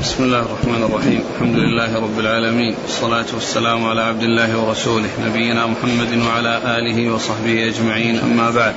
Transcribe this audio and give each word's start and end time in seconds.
بسم 0.00 0.24
الله 0.24 0.40
الرحمن 0.40 0.82
الرحيم. 0.82 1.22
الحمد 1.34 1.56
لله 1.56 1.96
رب 1.96 2.18
العالمين. 2.18 2.74
والصلاة 2.82 3.26
والسلام 3.34 3.84
على 3.84 4.02
عبد 4.02 4.22
الله 4.22 4.58
ورسوله 4.58 5.08
نبينا 5.26 5.66
محمد 5.66 6.16
وعلى 6.26 6.78
آله 6.78 7.12
وصحبه 7.14 7.68
أجمعين. 7.68 8.18
أما 8.18 8.50
بعد 8.50 8.74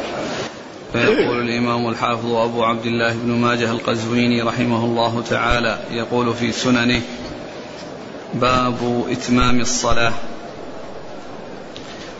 فيقول 0.93 1.49
الإمام 1.49 1.87
الحافظ 1.89 2.31
أبو 2.31 2.63
عبد 2.63 2.85
الله 2.85 3.13
بن 3.13 3.31
ماجه 3.31 3.71
القزويني 3.71 4.41
رحمه 4.41 4.85
الله 4.85 5.23
تعالى 5.29 5.79
يقول 5.91 6.33
في 6.33 6.51
سننه 6.51 7.01
باب 8.33 9.05
إتمام 9.11 9.59
الصلاة. 9.59 10.13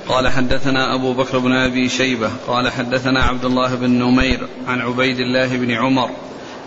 قال 0.08 0.28
حدثنا 0.28 0.96
أبو 0.96 1.14
بكر 1.14 1.40
بن 1.40 1.52
أبي 1.52 1.90
شيبة. 1.90 2.32
قال 2.48 2.72
حدثنا 2.72 3.24
عبد 3.24 3.46
الله 3.46 3.76
بن 3.76 3.90
نمير 3.90 4.48
عن 4.68 4.82
عبيد 4.82 5.20
الله 5.20 5.48
بن 5.48 5.72
عمر 5.72 6.10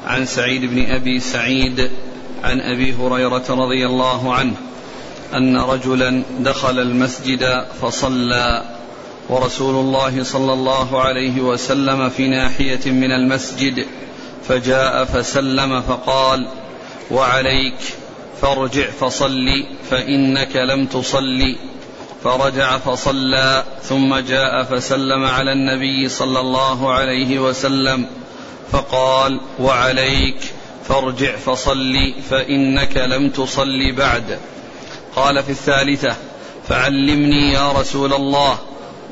عن 0.07 0.27
سعيد 0.27 0.65
بن 0.65 0.87
أبي 0.91 1.21
سعيد 1.21 1.91
عن 2.45 2.61
أبي 2.61 2.95
هريرة 2.95 3.45
رضي 3.51 3.87
الله 3.87 4.35
عنه 4.35 4.55
أن 5.35 5.57
رجلا 5.57 6.23
دخل 6.41 6.79
المسجد 6.79 7.65
فصلى 7.83 8.63
ورسول 9.29 9.75
الله 9.75 10.23
صلى 10.25 10.53
الله 10.53 11.01
عليه 11.03 11.41
وسلم 11.41 12.09
في 12.09 12.29
ناحية 12.29 12.91
من 12.91 13.13
المسجد 13.13 13.87
فجاء 14.49 15.05
فسلم 15.05 15.81
فقال 15.83 16.49
وعليك 17.11 17.79
فارجع 18.43 18.91
فصل 18.91 19.65
فإنك 19.91 20.57
لم 20.57 20.87
تصل 20.87 21.57
فرجع 22.25 22.79
فصلى 22.79 23.65
ثم 23.83 24.17
جاء 24.19 24.63
فسلم 24.63 25.25
على 25.25 25.53
النبي 25.53 26.09
صلى 26.09 26.41
الله 26.41 26.93
عليه 26.93 27.39
وسلم 27.39 28.07
فقال 28.73 29.41
وعليك 29.61 30.37
فارجع 30.89 31.37
فصل 31.37 32.15
فإنك 32.31 32.97
لم 32.97 33.31
تصل 33.31 33.93
بعد. 33.93 34.39
قال 35.17 35.43
في 35.43 35.51
الثالثة 35.51 36.17
فعلمني 36.69 37.53
يا 37.53 37.73
رسول 37.73 38.13
الله. 38.15 38.59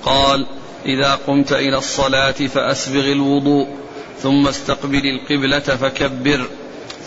قال 0.04 0.46
إذا 0.86 1.14
قمت 1.26 1.52
إلى 1.52 1.78
الصلاة 1.78 2.30
فأسبغ 2.30 3.12
الوضوء 3.12 3.68
ثم 4.22 4.46
استقبل 4.46 5.02
القبلة 5.06 5.58
فكبر 5.58 6.46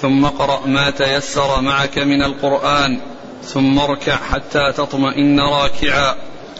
ثم 0.02 0.25
اقرأ 0.25 0.67
ما 0.67 0.89
تيسر 0.89 1.61
معك 1.61 1.97
من 1.97 2.23
القرآن 2.23 3.00
ثم 3.44 3.80
اركع 3.80 4.16
حتى 4.16 4.72
تطمئن 4.78 5.39
راكعا 5.39 6.16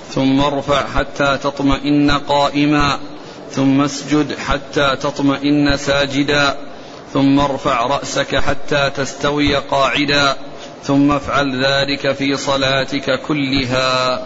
ثم 0.10 0.42
ارفع 0.42 0.88
حتى 0.88 1.38
تطمئن 1.44 2.12
قائما 2.12 3.00
ثم 3.52 3.82
اسجد 3.82 4.38
حتى 4.38 4.96
تطمئن 5.02 5.78
ساجدا. 5.78 6.58
ثم 7.14 7.40
ارفع 7.40 7.88
رأسك 7.88 8.36
حتى 8.36 8.92
تستوي 8.96 9.56
قاعدا 9.56 10.36
ثم 10.84 11.12
افعل 11.12 11.66
ذلك 11.66 12.16
في 12.16 12.38
صلاتك 12.38 13.22
كلها 13.28 14.22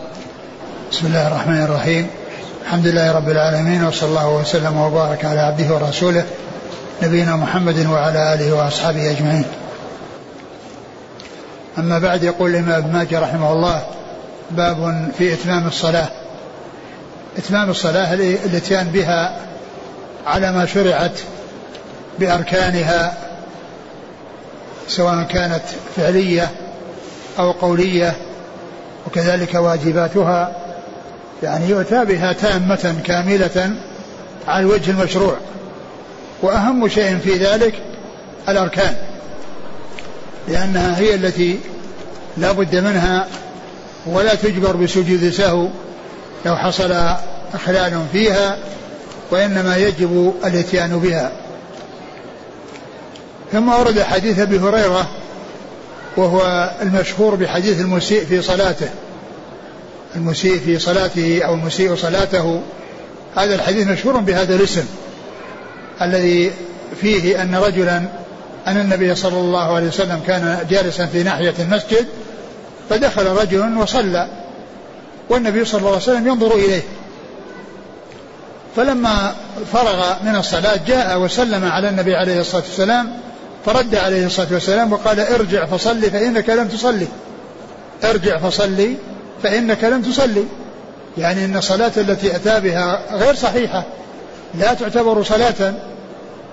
بسم 0.91 1.07
الله 1.07 1.27
الرحمن 1.27 1.63
الرحيم 1.63 2.07
الحمد 2.61 2.87
لله 2.87 3.11
رب 3.11 3.29
العالمين 3.29 3.83
وصلى 3.83 4.09
الله 4.09 4.29
وسلم 4.29 4.77
وبارك 4.77 5.25
على 5.25 5.39
عبده 5.39 5.75
ورسوله 5.75 6.25
نبينا 7.03 7.35
محمد 7.35 7.85
وعلى 7.85 8.33
آله 8.33 8.53
وأصحابه 8.53 9.11
أجمعين. 9.11 9.45
أما 11.77 11.99
بعد 11.99 12.23
يقول 12.23 12.49
الإمام 12.49 12.83
ابن 12.83 12.93
ماجه 12.93 13.19
رحمه 13.19 13.53
الله 13.53 13.83
باب 14.51 15.11
في 15.17 15.33
إتمام 15.33 15.67
الصلاة. 15.67 16.09
إتمام 17.37 17.69
الصلاة 17.69 18.13
الإتيان 18.13 18.87
بها 18.87 19.37
على 20.27 20.51
ما 20.51 20.65
شرعت 20.65 21.19
بأركانها 22.19 23.17
سواء 24.87 25.23
كانت 25.23 25.63
فعلية 25.95 26.51
أو 27.39 27.51
قولية 27.51 28.13
وكذلك 29.07 29.55
واجباتها. 29.55 30.55
يعني 31.43 31.69
يؤتى 31.69 32.05
بها 32.05 32.33
تامة 32.33 32.95
كاملة 33.05 33.71
على 34.47 34.59
الوجه 34.59 34.91
المشروع. 34.91 35.37
وأهم 36.41 36.87
شيء 36.87 37.17
في 37.17 37.33
ذلك 37.33 37.73
الأركان 38.49 38.95
لأنها 40.47 40.99
هي 40.99 41.15
التي 41.15 41.59
لا 42.37 42.51
بد 42.51 42.75
منها 42.75 43.27
ولا 44.05 44.35
تجبر 44.35 44.75
بسجود 44.75 45.29
سهو 45.29 45.67
لو 46.45 46.55
حصل 46.55 46.91
إخلال 47.53 48.05
فيها 48.11 48.57
وإنما 49.31 49.77
يجب 49.77 50.33
الإتيان 50.45 50.99
بها. 50.99 51.31
ثم 53.51 53.69
ورد 53.69 54.01
حديث 54.01 54.39
أبي 54.39 54.59
هريرة 54.59 55.09
وهو 56.17 56.71
المشهور 56.81 57.35
بحديث 57.35 57.81
المسيء 57.81 58.25
في 58.25 58.41
صلاته. 58.41 58.89
المسيء 60.15 60.59
في 60.59 60.79
صلاته 60.79 61.41
أو 61.43 61.53
المسيء 61.53 61.95
صلاته. 61.95 62.61
هذا 63.35 63.55
الحديث 63.55 63.87
مشهور 63.87 64.17
بهذا 64.17 64.55
الاسم 64.55 64.85
الذي 66.01 66.51
فيه 67.01 67.41
أن 67.41 67.55
رجلا 67.55 67.97
أن 68.67 68.77
النبي 68.77 69.15
صلى 69.15 69.37
الله 69.37 69.75
عليه 69.75 69.87
وسلم 69.87 70.21
كان 70.27 70.65
جالسا 70.69 71.05
في 71.05 71.23
ناحية 71.23 71.53
المسجد 71.59 72.05
فدخل 72.89 73.25
رجل 73.25 73.77
وصلى 73.77 74.27
والنبي 75.29 75.65
صلى 75.65 75.79
الله 75.79 75.89
عليه 75.89 76.01
وسلم 76.01 76.27
ينظر 76.27 76.55
إليه. 76.55 76.81
فلما 78.75 79.35
فرغ 79.73 80.13
من 80.23 80.35
الصلاة 80.35 80.79
جاء 80.87 81.19
وسلم 81.19 81.65
على 81.65 81.89
النبي 81.89 82.15
عليه 82.15 82.41
الصلاة 82.41 82.63
والسلام 82.63 83.13
فرد 83.65 83.95
عليه 83.95 84.25
الصلاة 84.25 84.47
والسلام 84.51 84.93
وقال 84.93 85.19
ارجع 85.19 85.65
فصلي 85.65 86.09
فإنك 86.09 86.49
لم 86.49 86.67
تصلي. 86.67 87.07
ارجع 88.03 88.37
فصلي 88.37 88.95
فإنك 89.43 89.83
لم 89.83 90.01
تصلي. 90.01 90.43
يعني 91.17 91.45
أن 91.45 91.57
الصلاة 91.57 91.91
التي 91.97 92.35
أتى 92.35 92.59
بها 92.59 93.15
غير 93.15 93.35
صحيحة. 93.35 93.83
لا 94.53 94.73
تعتبر 94.73 95.23
صلاة. 95.23 95.73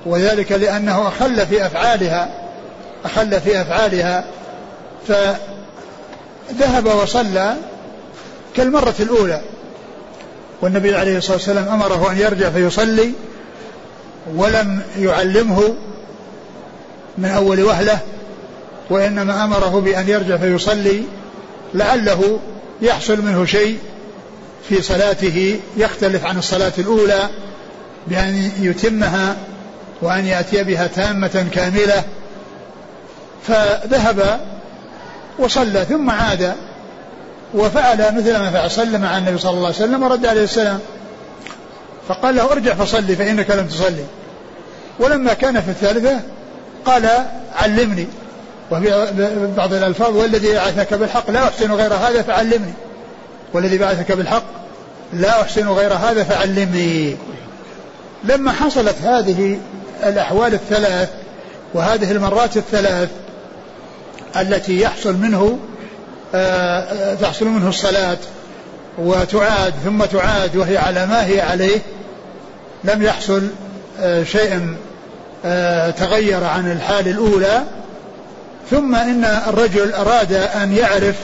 وذلك 0.07 0.53
لأنه 0.53 1.09
أخل 1.09 1.47
في 1.47 1.67
أفعالها. 1.67 2.29
أخل 3.05 3.41
في 3.41 3.61
أفعالها. 3.61 4.25
فذهب 5.09 6.87
وصلى 7.03 7.55
كالمرة 8.57 8.95
الأولى. 9.01 9.43
والنبي 10.63 10.95
عليه 10.95 11.19
الصلاة 11.19 11.37
والسلام 11.37 11.69
أمره 11.69 12.13
أن 12.13 12.19
يرجع 12.19 12.51
فيصلي 12.51 13.13
ولم 14.37 14.81
يعلمه 14.99 15.75
من 17.19 17.29
أول 17.29 17.63
وهلة 17.63 17.99
وإنما 18.91 19.45
أمره 19.45 19.81
بأن 19.81 20.09
يرجع 20.09 20.37
فيصلي 20.37 21.03
لعله 21.75 22.39
يحصل 22.83 23.23
منه 23.23 23.45
شيء 23.45 23.79
في 24.69 24.83
صلاته 24.83 25.61
يختلف 25.77 26.25
عن 26.25 26.39
الصلاة 26.39 26.73
الأولى 26.79 27.29
بأن 28.07 28.51
يتمها 28.61 29.37
وأن 30.03 30.27
يأتي 30.27 30.65
بها 30.65 30.87
تامة 30.87 31.47
كاملة. 31.53 32.05
فذهب 33.47 34.41
وصلى 35.39 35.85
ثم 35.85 36.11
عاد 36.11 36.55
وفعل 37.55 38.17
مثل 38.17 38.39
ما 38.39 38.51
فعل 38.51 38.71
صلى 38.71 38.99
مع 38.99 39.19
النبي 39.19 39.39
صلى 39.39 39.51
الله 39.51 39.67
عليه 39.67 39.77
وسلم 39.77 40.03
ورد 40.03 40.27
عليه 40.27 40.45
السلام. 40.45 40.79
فقال 42.09 42.37
له 42.37 42.53
ارجع 42.53 42.75
فصلي 42.75 43.17
فإنك 43.17 43.51
لم 43.51 43.67
تصلي. 43.67 44.05
ولما 45.01 45.35
كان 45.35 45.61
في 45.61 45.69
الثالثة 45.69 46.21
قال 46.91 47.09
علمني. 47.57 48.07
وفي 48.71 49.07
بعض 49.57 49.75
الألفاظ 49.75 50.17
والذي 50.17 50.55
بعثك 50.55 50.95
بالحق 50.95 51.31
لا 51.31 51.45
أحسن 51.45 51.73
غير 51.73 51.95
هذا 51.95 52.23
فعلمني. 52.23 52.73
والذي 53.53 53.79
بعثك 53.79 54.13
بالحق 54.13 54.45
لا 55.13 55.43
أحسن 55.43 55.69
غير 55.69 55.93
هذا 55.95 56.25
فعلمني. 56.25 57.17
لما 58.25 58.53
حصلت 58.53 58.97
هذه 59.03 59.59
الأحوال 60.07 60.55
الثلاث 60.55 61.09
وهذه 61.75 62.13
المرات 62.13 62.57
الثلاث 62.57 63.09
التي 64.37 64.81
يحصل 64.81 65.17
منه 65.17 65.59
آه، 66.35 67.15
تحصل 67.15 67.47
منه 67.47 67.69
الصلاة 67.69 68.19
وتعاد 68.99 69.75
ثم 69.85 70.05
تعاد 70.05 70.57
وهي 70.57 70.79
على 70.79 71.07
ما 71.07 71.27
هي 71.27 71.41
عليه 71.41 71.81
لم 72.85 73.03
يحصل 73.03 73.49
آه، 74.01 74.23
شيء 74.23 74.77
تغير 75.91 76.45
عن 76.45 76.73
الحال 76.73 77.09
الأولى 77.09 77.63
ثم 78.71 78.95
إن 78.95 79.25
الرجل 79.25 79.93
أراد 79.93 80.33
أن 80.33 80.73
يعرف 80.73 81.17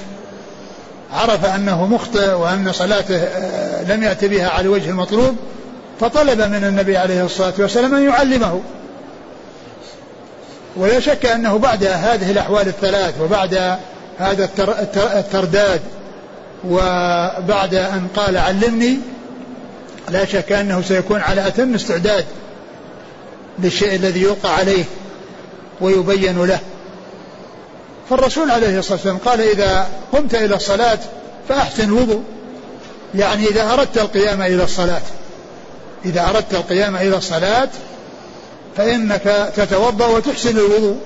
عرف 1.12 1.44
أنه 1.44 1.86
مخطئ 1.86 2.32
وأن 2.32 2.72
صلاته 2.72 3.16
آه، 3.16 3.82
لم 3.82 4.02
يأتي 4.02 4.28
بها 4.28 4.48
على 4.48 4.60
الوجه 4.62 4.90
المطلوب 4.90 5.36
فطلب 6.00 6.40
من 6.40 6.64
النبي 6.64 6.96
عليه 6.96 7.24
الصلاة 7.24 7.52
والسلام 7.58 7.94
أن 7.94 8.04
يعلمه. 8.08 8.60
ولا 10.76 11.00
شك 11.00 11.26
أنه 11.26 11.58
بعد 11.58 11.84
هذه 11.84 12.30
الأحوال 12.30 12.68
الثلاث 12.68 13.20
وبعد 13.20 13.78
هذا 14.18 14.48
الترداد 14.96 15.80
وبعد 16.68 17.74
أن 17.74 18.08
قال 18.16 18.36
علمني 18.36 18.98
لا 20.10 20.24
شك 20.24 20.52
أنه 20.52 20.82
سيكون 20.82 21.20
على 21.20 21.46
أتم 21.46 21.74
استعداد 21.74 22.24
للشيء 23.58 23.94
الذي 23.94 24.20
يوقع 24.20 24.50
عليه 24.50 24.84
ويبين 25.80 26.44
له. 26.46 26.58
فالرسول 28.10 28.50
عليه 28.50 28.78
الصلاة 28.78 28.96
والسلام 28.96 29.18
قال 29.18 29.40
إذا 29.40 29.88
قمت 30.12 30.34
إلى 30.34 30.56
الصلاة 30.56 30.98
فأحسن 31.48 31.84
الوضوء. 31.84 32.22
يعني 33.14 33.46
إذا 33.46 33.72
أردت 33.72 33.98
القيام 33.98 34.42
إلى 34.42 34.64
الصلاة. 34.64 35.02
إذا 36.04 36.28
أردت 36.30 36.54
القيام 36.54 36.96
إلى 36.96 37.16
الصلاة 37.16 37.68
فإنك 38.76 39.52
تتوضأ 39.56 40.06
وتحسن 40.06 40.58
الوضوء. 40.58 40.96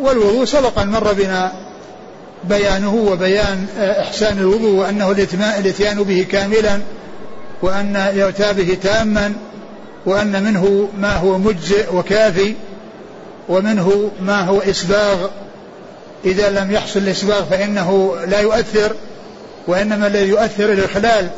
والوضوء 0.00 0.44
سبق 0.44 0.78
أن 0.78 0.88
مر 0.88 1.12
بنا 1.12 1.52
بيانه 2.44 2.94
وبيان 2.94 3.66
إحسان 3.78 4.38
الوضوء 4.38 4.70
وأنه 4.70 5.10
الإتيان 5.58 6.02
به 6.02 6.26
كاملا 6.30 6.80
وأن 7.62 8.12
يؤتى 8.14 8.52
به 8.52 8.78
تاما 8.82 9.34
وأن 10.06 10.42
منه 10.42 10.88
ما 10.98 11.16
هو 11.16 11.38
مجزئ 11.38 11.94
وكافي 11.94 12.54
ومنه 13.48 14.10
ما 14.20 14.40
هو 14.40 14.60
إسباغ. 14.60 15.26
إذا 16.24 16.50
لم 16.50 16.72
يحصل 16.72 17.00
الإسباغ 17.00 17.44
فإنه 17.44 18.16
لا 18.26 18.40
يؤثر 18.40 18.94
وإنما 19.66 20.06
الذي 20.06 20.28
يؤثر 20.28 20.72
الإخلال 20.72 21.30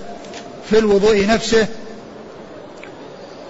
في 0.70 0.78
الوضوء 0.78 1.26
نفسه 1.26 1.66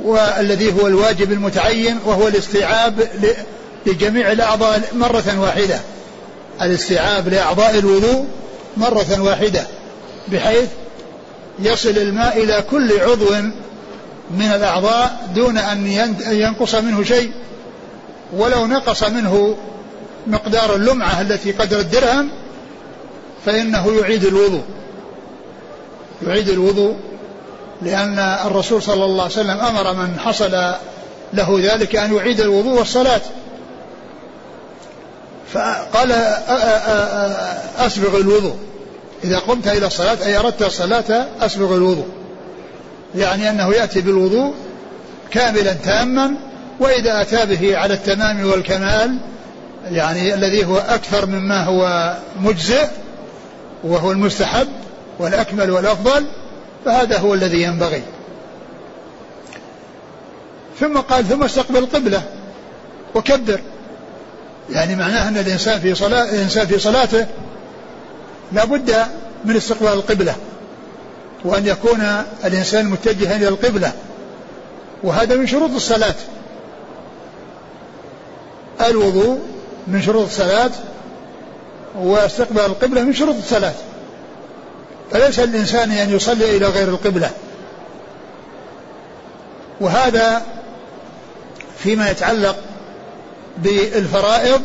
والذي 0.05 0.73
هو 0.73 0.87
الواجب 0.87 1.33
المتعين 1.33 1.99
وهو 2.07 2.29
الاستيعاب 2.29 3.09
لجميع 3.87 4.33
الأعضاء 4.33 4.83
مرة 4.95 5.41
واحدة. 5.41 5.81
الاستيعاب 6.63 7.29
لأعضاء 7.29 7.79
الوضوء 7.79 8.27
مرة 8.77 9.21
واحدة 9.21 9.67
بحيث 10.29 10.69
يصل 11.59 11.99
الماء 11.99 12.43
إلى 12.43 12.65
كل 12.71 13.01
عضو 13.01 13.35
من 14.31 14.47
الأعضاء 14.47 15.29
دون 15.35 15.59
أن 15.59 15.87
ينقص 16.31 16.75
منه 16.75 17.03
شيء 17.03 17.33
ولو 18.37 18.67
نقص 18.67 19.05
منه 19.05 19.57
مقدار 20.27 20.75
اللمعة 20.75 21.21
التي 21.21 21.53
قدر 21.53 21.81
الدرهم 21.81 22.31
فإنه 23.47 23.93
يعيد 24.01 24.25
الوضوء. 24.25 24.63
يعيد 26.27 26.49
الوضوء 26.49 26.97
لأن 27.83 28.19
الرسول 28.19 28.83
صلى 28.83 29.05
الله 29.05 29.23
عليه 29.23 29.33
وسلم 29.33 29.61
أمر 29.61 29.95
من 29.95 30.19
حصل 30.19 30.75
له 31.33 31.61
ذلك 31.63 31.97
أن 31.97 32.17
يعيد 32.17 32.41
الوضوء 32.41 32.79
والصلاة. 32.79 33.21
فقال 35.53 36.13
أسبغ 37.79 38.17
الوضوء. 38.17 38.57
إذا 39.25 39.39
قمت 39.39 39.69
إلى 39.69 39.87
الصلاة 39.87 40.27
أي 40.27 40.39
أردت 40.39 40.63
الصلاة 40.63 41.27
أسبغ 41.41 41.75
الوضوء. 41.75 42.07
يعني 43.15 43.51
أنه 43.51 43.75
يأتي 43.75 44.01
بالوضوء 44.01 44.55
كاملا 45.31 45.73
تاما 45.73 46.35
وإذا 46.81 47.21
أتى 47.21 47.47
به 47.47 47.77
على 47.77 47.95
التمام 47.95 48.47
والكمال 48.47 49.19
يعني 49.91 50.35
الذي 50.35 50.65
هو 50.65 50.77
أكثر 50.77 51.27
مما 51.27 51.65
هو 51.65 52.15
مجزئ 52.41 52.87
وهو 53.85 54.13
المستحب 54.13 54.69
والأكمل 55.19 55.71
والأفضل 55.71 56.27
فهذا 56.85 57.19
هو 57.19 57.35
الذي 57.35 57.63
ينبغي. 57.63 58.03
ثم 60.81 60.99
قال 60.99 61.29
ثم 61.29 61.43
استقبل 61.43 61.79
القبلة 61.79 62.23
وكبر. 63.15 63.61
يعني 64.71 64.97
معناه 64.97 65.29
أن 65.29 65.39
الإنسان 65.39 65.81
في 65.81 65.95
صلاة 65.95 66.25
الإنسان 66.25 66.67
في 66.67 66.79
صلاته 66.79 67.27
لابد 68.53 68.97
من 69.45 69.57
استقبال 69.57 69.93
القبلة. 69.93 70.35
وأن 71.45 71.67
يكون 71.67 72.25
الإنسان 72.45 72.87
متجها 72.87 73.37
إلى 73.37 73.49
القبلة. 73.49 73.93
وهذا 75.03 75.37
من 75.37 75.47
شروط 75.47 75.71
الصلاة. 75.71 76.15
الوضوء 78.87 79.39
من 79.87 80.03
شروط 80.03 80.27
الصلاة 80.27 80.71
واستقبال 81.99 82.65
القبلة 82.65 83.03
من 83.03 83.13
شروط 83.13 83.37
الصلاة. 83.37 83.75
فليس 85.11 85.39
الإنسان 85.39 85.91
أن 85.91 86.11
يصلي 86.11 86.57
إلى 86.57 86.67
غير 86.67 86.89
القبلة. 86.89 87.31
وهذا 89.81 90.43
فيما 91.79 92.11
يتعلق 92.11 92.57
بالفرائض. 93.59 94.61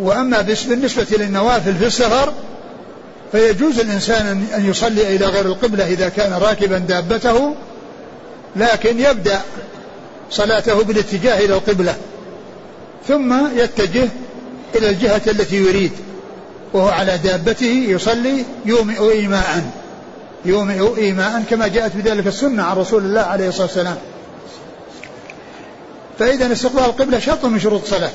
وأما 0.00 0.40
بالنسبة 0.40 1.06
للنوافل 1.10 1.74
في 1.74 1.86
السفر 1.86 2.32
فيجوز 3.32 3.78
الإنسان 3.78 4.46
أن 4.54 4.70
يصلي 4.70 5.16
إلى 5.16 5.26
غير 5.26 5.46
القبلة 5.46 5.86
إذا 5.86 6.08
كان 6.08 6.32
راكبا 6.32 6.78
دابته 6.78 7.54
لكن 8.56 9.00
يبدأ 9.00 9.40
صلاته 10.30 10.82
بالاتجاه 10.84 11.38
إلى 11.38 11.54
القبلة 11.54 11.94
ثم 13.08 13.58
يتجه 13.58 14.08
إلى 14.74 14.90
الجهة 14.90 15.22
التي 15.26 15.56
يريد 15.56 15.92
وهو 16.72 16.88
على 16.88 17.18
دابته 17.18 17.84
يصلي 17.88 18.44
يومئ 18.64 19.12
إيماء 19.12 19.70
يومئ 20.44 20.96
إيماء 20.96 21.42
كما 21.50 21.68
جاءت 21.68 21.96
بذلك 21.96 22.26
السنة 22.26 22.62
عن 22.62 22.76
رسول 22.76 23.04
الله 23.04 23.20
عليه 23.20 23.48
الصلاة 23.48 23.66
والسلام. 23.66 23.96
فإذا 26.18 26.52
استقبال 26.52 26.84
القبلة 26.84 27.18
شرط 27.18 27.44
من 27.44 27.60
شروط 27.60 27.82
الصلاة. 27.82 28.10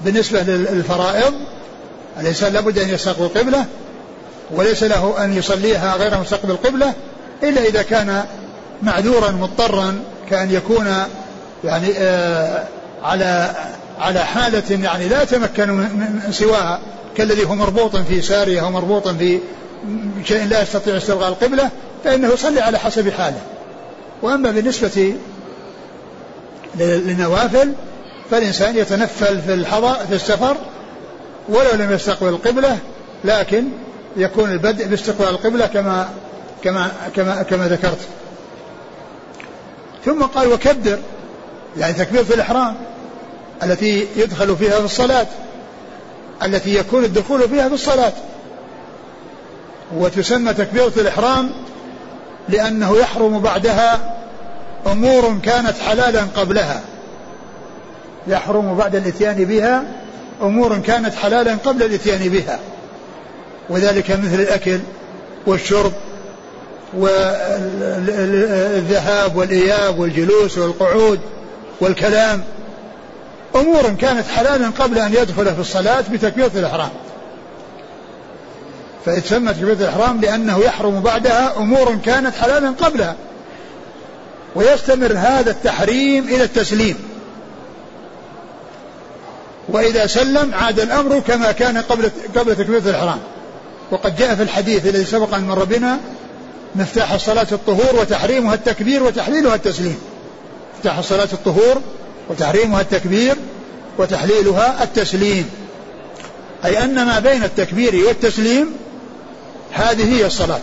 بالنسبة 0.00 0.42
للفرائض 0.42 1.34
الإنسان 2.20 2.52
لابد 2.52 2.78
أن 2.78 2.88
يستقبل 2.88 3.24
القبلة 3.24 3.66
وليس 4.54 4.82
له 4.82 5.24
أن 5.24 5.36
يصليها 5.36 5.96
غير 5.96 6.20
مستقبل 6.20 6.50
القبلة 6.50 6.92
إلا 7.42 7.64
إذا 7.64 7.82
كان 7.82 8.24
معذورا 8.82 9.30
مضطرا 9.30 9.98
كأن 10.30 10.50
يكون 10.50 10.86
يعني 11.64 11.88
آه 11.98 12.64
على 13.02 13.50
على 13.98 14.24
حالة 14.24 14.84
يعني 14.84 15.08
لا 15.08 15.22
يتمكن 15.22 15.70
من 15.70 16.20
سواها 16.30 16.80
كالذي 17.16 17.44
هو 17.44 17.54
مربوط 17.54 17.96
في 17.96 18.22
سارية 18.22 18.60
أو 18.60 18.70
مربوط 18.70 19.08
في 19.08 19.40
شيء 20.24 20.44
لا 20.44 20.62
يستطيع 20.62 20.96
استلغاء 20.96 21.28
القبلة 21.28 21.70
فإنه 22.04 22.28
يصلي 22.28 22.60
على 22.60 22.78
حسب 22.78 23.10
حاله. 23.10 23.40
وأما 24.22 24.50
بالنسبة 24.50 25.14
للنوافل 26.74 27.72
فالإنسان 28.30 28.76
يتنفل 28.76 29.40
في 29.40 29.54
الحضر 29.54 29.94
في 29.94 30.14
السفر 30.14 30.56
ولو 31.48 31.70
لم 31.74 31.92
يستقبل 31.92 32.28
القبلة 32.28 32.78
لكن 33.24 33.64
يكون 34.16 34.50
البدء 34.52 34.86
باستقبال 34.86 35.28
القبلة 35.28 35.66
كما 35.66 36.08
كما 36.64 36.90
كما 37.16 37.42
كما 37.42 37.68
ذكرت. 37.68 37.98
ثم 40.04 40.22
قال 40.22 40.52
وكبر 40.52 40.98
يعني 41.76 41.92
تكبيرة 41.92 42.26
الإحرام 42.34 42.74
التي 43.62 44.08
يدخل 44.16 44.56
فيها 44.56 44.78
في 44.78 44.84
الصلاة 44.84 45.26
التي 46.42 46.74
يكون 46.74 47.04
الدخول 47.04 47.48
فيها 47.48 47.68
في 47.68 47.74
الصلاة. 47.74 48.12
وتسمى 49.96 50.54
تكبيرة 50.54 50.92
الإحرام 50.96 51.50
لأنه 52.48 52.96
يحرم 52.96 53.38
بعدها 53.38 54.16
أمور 54.86 55.38
كانت 55.42 55.78
حلالا 55.86 56.22
قبلها. 56.36 56.80
يحرم 58.28 58.76
بعد 58.76 58.94
الإتيان 58.94 59.44
بها 59.44 59.84
أمور 60.42 60.78
كانت 60.78 61.14
حلالا 61.14 61.56
قبل 61.64 61.82
الإتيان 61.82 62.28
بها. 62.28 62.58
وذلك 63.70 64.10
مثل 64.10 64.40
الأكل 64.40 64.80
والشرب 65.46 65.92
والذهاب 66.94 68.16
والإياب 69.36 69.98
والجلوس 69.98 70.58
والقعود 70.58 71.20
والكلام. 71.80 72.44
أمور 73.54 73.90
كانت 74.00 74.26
حلالا 74.28 74.68
قبل 74.78 74.98
أن 74.98 75.12
يدخل 75.12 75.54
في 75.54 75.60
الصلاة 75.60 76.04
بتكبيرة 76.12 76.50
الإحرام. 76.54 76.90
فتسمى 79.06 79.52
تكبيرة 79.52 79.72
الإحرام 79.72 80.20
لأنه 80.20 80.58
يحرم 80.58 81.00
بعدها 81.00 81.56
أمور 81.56 81.96
كانت 82.04 82.34
حلالا 82.34 82.70
قبلها. 82.70 83.16
ويستمر 84.54 85.12
هذا 85.12 85.50
التحريم 85.50 86.24
إلى 86.24 86.44
التسليم. 86.44 86.96
وإذا 89.68 90.06
سلم 90.06 90.54
عاد 90.54 90.80
الأمر 90.80 91.20
كما 91.20 91.52
كان 91.52 91.78
قبل 91.78 92.10
قبل 92.36 92.56
تكبيرة 92.56 92.82
الإحرام. 92.90 93.18
وقد 93.90 94.16
جاء 94.16 94.34
في 94.34 94.42
الحديث 94.42 94.86
الذي 94.86 95.04
سبق 95.04 95.34
أن 95.34 95.44
مر 95.44 95.64
بنا 95.64 95.98
مفتاح 96.74 97.12
الصلاة 97.12 97.46
الطهور 97.52 98.00
وتحريمها 98.00 98.54
التكبير 98.54 99.02
وتحليلها 99.02 99.54
التسليم. 99.54 99.98
مفتاح 100.76 100.98
الصلاة 100.98 101.28
الطهور 101.32 101.80
وتحريمها 102.28 102.80
التكبير 102.80 103.36
وتحليلها 103.98 104.82
التسليم. 104.82 105.50
أي 106.64 106.84
أن 106.84 107.06
ما 107.06 107.18
بين 107.18 107.44
التكبير 107.44 108.06
والتسليم 108.06 108.72
هذه 109.72 110.16
هي 110.16 110.26
الصلاة. 110.26 110.60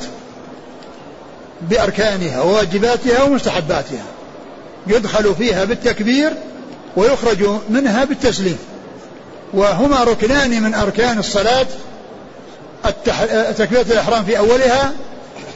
بأركانها 1.61 2.41
وواجباتها 2.41 3.23
ومستحباتها. 3.23 4.05
يدخل 4.87 5.35
فيها 5.35 5.63
بالتكبير 5.65 6.33
ويخرج 6.95 7.49
منها 7.69 8.03
بالتسليم. 8.03 8.57
وهما 9.53 10.03
ركنان 10.03 10.63
من 10.63 10.73
أركان 10.73 11.19
الصلاة 11.19 11.65
التح... 12.85 13.23
تكبيرة 13.51 13.81
الإحرام 13.81 14.25
في 14.25 14.37
أولها 14.37 14.91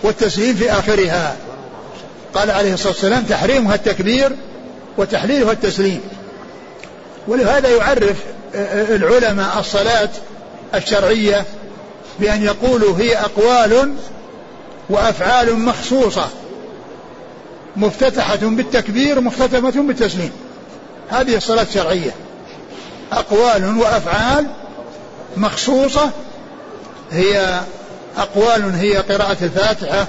والتسليم 0.03 0.55
في 0.55 0.71
آخرها. 0.71 1.35
قال 2.33 2.51
عليه 2.51 2.73
الصلاة 2.73 2.91
والسلام 2.93 3.23
تحريمها 3.23 3.75
التكبير 3.75 4.31
وتحليلها 4.97 5.51
التسليم. 5.51 6.01
ولهذا 7.27 7.69
يعرف 7.69 8.17
العلماء 8.89 9.59
الصلاة 9.59 10.09
الشرعية 10.75 11.45
بأن 12.19 12.43
يقولوا 12.43 12.97
هي 12.97 13.17
أقوال 13.17 13.93
وأفعال 14.89 15.59
مخصوصة 15.59 16.27
مفتتحة 17.75 18.35
بالتكبير 18.35 19.21
مختتمة 19.21 19.71
بالتسليم. 19.71 20.31
هذه 21.09 21.37
الصلاة 21.37 21.63
الشرعية. 21.63 22.11
أقوال 23.11 23.77
وأفعال 23.77 24.45
مخصوصة 25.37 26.11
هي 27.11 27.61
أقوال 28.17 28.75
هي 28.75 28.97
قراءة 28.97 29.37
الفاتحة 29.41 30.07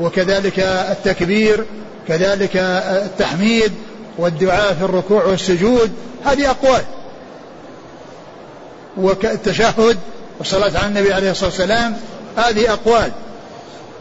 وكذلك 0.00 0.58
التكبير 0.58 1.64
كذلك 2.08 2.56
التحميد 2.56 3.72
والدعاء 4.18 4.74
في 4.74 4.84
الركوع 4.84 5.24
والسجود 5.24 5.92
هذه 6.24 6.50
أقوال. 6.50 6.82
والتشهد 8.96 9.98
والصلاة 10.38 10.78
على 10.78 10.86
النبي 10.86 11.12
عليه 11.12 11.30
الصلاة 11.30 11.50
والسلام 11.50 11.96
هذه 12.36 12.72
أقوال. 12.72 13.12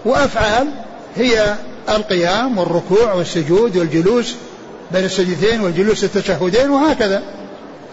وأفعال 0.06 0.68
هي 1.16 1.56
القيام 1.90 2.58
والركوع 2.58 3.14
والسجود 3.14 3.78
والجلوس 3.78 4.36
بين 4.92 5.06
السجدتين 5.06 5.62
والجلوس 5.62 6.04
التشهدين 6.04 6.70
وهكذا. 6.70 7.24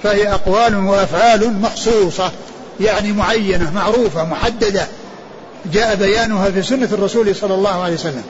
فهي 0.03 0.33
أقوال 0.33 0.87
وأفعال 0.87 1.61
مخصوصة. 1.61 2.33
يعني 2.81 3.13
معينة 3.13 3.73
معروفة 3.75 4.25
محددة. 4.25 4.87
جاء 5.73 5.95
بيانها 5.95 6.51
في 6.51 6.63
سنة 6.63 6.89
الرسول 6.93 7.37
صلى 7.37 7.55
الله 7.55 7.83
عليه 7.83 7.95
وسلم. 7.95 8.25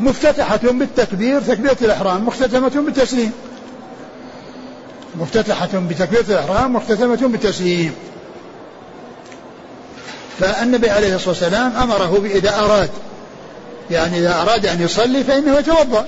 مفتتحة 0.00 0.60
بالتكبير 0.62 1.40
تكبيرة 1.40 1.76
الإحرام 1.82 2.26
مختتمة 2.26 2.68
بالتسليم. 2.68 3.32
مفتتحة 5.14 5.68
بتكبيرة 5.74 6.24
الإحرام 6.28 6.72
مختتمة 6.76 7.16
بالتسليم. 7.16 7.94
فالنبي 10.40 10.90
عليه 10.90 11.14
الصلاة 11.14 11.28
والسلام 11.28 11.76
أمره 11.76 12.22
إذا 12.24 12.58
أراد. 12.58 12.90
يعني 13.90 14.18
إذا 14.18 14.42
أراد 14.42 14.66
أن 14.66 14.82
يصلي 14.82 15.24
فإنه 15.24 15.58
يتوضأ. 15.58 16.06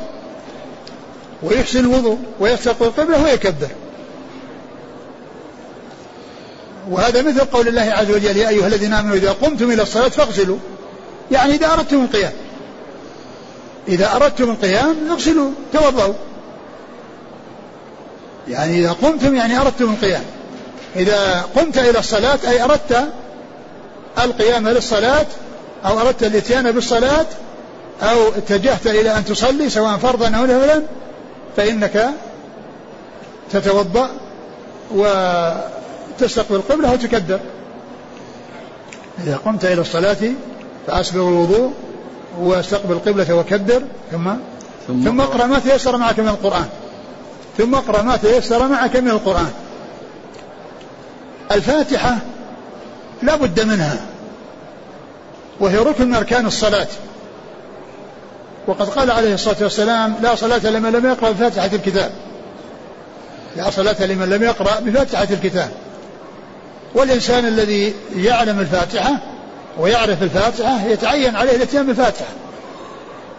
ويحسن 1.42 1.80
الوضوء 1.80 2.18
ويستقبل 2.40 2.86
القبلة 2.86 3.24
ويكبر. 3.24 3.68
وهذا 6.90 7.23
مثل 7.23 7.40
قول 7.40 7.68
الله 7.68 7.82
عز 7.82 8.11
وجل 8.11 8.37
يا 8.37 8.49
أيها 8.49 8.66
الذين 8.66 8.92
آمنوا 8.92 9.16
إذا 9.16 9.32
قمتم 9.32 9.70
إلى 9.70 9.82
الصلاة 9.82 10.09
فاغسلوا. 10.09 10.56
يعني 11.30 11.54
إذا 11.54 11.73
أردتم 11.73 12.04
القيام. 12.04 12.32
إذا 13.88 14.16
أردتم 14.16 14.50
القيام 14.50 14.97
اغسلوا 15.11 15.50
توضأوا 15.73 16.14
يعني 18.49 18.78
إذا 18.78 18.92
قمتم 18.92 19.35
يعني 19.35 19.61
أردتم 19.61 19.92
القيام. 19.92 20.23
إذا 20.97 21.44
قمت 21.56 21.78
إلى 21.78 21.99
الصلاة 21.99 22.38
أي 22.49 22.62
أردت 22.62 23.04
القيام 24.18 24.68
للصلاة 24.68 25.26
أو 25.85 26.00
أردت 26.00 26.23
الإتيان 26.23 26.73
بالصلاة 26.73 27.26
أو 28.02 28.28
اتجهت 28.28 28.87
إلى 28.87 29.16
أن 29.16 29.25
تصلي 29.25 29.70
سواء 29.70 29.97
فرضا 29.97 30.28
أو 30.28 30.44
نفلا 30.44 30.82
فإنك 31.56 32.11
تتوضأ 33.52 34.11
وتستقبل 36.22 36.56
القبلة 36.56 36.92
وتكبر 36.92 37.40
إذا 39.18 39.36
قمت 39.36 39.64
إلى 39.64 39.80
الصلاة 39.80 40.16
فأسبغ 40.86 41.28
الوضوء 41.28 41.72
واستقبل 42.38 42.92
القبلة 42.92 43.34
وكبر 43.34 43.82
ثم؟ 44.12 44.30
ثم, 44.86 45.04
ثم 45.04 45.20
اقرأ 45.20 45.46
ما 45.46 45.58
تيسر 45.58 45.96
معك 45.96 46.20
من 46.20 46.28
القرآن. 46.28 46.68
ثم 47.58 47.74
اقرأ 47.74 48.02
ما 48.02 48.16
تيسر 48.16 48.68
معك 48.68 48.96
من 48.96 49.10
القرآن. 49.10 49.50
الفاتحة 51.52 52.18
لا 53.22 53.36
بد 53.36 53.60
منها 53.60 54.00
وهي 55.60 55.78
ركن 55.78 56.08
من 56.08 56.14
أركان 56.14 56.46
الصلاة. 56.46 56.88
وقد 58.66 58.88
قال 58.88 59.10
عليه 59.10 59.34
الصلاة 59.34 59.56
والسلام 59.60 60.14
لا 60.22 60.34
صلاة 60.34 60.70
لمن 60.70 60.92
لم 60.92 61.06
يقرأ 61.06 61.30
بفاتحة 61.30 61.70
الكتاب. 61.72 62.12
لا 63.56 63.70
صلاة 63.70 64.04
لمن 64.04 64.28
لم 64.28 64.42
يقرأ 64.42 64.80
بفاتحة 64.80 65.28
الكتاب. 65.30 65.70
والإنسان 66.94 67.47
الذي 67.47 67.94
يعلم 68.16 68.61
الفاتحة 68.61 69.18
ويعرف 69.78 70.23
الفاتحة 70.23 70.87
يتعين 70.87 71.37
عليه 71.37 71.56
الاتيان 71.56 71.87
بالفاتحة. 71.87 72.28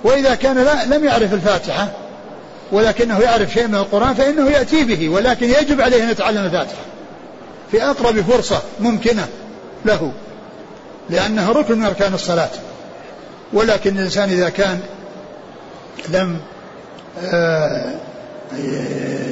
وإذا 0.03 0.36
كان 0.36 0.63
لا 0.63 0.86
لم 0.86 1.05
يعرف 1.05 1.34
الفاتحة 1.34 1.88
ولكنه 2.72 3.20
يعرف 3.20 3.53
شيء 3.53 3.67
من 3.67 3.75
القرآن 3.75 4.13
فإنه 4.13 4.50
يأتي 4.50 4.84
به 4.84 5.10
ولكن 5.10 5.50
يجب 5.50 5.81
عليه 5.81 6.03
أن 6.03 6.10
يتعلم 6.10 6.46
الفاتحة 6.46 6.81
في 7.72 7.84
أقرب 7.84 8.22
فرصة 8.22 8.62
ممكنة 8.79 9.27
له 9.86 10.12
لأنها 11.10 11.51
ركن 11.51 11.77
من 11.79 11.86
أركان 11.86 12.13
الصلاة. 12.13 12.50
ولكن 13.53 13.98
الإنسان 13.98 14.29
إذا 14.29 14.50
كان 14.50 14.79
لم 16.10 16.39
آه، 17.24 17.93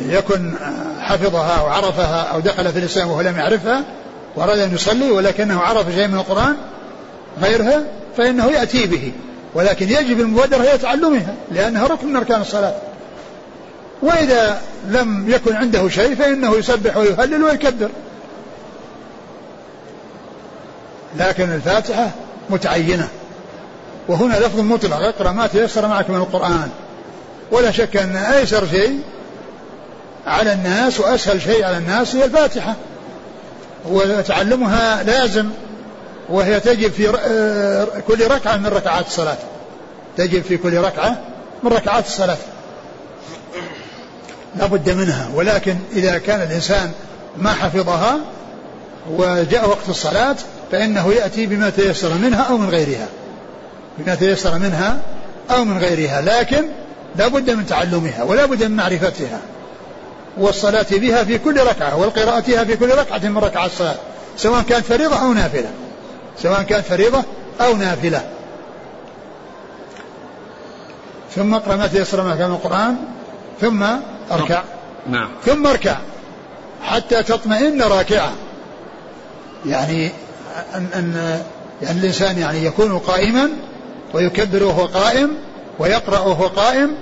يكن 0.10 0.54
حفظها 1.02 1.60
أو 1.60 1.66
عرفها 1.66 2.22
أو 2.22 2.40
دخل 2.40 2.72
في 2.72 2.80
الإسلام 2.80 3.10
وهو 3.10 3.22
لم 3.22 3.38
يعرفها 3.38 3.84
وأراد 4.40 4.60
أن 4.60 4.74
يصلي 4.74 5.12
ولكنه 5.12 5.60
عرف 5.62 5.94
شيء 5.96 6.08
من 6.08 6.16
القرآن 6.20 6.56
غيرها 7.42 7.84
فإنه 8.18 8.46
يأتي 8.46 8.86
به 8.86 9.12
ولكن 9.54 9.90
يجب 9.90 10.20
المبادرة 10.20 10.62
إلى 10.62 10.78
تعلمها 10.78 11.36
لأنها 11.52 11.88
ركن 11.88 12.08
من 12.08 12.16
أركان 12.16 12.42
الصلاة. 12.42 12.76
وإذا 14.02 14.62
لم 14.90 15.30
يكن 15.30 15.56
عنده 15.56 15.90
شيء 15.90 16.16
فإنه 16.16 16.56
يسبح 16.56 16.98
ويهلل 16.98 17.44
ويكبر. 17.44 17.90
لكن 21.18 21.52
الفاتحة 21.52 22.12
متعينة. 22.50 23.08
وهنا 24.08 24.40
لفظ 24.40 24.60
مطلق 24.60 24.98
اقرأ 24.98 25.32
ما 25.32 25.48
تيسر 25.48 25.88
معك 25.88 26.10
من 26.10 26.16
القرآن. 26.16 26.70
ولا 27.52 27.72
شك 27.72 27.98
أن 27.98 28.16
أيسر 28.16 28.68
شيء 28.68 29.00
على 30.28 30.54
الناس 30.54 31.00
وأسهل 31.00 31.42
شيء 31.42 31.64
على 31.64 31.78
الناس 31.78 32.16
هي 32.16 32.26
الفاتحة. 32.26 32.76
وتعلمها 33.86 35.04
لازم 35.04 35.50
وهي 36.30 36.60
تجب 36.60 36.92
في 36.92 37.10
آه، 37.10 37.88
كل 38.08 38.28
ركعة 38.28 38.58
من 38.58 38.68
ركعات 38.68 39.08
الصلاة. 39.08 39.38
تجب 40.18 40.44
في 40.44 40.58
كل 40.58 40.78
ركعة 40.78 41.18
من 41.64 41.74
ركعات 41.74 42.06
الصلاة. 42.06 42.38
لا 44.56 44.66
بد 44.66 44.90
منها. 44.90 45.30
ولكن 45.34 45.76
إذا 45.96 46.18
كان 46.18 46.42
الإنسان 46.42 46.92
ما 47.38 47.54
حفظها 47.54 48.20
وجاء 49.12 49.70
وقت 49.70 49.90
الصلاة 49.90 50.36
فإنه 50.72 51.14
يأتي 51.14 51.46
بما 51.46 51.70
تيسر 51.70 52.14
منها 52.14 52.42
أو 52.42 52.58
من 52.58 52.70
غيرها. 52.70 53.08
بما 53.98 54.16
تيسر 54.16 54.58
منها 54.58 55.00
أو 55.52 55.66
من 55.66 55.78
غيرها. 55.78 56.22
لكن 56.22 56.66
لا 57.16 57.28
بد 57.28 57.50
من 57.50 57.66
تعلمها 57.66 58.24
ولا 58.24 58.46
بد 58.46 58.64
من 58.64 58.76
معرفتها. 58.76 59.40
والصلاة 60.40 60.86
بها 60.92 61.24
في 61.24 61.38
كل 61.38 61.60
ركعة 61.60 61.98
والقراءة 61.98 62.42
في 62.42 62.78
كل 62.78 62.90
ركعة 62.90 63.30
من 63.30 63.38
ركعات 63.38 63.72
الصلاة 63.72 63.96
سواء 64.38 64.62
كانت 64.62 64.86
فريضة 64.86 65.16
أو 65.22 65.34
نافلة. 65.34 65.72
سواء 66.38 66.62
كانت 66.62 66.86
فريضة 66.86 67.24
أو 67.62 67.76
نافلة. 67.76 68.30
ثم 71.36 71.54
اقرأ 71.54 71.76
ما 71.76 71.88
تيسر 71.88 72.24
من 72.24 72.32
القرآن 72.32 72.96
ثم 73.62 73.84
اركع. 74.32 74.64
نعم. 75.10 75.30
ثم 75.46 75.68
اركع 75.68 75.98
حتى 76.84 77.24
تطمئن 77.24 77.82
راكعة. 77.82 78.32
يعني 79.66 80.12
أن, 80.76 80.88
أن 80.96 81.42
يعني 81.82 82.00
الإنسان 82.00 82.38
يعني 82.38 82.66
يكون 82.66 83.00
قائما 83.00 83.50
ويكبر 84.14 84.64
وهو 84.64 84.86
قائم 84.86 85.38
ويقرأ 85.80 86.20
وهو 86.20 86.48
قائم 86.48 86.96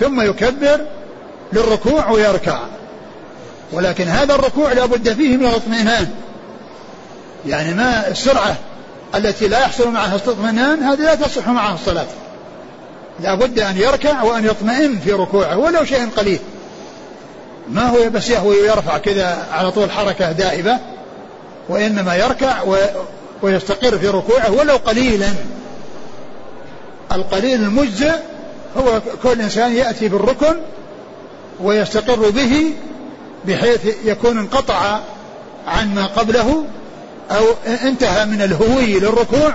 ثم 0.00 0.20
يكبر 0.20 0.80
للركوع 1.52 2.10
ويركع. 2.10 2.58
ولكن 3.72 4.08
هذا 4.08 4.34
الركوع 4.34 4.72
لا 4.72 4.86
بد 4.86 5.12
فيه 5.12 5.36
من 5.36 5.46
الاطمئنان. 5.46 6.08
يعني 7.46 7.74
ما 7.74 8.08
السرعة 8.08 8.56
التي 9.14 9.48
لا 9.48 9.60
يحصل 9.60 9.90
معها 9.90 10.14
اطمئنان 10.14 10.82
هذه 10.82 11.00
لا 11.00 11.14
تصح 11.14 11.48
معها 11.48 11.74
الصلاة. 11.74 12.06
لا 13.20 13.34
بد 13.34 13.60
أن 13.60 13.76
يركع 13.76 14.22
وأن 14.22 14.44
يطمئن 14.44 14.98
في 14.98 15.12
ركوعه 15.12 15.58
ولو 15.58 15.84
شيء 15.84 16.08
قليل. 16.16 16.38
ما 17.70 17.88
هو 17.88 18.10
بس 18.10 18.30
يهوي 18.30 18.60
ويرفع 18.60 18.98
كذا 18.98 19.46
على 19.52 19.70
طول 19.70 19.90
حركة 19.90 20.32
دائبة 20.32 20.78
وإنما 21.68 22.16
يركع 22.16 22.62
ويستقر 23.42 23.98
في 23.98 24.08
ركوعه 24.08 24.50
ولو 24.52 24.76
قليلا. 24.76 25.28
القليل 27.12 27.62
المجزئ 27.62 28.12
هو 28.76 29.00
كل 29.22 29.40
إنسان 29.40 29.72
يأتي 29.76 30.08
بالركن 30.08 30.56
ويستقر 31.60 32.30
به 32.30 32.72
بحيث 33.46 33.96
يكون 34.04 34.38
انقطع 34.38 35.00
عن 35.66 35.94
ما 35.94 36.06
قبله 36.06 36.64
أو 37.30 37.44
انتهى 37.82 38.26
من 38.26 38.42
الهوي 38.42 39.00
للركوع 39.00 39.54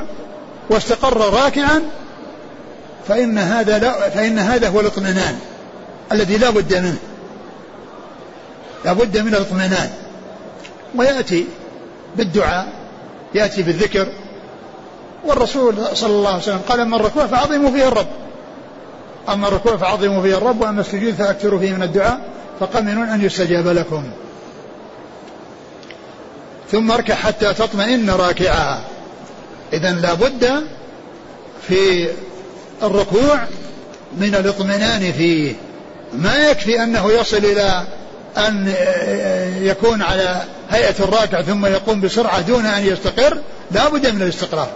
واستقر 0.69 1.17
راكعا 1.17 1.81
فإن 3.08 3.38
هذا 3.38 3.79
لا 3.79 4.10
فإن 4.10 4.39
هذا 4.39 4.69
هو 4.69 4.79
الاطمئنان 4.79 5.39
الذي 6.12 6.38
لا 6.38 6.50
بد 6.50 6.75
منه. 6.75 6.98
لا 8.86 8.93
بد 8.93 9.17
من 9.17 9.36
الاطمئنان. 9.36 9.89
ويأتي 10.96 11.46
بالدعاء 12.15 12.67
يأتي 13.36 13.63
بالذكر. 13.63 14.08
والرسول 15.25 15.75
صلى 15.93 16.10
الله 16.10 16.29
عليه 16.29 16.41
وسلم 16.41 16.62
قال 16.69 16.79
أما 16.79 16.96
الركوع 16.96 17.27
فعظموا 17.27 17.72
فيه 17.72 17.88
الرب. 17.88 18.08
أما 19.29 19.47
الركوع 19.47 19.77
فعظموا 19.77 20.21
فيه 20.21 20.38
الرب 20.38 20.61
وأما 20.61 20.81
السجود 20.81 21.13
فأكثروا 21.13 21.59
فيه 21.59 21.73
من 21.73 21.83
الدعاء 21.83 22.21
فقمنون 22.59 23.09
أن 23.09 23.25
يستجاب 23.25 23.67
لكم. 23.67 24.03
ثم 26.71 26.91
اركع 26.91 27.15
حتى 27.15 27.53
تطمئن 27.53 28.09
راكعا. 28.09 28.79
إذا 29.73 29.91
لابد 29.91 30.67
في 31.67 32.09
الركوع 32.83 33.39
من 34.17 34.35
الاطمئنان 34.35 35.11
فيه. 35.11 35.53
ما 36.13 36.35
يكفي 36.38 36.83
أنه 36.83 37.11
يصل 37.11 37.38
إلى 37.38 37.83
أن 38.38 38.73
يكون 39.61 40.01
على 40.01 40.41
هيئة 40.69 40.95
الراكع 40.99 41.41
ثم 41.41 41.65
يقوم 41.65 42.01
بسرعة 42.01 42.41
دون 42.41 42.65
أن 42.65 42.85
يستقر 42.85 43.38
لا 43.71 43.89
بد 43.89 44.07
من 44.07 44.21
الاستقرار. 44.21 44.69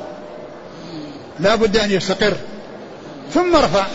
لا 1.39 1.55
بد 1.55 1.77
أن 1.77 1.91
يستقر. 1.91 2.33
ثم 3.33 3.55
ارفع. 3.55 3.85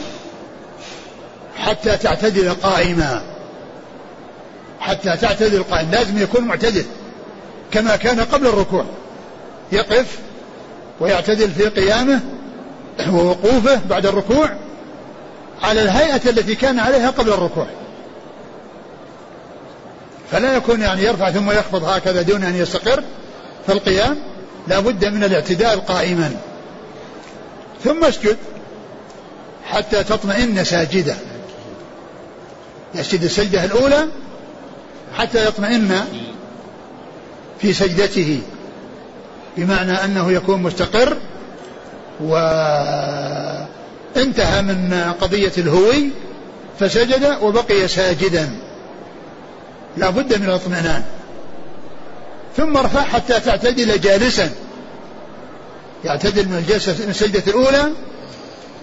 حتى 1.59 1.97
تعتدل 1.97 2.55
قائما. 2.55 3.23
حتى 4.81 5.17
تعتدل 5.17 5.63
قائما. 5.63 5.91
لازم 5.91 6.19
يكون 6.19 6.45
معتدل. 6.45 6.85
كما 7.71 7.97
كان 7.97 8.21
قبل 8.21 8.47
الركوع. 8.47 8.85
يقف 9.73 10.19
ويعتدل 11.01 11.51
في 11.51 11.69
قيامه 11.69 12.21
ووقوفه 13.13 13.81
بعد 13.91 14.07
الركوع 14.07 14.51
على 15.63 15.83
الهيئة 15.83 16.31
التي 16.31 16.55
كان 16.55 16.79
عليها 16.79 17.11
قبل 17.11 17.33
الركوع. 17.33 17.67
فلا 20.31 20.57
يكون 20.57 20.81
يعني 20.81 21.05
يرفع 21.05 21.31
ثم 21.31 21.51
يخفض 21.51 21.85
هكذا 21.85 22.23
دون 22.23 22.45
أن 22.45 22.57
يستقر 22.57 23.03
في 23.67 23.73
القيام. 23.73 24.19
لا 24.69 24.81
بد 24.81 25.05
من 25.05 25.25
الاعتدال 25.25 25.87
قائما. 25.87 26.35
ثم 27.85 28.05
اسجد 28.05 28.37
حتى 29.65 30.05
تطمئن 30.05 30.65
ساجدا 30.65 31.17
يسجد 32.95 33.25
السجدة 33.25 33.65
الأولى 33.65 34.09
حتى 35.17 35.47
يطمئن 35.47 36.05
في 37.61 37.73
سجدته 37.73 38.41
بمعنى 39.57 39.93
أنه 39.93 40.33
يكون 40.33 40.63
مستقر 40.63 41.17
وانتهى 42.21 43.63
من 44.63 45.13
قضية 45.21 45.53
الهوي 45.59 46.11
فسجد 46.81 47.37
وبقي 47.43 47.89
ساجدا. 47.89 48.51
لا 49.97 50.11
بد 50.11 50.39
من 50.39 50.45
الاطمئنان. 50.45 51.05
ثم 52.57 52.77
ارفع 52.77 53.03
حتى 53.03 53.41
تعتدل 53.41 54.01
جالسا. 54.01 54.51
يعتدل 56.05 56.49
من 56.49 56.57
الجلسة 56.57 56.93
من 56.93 57.11
السجدة 57.11 57.43
الأولى 57.47 57.93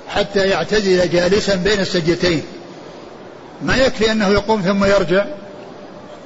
حتى 0.08 0.48
يعتدل 0.48 1.10
جالسا 1.10 1.56
بين 1.56 1.80
السجدتين. 1.80 2.44
ما 3.62 3.76
يكفي 3.76 4.12
أنه 4.12 4.28
يقوم 4.28 4.62
ثم 4.62 4.86
يرجع 4.86 5.26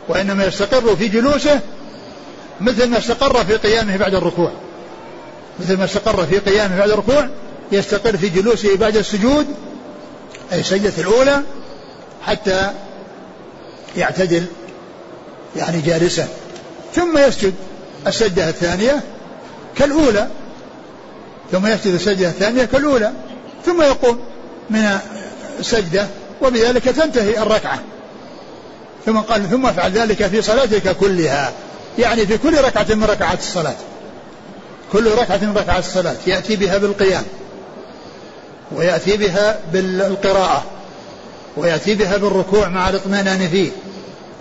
وإنما 0.07 0.45
يستقر 0.45 0.95
في 0.95 1.07
جلوسه 1.07 1.59
مثل 2.61 2.89
ما 2.89 2.97
استقر 2.97 3.45
في 3.45 3.55
قيامه 3.55 3.97
بعد 3.97 4.15
الركوع. 4.15 4.51
مثل 5.59 5.77
ما 5.77 5.85
استقر 5.85 6.25
في 6.25 6.39
قيامه 6.39 6.77
بعد 6.77 6.89
الركوع 6.89 7.29
يستقر 7.71 8.17
في 8.17 8.29
جلوسه 8.29 8.77
بعد 8.77 8.97
السجود 8.97 9.47
أي 10.51 10.59
السجدة 10.59 10.93
الأولى 10.97 11.41
حتى 12.25 12.71
يعتدل 13.97 14.45
يعني 15.55 15.81
جالسا. 15.81 16.27
ثم 16.93 17.17
يسجد 17.17 17.53
السجدة 18.07 18.49
الثانية 18.49 19.03
كالأولى. 19.75 20.27
ثم 21.51 21.67
يسجد 21.67 21.93
السجدة 21.93 22.27
الثانية 22.27 22.65
كالأولى. 22.65 23.11
ثم 23.65 23.81
يقوم 23.81 24.19
من 24.69 24.99
السجدة 25.59 26.07
وبذلك 26.41 26.83
تنتهي 26.83 27.41
الركعة. 27.41 27.79
ثم 29.05 29.17
قال 29.17 29.49
ثم 29.49 29.65
افعل 29.65 29.91
ذلك 29.91 30.27
في 30.27 30.41
صلاتك 30.41 30.95
كلها. 30.97 31.51
يعني 31.99 32.25
في 32.25 32.37
كل 32.37 32.61
ركعة 32.61 32.85
من 32.89 33.03
ركعات 33.03 33.39
الصلاة. 33.39 33.75
كل 34.93 35.11
ركعة 35.11 35.37
من 35.37 35.57
ركعات 35.57 35.83
الصلاة. 35.83 36.15
يأتي 36.27 36.55
بها 36.55 36.77
بالقيام. 36.77 37.23
ويأتي 38.71 39.17
بها 39.17 39.59
بالقراءة. 39.73 40.63
ويأتي 41.57 41.95
بها 41.95 42.17
بالركوع 42.17 42.67
مع 42.67 42.89
الاطمئنان 42.89 43.47
فيه. 43.47 43.69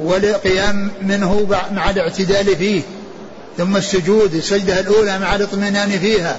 والقيام 0.00 0.90
منه 1.02 1.46
مع 1.72 1.90
الاعتدال 1.90 2.56
فيه. 2.56 2.82
ثم 3.58 3.76
السجود 3.76 4.34
السجدة 4.34 4.80
الأولى 4.80 5.18
مع 5.18 5.34
الاطمئنان 5.34 5.98
فيها. 5.98 6.37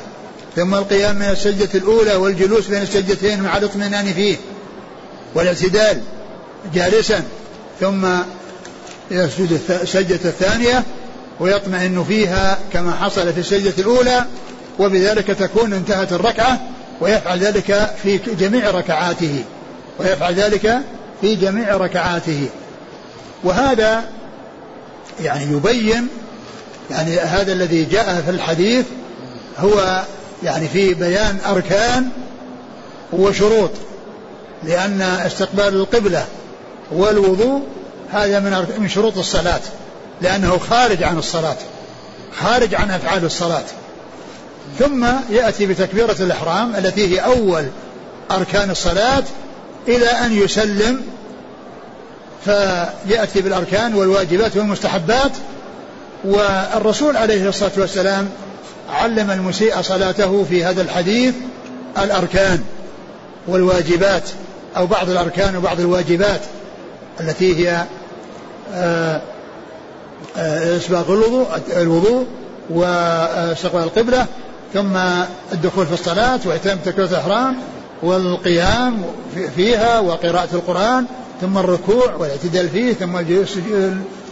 ثم 0.55 0.75
القيام 0.75 1.15
من 1.15 1.29
السجدة 1.29 1.69
الأولى 1.75 2.15
والجلوس 2.15 2.67
بين 2.67 2.81
السجدتين 2.81 3.41
مع 3.41 3.57
الاطمئنان 3.57 4.13
فيه. 4.13 4.37
والاعتدال 5.35 6.01
جالسا 6.73 7.23
ثم 7.79 8.07
يسجد 9.11 9.59
السجدة 9.69 10.29
الثانية 10.29 10.83
ويطمئن 11.39 12.03
فيها 12.03 12.57
كما 12.73 12.91
حصل 12.95 13.33
في 13.33 13.39
السجدة 13.39 13.73
الأولى 13.77 14.25
وبذلك 14.79 15.27
تكون 15.27 15.73
انتهت 15.73 16.13
الركعة 16.13 16.59
ويفعل 17.01 17.39
ذلك 17.39 17.95
في 18.03 18.17
جميع 18.17 18.71
ركعاته 18.71 19.43
ويفعل 19.99 20.33
ذلك 20.33 20.79
في 21.21 21.35
جميع 21.35 21.77
ركعاته. 21.77 22.49
وهذا 23.43 24.03
يعني 25.23 25.43
يبين 25.43 26.07
يعني 26.91 27.19
هذا 27.19 27.53
الذي 27.53 27.85
جاء 27.85 28.21
في 28.25 28.31
الحديث 28.31 28.85
هو 29.57 30.03
يعني 30.43 30.67
في 30.67 30.93
بيان 30.93 31.37
أركان 31.45 32.09
وشروط. 33.13 33.71
لأن 34.63 35.01
استقبال 35.01 35.67
القبلة 35.67 36.25
والوضوء 36.91 37.61
هذا 38.11 38.39
من 38.39 38.65
من 38.79 38.89
شروط 38.89 39.17
الصلاة 39.17 39.61
لأنه 40.21 40.57
خارج 40.57 41.03
عن 41.03 41.17
الصلاة 41.17 41.57
خارج 42.39 42.75
عن 42.75 42.91
أفعال 42.91 43.25
الصلاة. 43.25 43.63
ثم 44.79 45.05
يأتي 45.29 45.65
بتكبيرة 45.65 46.15
الإحرام 46.19 46.75
التي 46.75 47.07
هي 47.07 47.19
أول 47.19 47.65
أركان 48.31 48.69
الصلاة 48.69 49.23
إلى 49.87 50.05
أن 50.05 50.33
يسلم 50.33 51.01
فيأتي 52.45 53.41
بالأركان 53.41 53.93
والواجبات 53.93 54.57
والمستحبات. 54.57 55.31
والرسول 56.23 57.17
عليه 57.17 57.49
الصلاة 57.49 57.71
والسلام 57.77 58.29
علم 58.89 59.31
المسيء 59.31 59.81
صلاته 59.81 60.45
في 60.49 60.63
هذا 60.63 60.81
الحديث 60.81 61.33
الأركان 61.97 62.63
والواجبات. 63.47 64.23
أو 64.79 64.87
بعض 64.87 65.09
الأركان 65.09 65.55
وبعض 65.55 65.79
الواجبات 65.79 66.41
التي 67.19 67.55
هي 67.55 67.85
آه، 68.73 69.21
آه، 70.37 70.77
إسباغ 70.77 71.13
الوضوء 71.13 71.47
الوضوء 71.77 72.25
واستقبال 72.69 73.83
القبلة 73.83 74.25
ثم 74.73 74.97
الدخول 75.53 75.85
في 75.85 75.93
الصلاة 75.93 76.39
وإتمام 76.45 76.77
تكبيرة 76.85 77.07
الإحرام 77.07 77.55
والقيام 78.03 79.03
فيها 79.55 79.99
وقراءة 79.99 80.49
القرآن 80.53 81.05
ثم 81.41 81.57
الركوع 81.57 82.15
والاعتدال 82.15 82.69
فيه 82.69 82.93
ثم 82.93 83.17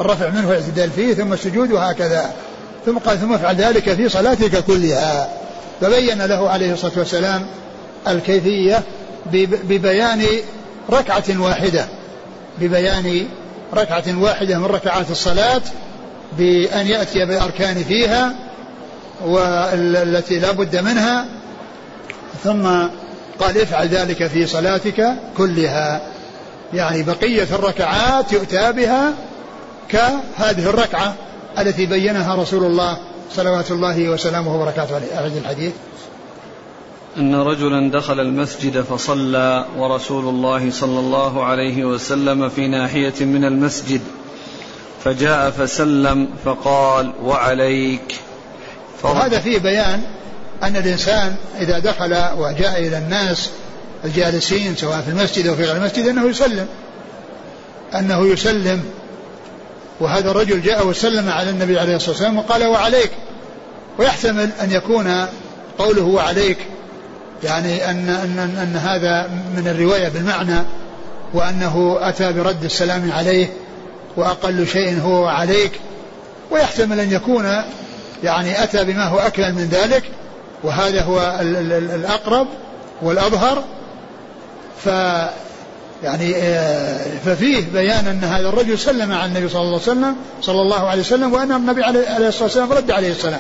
الرفع 0.02 0.30
منه 0.30 0.48
والاعتدال 0.48 0.92
فيه 0.92 1.14
ثم 1.14 1.34
السجود 1.34 1.72
وهكذا. 1.72 2.32
ثم 2.86 2.98
قال 2.98 3.20
ثم 3.22 3.34
افعل 3.34 3.56
ذلك 3.56 3.94
في 3.94 4.10
صلاتك 4.10 4.64
كلها. 4.66 5.30
فبين 5.82 6.22
له 6.22 6.50
عليه 6.50 6.74
الصلاة 6.74 6.94
والسلام 6.98 7.48
الكيفية 8.08 8.84
ببيان 9.32 10.26
ركعة 10.90 11.24
واحدة. 11.40 11.86
ببيان 12.60 13.28
ركعة 13.74 14.04
واحدة 14.22 14.60
من 14.60 14.66
ركعات 14.66 15.12
الصلاة 15.12 15.62
بأن 16.38 16.88
يأتي 16.88 17.26
بالأركان 17.26 17.84
فيها 17.84 18.36
والتي 19.26 20.40
لا 20.40 20.52
بد 20.52 20.76
منها. 20.76 21.26
ثم 22.44 22.68
قال 23.40 23.62
افعل 23.62 23.88
ذلك 23.88 24.28
في 24.28 24.48
صلاتك 24.48 25.14
كلها. 25.38 26.02
يعني 26.74 27.04
بقية 27.04 27.48
الركعات 27.52 28.32
يؤتى 28.32 28.72
بها 28.72 29.14
كهذه 29.90 30.70
الركعة 30.70 31.14
التي 31.60 31.86
بينها 31.86 32.36
رسول 32.36 32.64
الله 32.64 32.98
صلوات 33.36 33.72
الله 33.72 34.10
وسلامه 34.10 34.56
وبركاته 34.56 34.96
عليه. 34.96 35.18
أعد 35.18 35.36
الحديث. 35.36 35.72
أن 37.18 37.36
رجلا 37.36 37.92
دخل 37.92 38.20
المسجد 38.20 38.82
فصلى 38.82 39.66
ورسول 39.78 40.28
الله 40.28 40.72
صلى 40.72 41.00
الله 41.00 41.44
عليه 41.44 41.86
وسلم 41.86 42.50
في 42.50 42.68
ناحية 42.68 43.14
من 43.26 43.46
المسجد 43.46 44.02
فجاء 45.04 45.52
فسلم 45.52 46.28
فقال 46.46 47.14
وعليك؟ 47.24 48.16
وهذا 49.04 49.40
فيه 49.40 49.58
بيان 49.58 50.02
أن 50.64 50.78
الإنسان 50.78 51.36
إذا 51.60 51.80
دخل 51.80 52.14
وجاء 52.38 52.80
إلى 52.80 52.98
الناس 52.98 53.50
الجالسين 54.06 54.76
سواء 54.76 55.02
في 55.02 55.10
المسجد 55.10 55.48
أو 55.48 55.56
في 55.56 55.64
غير 55.64 55.76
المسجد 55.76 56.08
أنه 56.08 56.30
يسلم 56.30 56.68
أنه 57.96 58.28
يسلم. 58.28 58.84
وهذا 60.00 60.32
الرجل 60.32 60.62
جاء 60.62 60.88
وسلم 60.88 61.30
على 61.30 61.50
النبي 61.50 61.80
عليه 61.80 61.96
الصلاة 61.96 62.12
والسلام 62.12 62.38
وقال 62.38 62.66
وعليك؟ 62.66 63.12
ويحتمل 64.00 64.50
أن 64.62 64.72
يكون 64.72 65.26
قوله 65.78 66.04
وعليك 66.04 66.58
يعني 67.44 67.90
أن, 67.90 68.10
أن, 68.10 68.40
أن, 68.40 68.76
هذا 68.76 69.28
من 69.58 69.68
الرواية 69.68 70.10
بالمعنى 70.10 70.64
وأنه 71.34 71.98
أتى 72.02 72.34
برد 72.34 72.64
السلام 72.64 73.12
عليه 73.12 73.48
وأقل 74.18 74.68
شيء 74.68 75.02
هو 75.02 75.24
وعليك 75.24 75.72
ويحتمل 76.52 77.00
أن 77.00 77.12
يكون 77.12 77.46
يعني 78.24 78.64
أتى 78.64 78.84
بما 78.84 79.04
هو 79.04 79.18
أكمل 79.18 79.54
من 79.54 79.68
ذلك 79.72 80.04
وهذا 80.64 81.02
هو 81.02 81.40
الأقرب 81.96 82.48
والأظهر. 83.02 83.64
ف 84.84 84.90
يعني 86.04 86.36
آه، 86.36 87.18
ففيه 87.26 87.64
بيان 87.74 88.08
أن 88.08 88.24
هذا 88.24 88.50
الرجل 88.50 88.80
سلم 88.80 89.12
على 89.12 89.26
النبي 89.26 89.50
صلى 89.50 89.62
الله 89.62 89.74
عليه 89.74 89.92
وسلم 89.92 90.16
صلى 90.42 90.62
الله 90.62 90.88
عليه 90.88 91.02
وسلم 91.02 91.34
وأن 91.34 91.52
النبي 91.52 91.84
عليه 91.84 92.28
الصلاة 92.28 92.44
والسلام 92.44 92.72
رد 92.72 92.92
عليه 92.92 93.12
السلام. 93.12 93.40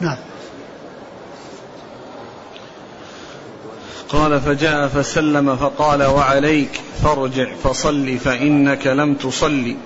نعم. 0.00 0.16
قال 4.12 4.40
فجاء 4.40 4.88
فسلم 4.88 5.56
فقال 5.56 6.02
وعليك 6.02 6.80
فارجع 7.04 7.46
فصل 7.64 8.18
فإنك 8.18 8.86
لم 8.86 9.14
تصلي 9.14 9.76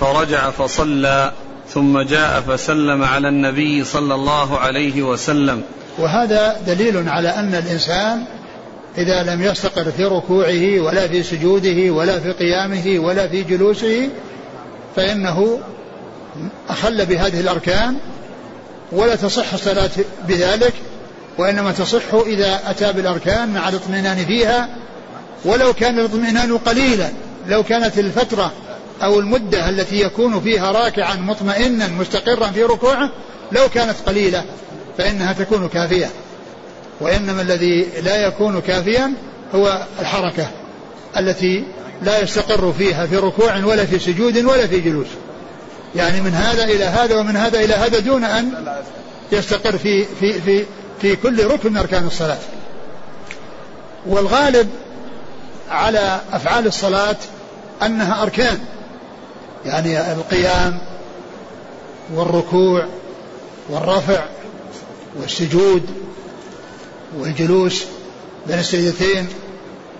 فرجع 0.00 0.50
فصلى 0.50 1.32
ثم 1.68 2.00
جاء 2.00 2.40
فسلم 2.40 3.02
على 3.04 3.28
النبي 3.28 3.84
صلى 3.84 4.14
الله 4.14 4.58
عليه 4.58 5.02
وسلم 5.02 5.62
وهذا 5.98 6.56
دليل 6.66 7.08
على 7.08 7.28
أن 7.28 7.54
الإنسان 7.54 8.24
إذا 8.98 9.22
لم 9.22 9.42
يستقر 9.42 9.90
في 9.90 10.04
ركوعه 10.04 10.80
ولا 10.80 11.08
في 11.08 11.22
سجوده 11.22 11.90
ولا 11.90 12.20
في 12.20 12.32
قيامه 12.32 12.98
ولا 12.98 13.28
في 13.28 13.42
جلوسه 13.42 14.08
فإنه 14.96 15.58
أخل 16.68 17.06
بهذه 17.06 17.40
الأركان 17.40 17.96
ولا 18.92 19.16
تصح 19.16 19.52
الصلاة 19.52 19.90
بذلك 20.28 20.72
وإنما 21.38 21.72
تصح 21.72 22.14
إذا 22.26 22.60
أتى 22.66 22.92
بالأركان 22.92 23.48
مع 23.48 23.68
الاطمئنان 23.68 24.16
فيها 24.16 24.68
ولو 25.44 25.72
كان 25.72 25.98
الاطمئنان 25.98 26.58
قليلا 26.58 27.08
لو 27.48 27.62
كانت 27.62 27.98
الفترة 27.98 28.52
أو 29.02 29.20
المدة 29.20 29.68
التي 29.68 30.00
يكون 30.00 30.40
فيها 30.40 30.72
راكعا 30.72 31.14
مطمئنا 31.14 31.88
مستقرا 31.88 32.46
في 32.46 32.62
ركوعه 32.62 33.10
لو 33.52 33.68
كانت 33.68 33.96
قليلة 34.06 34.44
فإنها 34.98 35.32
تكون 35.32 35.68
كافية. 35.68 36.10
وإنما 37.00 37.42
الذي 37.42 37.86
لا 38.02 38.26
يكون 38.26 38.60
كافيا 38.60 39.12
هو 39.54 39.86
الحركة 40.00 40.46
التي 41.16 41.64
لا 42.02 42.22
يستقر 42.22 42.72
فيها 42.72 43.06
في 43.06 43.16
ركوع 43.16 43.64
ولا 43.64 43.84
في 43.84 43.98
سجود 43.98 44.44
ولا 44.44 44.66
في 44.66 44.80
جلوس. 44.80 45.06
يعني 45.96 46.20
من 46.20 46.34
هذا 46.34 46.64
إلى 46.64 46.84
هذا 46.84 47.16
ومن 47.16 47.36
هذا 47.36 47.60
إلى 47.60 47.74
هذا 47.74 47.98
دون 47.98 48.24
أن 48.24 48.52
يستقر 49.32 49.78
في 49.78 50.04
في 50.20 50.32
في 50.32 50.64
في 51.00 51.16
كل 51.16 51.44
ركن 51.44 51.72
من 51.72 51.76
أركان 51.76 52.06
الصلاة. 52.06 52.38
والغالب 54.06 54.70
على 55.70 56.20
أفعال 56.32 56.66
الصلاة 56.66 57.16
أنها 57.82 58.22
أركان. 58.22 58.58
يعني 59.64 60.12
القيام 60.12 60.78
والركوع 62.14 62.86
والرفع 63.68 64.24
والسجود 65.20 65.82
والجلوس 67.18 67.84
بين 68.46 68.58
السجدتين 68.58 69.28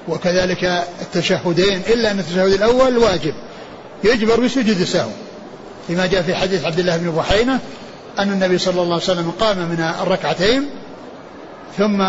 وكذلك 0.09 0.65
التشهدين. 1.01 1.83
إلا 1.87 2.11
أن 2.11 2.19
التشهد 2.19 2.53
الأول 2.53 2.99
واجب. 2.99 3.35
يجبر 4.05 4.41
بسجود 4.41 4.81
السهو. 4.81 5.11
فيما 5.87 6.07
جاء 6.07 6.23
في 6.23 6.35
حديث 6.35 6.65
عبد 6.65 6.79
الله 6.79 6.97
بن 6.97 7.11
بحينة 7.11 7.61
أن 8.19 8.33
النبي 8.33 8.59
صلى 8.59 8.83
الله 8.83 8.95
عليه 8.95 9.05
وسلم 9.05 9.31
قام 9.31 9.59
من 9.59 9.81
الركعتين 10.03 10.71
ثم 11.79 12.01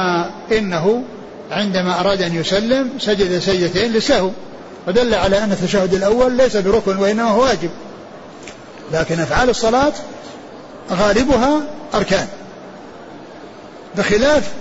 إنه 0.52 1.04
عندما 1.52 2.00
أراد 2.00 2.22
أن 2.22 2.36
يسلم 2.36 2.90
سجد 3.00 3.40
سجدتين 3.40 3.94
لسهو 3.94 4.32
ودل 4.88 5.14
على 5.16 5.44
أن 5.44 5.52
التشهد 5.52 5.94
الأول 5.94 6.38
ليس 6.38 6.58
بركن 6.58 6.98
وإنما 6.98 7.30
هو 7.30 7.44
واجب. 7.44 7.70
لكن 8.94 9.20
أفعال 9.20 9.50
الصلاة 9.50 9.94
غالبها 10.92 11.62
أركان. 11.94 12.28
بخلاف 13.98 14.52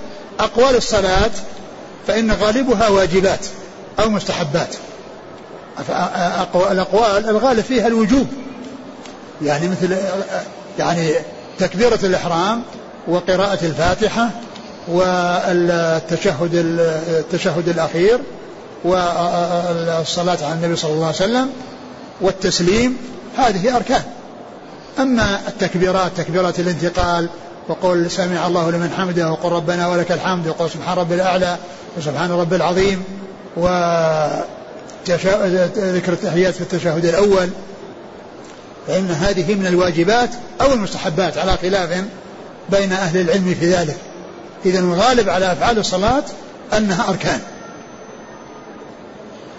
أقوال 0.40 0.76
الصلاة 0.76 1.30
فإن 2.06 2.32
غالبها 2.32 2.88
واجبات 2.88 3.46
أو 4.00 4.10
مستحبات. 4.10 4.76
الأقوال 6.70 7.28
الغالب 7.28 7.64
فيها 7.64 7.86
الوجوب. 7.86 8.26
يعني 9.42 9.68
مثل 9.68 9.96
يعني 10.78 11.14
تكبيرة 11.58 11.98
الإحرام 12.02 12.62
وقراءة 13.08 13.64
الفاتحة 13.64 14.30
والتشهد 14.88 16.50
التشهد 17.08 17.68
الأخير 17.68 18.18
والصلاة 18.84 20.38
على 20.42 20.52
النبي 20.52 20.76
صلى 20.76 20.92
الله 20.92 21.06
عليه 21.06 21.16
وسلم 21.16 21.50
والتسليم 22.20 22.96
هذه 23.36 23.76
أركان. 23.76 24.02
أما 24.98 25.40
التكبيرات 25.48 26.12
تكبيرات 26.16 26.60
الانتقال 26.60 27.28
وقول 27.68 28.10
سمع 28.10 28.46
الله 28.46 28.70
لمن 28.70 28.90
حمده 28.90 29.30
وقل 29.30 29.48
ربنا 29.48 29.88
ولك 29.88 30.12
الحمد 30.12 30.48
وقل 30.48 30.70
سبحان 30.70 30.98
ربي 30.98 31.14
الأعلى 31.14 31.56
وسبحان 31.98 32.30
ربي 32.30 32.56
العظيم 32.56 33.04
وذكر 33.56 34.42
التحيات 36.12 36.54
في 36.54 36.60
التشهد 36.60 37.04
الأول 37.04 37.48
فإن 38.86 39.10
هذه 39.10 39.54
من 39.54 39.66
الواجبات 39.66 40.30
أو 40.60 40.72
المستحبات 40.72 41.38
على 41.38 41.56
خلاف 41.56 42.04
بين 42.70 42.92
أهل 42.92 43.20
العلم 43.20 43.56
في 43.60 43.72
ذلك. 43.72 43.96
إذا 44.66 44.78
الغالب 44.78 45.28
على 45.28 45.52
أفعال 45.52 45.78
الصلاة 45.78 46.24
أنها 46.76 47.08
أركان. 47.08 47.40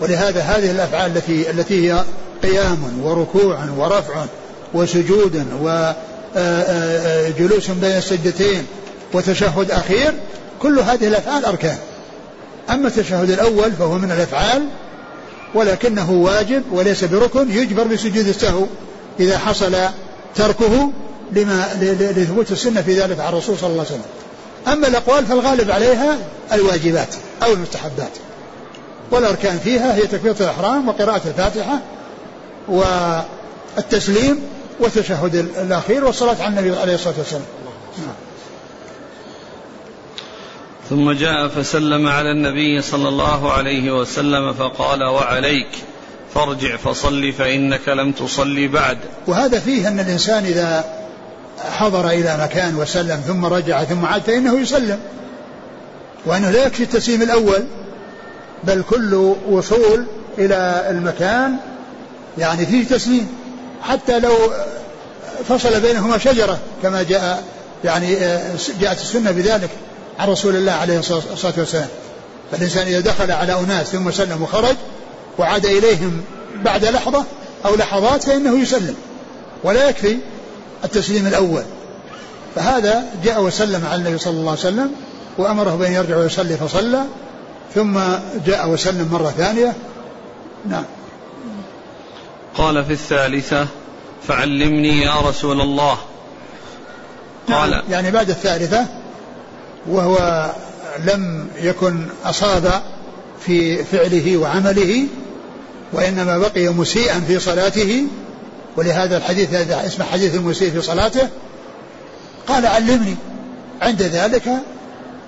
ولهذا 0.02 0.41
هذه 0.41 0.72
الأفعال 0.72 1.17
التي 1.17 1.52
التي 1.52 1.91
هي 1.91 2.04
قيام 2.43 3.02
وركوع 3.04 3.65
ورفع 3.78 4.26
وسجود 4.74 5.46
وجلوس 5.62 7.70
بين 7.70 7.98
السجدتين 7.98 8.65
وتشهد 9.13 9.72
أخير 9.72 10.13
كل 10.62 10.80
هذه 10.80 11.08
الأفعال 11.08 11.46
أركان. 11.46 11.78
أما 12.70 12.88
التشهد 12.88 13.30
الأول 13.30 13.72
فهو 13.72 13.98
من 13.98 14.12
الأفعال 14.12 14.67
ولكنه 15.56 16.12
واجب 16.12 16.63
وليس 16.72 17.04
بركن 17.04 17.52
يجبر 17.52 17.84
بسجود 17.84 18.28
السهو 18.28 18.65
إذا 19.20 19.38
حصل 19.38 19.76
تركه 20.36 20.91
لما 21.32 21.65
لثبوت 22.17 22.52
السنة 22.52 22.82
في 22.82 23.00
ذلك 23.00 23.20
عن 23.20 23.34
الرسول 23.34 23.58
صلى 23.58 23.70
الله 23.70 23.86
عليه 23.86 23.91
وسلم. 23.91 24.17
أما 24.68 24.88
الأقوال 24.88 25.26
فالغالب 25.26 25.72
عليها 25.72 26.18
الواجبات 26.54 27.16
أو 27.44 27.54
المستحبات 27.54 28.12
والأركان 29.12 29.60
فيها 29.60 29.96
هي 29.96 30.02
تكبيرة 30.02 30.36
الإحرام 30.40 30.88
وقراءة 30.88 31.22
الفاتحة 31.28 31.80
والتسليم 32.68 34.42
والتشهد 34.80 35.36
الأخير 35.36 36.06
والصلاة 36.06 36.36
على 36.40 36.48
النبي 36.48 36.80
عليه 36.80 36.96
الصلاة 36.96 37.14
والسلام. 37.18 37.46
ثم 40.90 41.12
جاء 41.12 41.48
فسلم 41.48 42.08
على 42.08 42.32
النبي 42.32 42.82
صلى 42.82 43.10
الله 43.10 43.52
عليه 43.52 43.92
وسلم 43.92 44.54
فقال 44.54 45.04
وعليك 45.04 45.68
فارجع 46.34 46.78
فصل 46.78 47.34
فإنك 47.34 47.90
لم 47.90 48.12
تصلي 48.12 48.68
بعد 48.68 48.98
وهذا 49.28 49.60
فيه 49.60 49.88
أن 49.88 50.00
الإنسان 50.00 50.46
إذا 50.46 50.86
حضر 51.60 52.10
إلى 52.10 52.38
مكان 52.43 52.76
وسلم 52.76 53.22
ثم 53.28 53.46
رجع 53.46 53.84
ثم 53.84 54.06
عاد 54.06 54.22
فإنه 54.22 54.60
يسلم. 54.60 55.00
وأنه 56.26 56.50
لا 56.50 56.65
يكفي 56.65 56.84
التسليم 56.84 57.22
الأول 57.22 57.63
بل 58.63 58.84
كل 58.89 59.34
وصول 59.50 60.06
إلى 60.38 60.88
المكان 60.89 61.56
يعني 62.38 62.65
فيه 62.65 62.88
تسليم. 62.88 63.28
حتى 63.82 64.20
لو 64.20 64.34
فصل 65.50 65.80
بينهما 65.80 66.17
شجرة 66.17 66.60
كما 66.84 67.04
جاء 67.04 67.43
يعني 67.84 68.15
جاءت 68.82 69.02
السنة 69.02 69.32
بذلك 69.32 69.70
عن 70.20 70.30
رسول 70.30 70.56
الله 70.56 70.72
عليه 70.72 71.00
الصلاة 71.00 71.54
والسلام. 71.58 71.88
فالإنسان 72.52 72.88
إذا 72.88 73.00
دخل 73.00 73.32
على 73.32 73.60
أناس 73.60 73.88
ثم 73.88 74.12
سلم 74.12 74.41
وخرج 74.41 74.76
وعاد 75.38 75.65
إليهم 75.65 76.22
بعد 76.63 76.86
لحظة 76.86 77.24
أو 77.65 77.76
لحظات 77.76 78.24
فإنه 78.24 78.60
يسلم. 78.60 78.96
ولا 79.63 79.89
يكفي 79.89 80.17
التسليم 80.84 81.28
الأول. 81.28 81.63
فهذا 82.56 83.06
جاء 83.24 83.44
وسلم 83.44 83.86
على 83.86 84.02
النبي 84.02 84.18
صلى 84.18 84.34
الله 84.34 84.52
عليه 84.52 84.60
وسلم 84.60 84.92
وأمره 85.38 85.76
بأن 85.76 85.92
يرجع 85.92 86.18
ويصلي 86.18 86.58
فصلى 86.58 87.04
ثم 87.76 88.00
جاء 88.46 88.70
وسلم 88.70 89.10
مرة 89.12 89.30
ثانية. 89.38 89.74
نعم. 90.70 90.84
قال 92.56 92.86
في 92.86 92.94
الثالثة 92.94 93.68
فعلمني 94.28 95.02
يا 95.02 95.22
رسول 95.22 95.62
الله. 95.62 95.98
قال 97.48 97.70
نعم 97.70 97.84
يعني 97.90 98.12
بعد 98.12 98.30
الثالثة 98.30 98.86
وهو 99.88 100.52
لم 101.06 101.48
يكن 101.62 102.06
أصاب 102.26 102.82
في 103.40 103.84
فعله 103.84 104.38
وعمله 104.38 105.06
وإنما 105.94 106.38
بقي 106.38 106.68
مسيئا 106.68 107.20
في 107.20 107.40
صلاته 107.40 108.04
ولهذا 108.78 109.18
الحديث 109.18 109.54
هذا 109.54 109.86
اسمه 109.86 110.06
حديث 110.06 110.36
المسيء 110.36 110.72
في 110.72 110.82
صلاته 110.82 111.28
قال 112.48 112.66
علمني. 112.66 113.16
عند 113.82 114.02
ذلك 114.02 114.50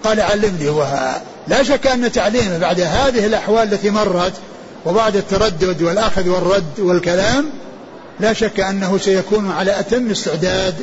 قال 0.04 0.22
علمني. 0.22 0.70
ولا 0.70 1.64
شك 1.64 1.88
أن 1.88 2.12
تعليمه 2.12 2.58
بعد 2.58 2.82
هذه 2.82 3.26
الأحوال 3.26 3.74
التي 3.74 3.90
مرت 3.90 4.34
وبعد 4.86 5.16
التردد 5.16 5.82
والأخذ 5.82 6.30
والرد 6.30 6.80
والكلام 6.80 7.50
لا 8.20 8.34
شك 8.34 8.60
أنه 8.60 8.98
سيكون 8.98 9.52
على 9.52 9.80
أتم 9.80 10.12
استعداد 10.12 10.76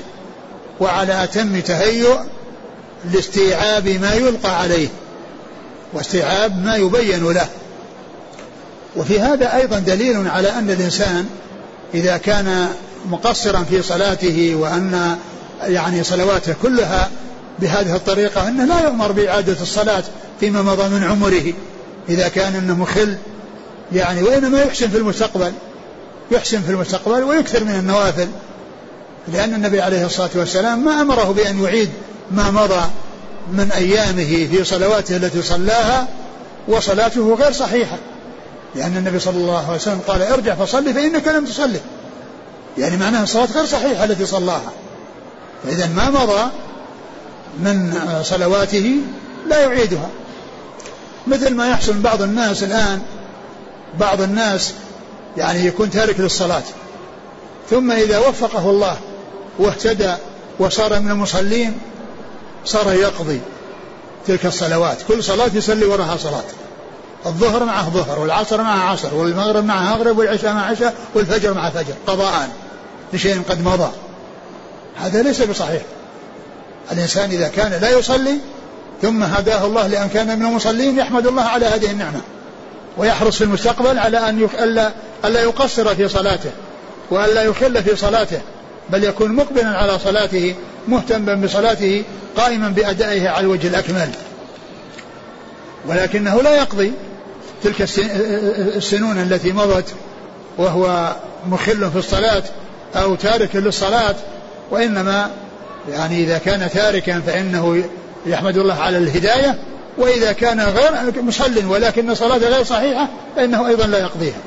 وعلى 0.80 1.24
أتم 1.24 1.60
تهيؤ 1.60 2.16
لاستيعاب 3.12 3.88
ما 3.88 4.14
يلقى 4.14 4.60
عليه 4.60 4.88
واستيعاب 5.92 6.64
ما 6.64 6.76
يبين 6.76 7.32
له. 7.32 7.48
وفي 8.96 9.20
هذا 9.20 9.56
أيضا 9.56 9.78
دليل 9.78 10.28
على 10.28 10.50
أن 10.50 10.70
الإنسان 10.70 11.26
إذا 11.94 12.16
كان 12.16 12.68
مقصرا 13.10 13.64
في 13.70 13.82
صلاته 13.82 14.54
وأن 14.54 15.16
يعني 15.62 16.02
صلواته 16.02 16.54
كلها 16.62 17.10
بهذه 17.58 17.96
الطريقة 17.96 18.48
أنه 18.48 18.64
لا 18.64 18.80
يؤمر 18.80 19.12
بإعادة 19.12 19.56
الصلاة 19.62 20.02
فيما 20.40 20.62
مضى 20.62 20.88
من 20.88 21.04
عمره. 21.04 21.52
إذا 22.08 22.28
كان 22.28 22.54
أنه 22.54 22.74
مخل 22.74 23.16
يعني 23.92 24.22
وإنما 24.22 24.62
يحسن 24.62 24.88
في 24.88 24.96
المستقبل 24.96 25.52
يحسن 26.30 26.62
في 26.62 26.70
المستقبل 26.70 27.22
ويكثر 27.22 27.64
من 27.64 27.74
النوافل. 27.74 28.28
لأن 29.32 29.54
النبي 29.54 29.80
عليه 29.80 30.06
الصلاة 30.06 30.30
والسلام 30.34 30.84
ما 30.84 31.02
أمره 31.02 31.32
بأن 31.32 31.62
يعيد 31.64 31.90
ما 32.30 32.50
مضى 32.50 32.84
من 33.52 33.72
أيامه 33.72 34.48
في 34.50 34.64
صلواته 34.64 35.16
التي 35.16 35.42
صلاها 35.42 36.08
وصلاته 36.68 37.34
غير 37.34 37.52
صحيحة. 37.52 37.96
لأن 38.76 38.96
النبي 38.96 39.18
صلى 39.18 39.36
الله 39.36 39.66
عليه 39.66 39.76
وسلم 39.76 40.00
قال 40.06 40.22
ارجع 40.22 40.54
فصلي 40.54 40.92
فإنك 40.92 41.28
لم 41.28 41.44
تصلي. 41.44 41.80
يعني 42.78 42.96
معناها 42.96 43.22
الصلاة 43.22 43.48
غير 43.54 43.66
صحيحة 43.66 44.04
التي 44.04 44.26
صلاها. 44.26 44.72
فإذا 45.64 45.86
ما 45.86 46.10
مضى 46.10 46.50
من 47.58 47.98
صلواته 48.22 48.96
لا 49.48 49.60
يعيدها. 49.60 50.08
مثل 51.26 51.54
ما 51.54 51.70
يحصل 51.70 51.92
بعض 51.92 52.22
الناس 52.22 52.62
الآن 52.62 53.02
بعض 54.00 54.20
الناس 54.20 54.72
يعني 55.36 55.66
يكون 55.66 55.90
تارك 55.90 56.20
للصلاة. 56.20 56.62
ثم 57.70 57.92
إذا 57.92 58.18
وفقه 58.18 58.70
الله 58.70 58.96
واهتدى 59.58 60.14
وصار 60.58 61.00
من 61.00 61.10
المصلين 61.10 61.78
صار 62.64 62.92
يقضي 62.92 63.40
تلك 64.26 64.46
الصلوات. 64.46 64.98
كل 65.08 65.24
صلاة 65.24 65.50
يصلي 65.54 65.84
وراها 65.84 66.16
صلاة. 66.16 66.44
الظهر 67.26 67.64
معه 67.64 67.90
ظهر 67.90 68.18
والعصر 68.18 68.62
معه 68.62 68.92
عصر 68.92 69.14
والمغرب 69.14 69.64
معه 69.64 69.96
مغرب 69.96 70.18
والعشاء 70.18 70.52
معه 70.52 70.70
عشاء 70.70 70.94
والفجر 71.14 71.54
معه 71.54 71.70
فجر 71.70 71.94
قضاء 72.06 72.48
لشيء 73.12 73.42
قد 73.48 73.64
مضى. 73.64 73.90
هذا 74.96 75.22
ليس 75.22 75.42
بصحيح. 75.42 75.82
الإنسان 76.92 77.30
إذا 77.30 77.48
كان 77.48 77.80
لا 77.80 77.98
يصلي 77.98 78.38
ثم 79.02 79.22
هداه 79.22 79.66
الله 79.66 79.86
لأن 79.86 80.08
كان 80.08 80.38
من 80.38 80.46
المصلين 80.46 80.98
يحمد 80.98 81.26
الله 81.26 81.42
على 81.42 81.66
هذه 81.66 81.90
النعمة. 81.90 82.20
ويحرص 82.96 83.36
في 83.36 83.44
المستقبل 83.44 83.98
على 83.98 84.18
أن 84.28 84.48
ألا 84.60 84.92
ألا 85.24 85.42
يقصر 85.42 85.94
في 85.94 86.08
صلاته 86.08 86.50
وألا 87.10 87.42
يخل 87.42 87.82
في 87.82 87.96
صلاته 87.96 88.40
بل 88.90 89.04
يكون 89.04 89.32
مقبلا 89.32 89.78
على 89.78 89.98
صلاته 89.98 90.54
مهتما 90.88 91.34
بصلاته 91.34 92.04
قائما 92.36 92.68
بأدائه 92.68 93.28
على 93.28 93.40
الوجه 93.40 93.68
الأكمل. 93.68 94.10
ولكنه 95.88 96.42
لا 96.42 96.56
يقضي 96.56 96.92
تلك 97.62 97.82
السنون 98.76 99.18
التي 99.18 99.52
مضت 99.52 99.94
وهو 100.58 101.16
مخل 101.46 101.90
في 101.90 101.98
الصلاة 101.98 102.42
أو 102.96 103.14
تارك 103.14 103.56
للصلاة 103.56 104.14
وإنما 104.70 105.30
يعني 105.90 106.24
إذا 106.24 106.38
كان 106.38 106.70
تاركا 106.70 107.20
فإنه 107.20 107.84
يحمد 108.26 108.56
الله 108.56 108.74
على 108.74 108.98
الهداية 108.98 109.58
وإذا 109.98 110.32
كان 110.32 110.60
غير 110.60 111.22
مصل 111.22 111.66
ولكن 111.66 112.14
صلاته 112.14 112.48
غير 112.48 112.64
صحيحة 112.64 113.08
فإنه 113.36 113.68
أيضا 113.68 113.86
لا 113.86 113.98
يقضيها. 113.98 114.40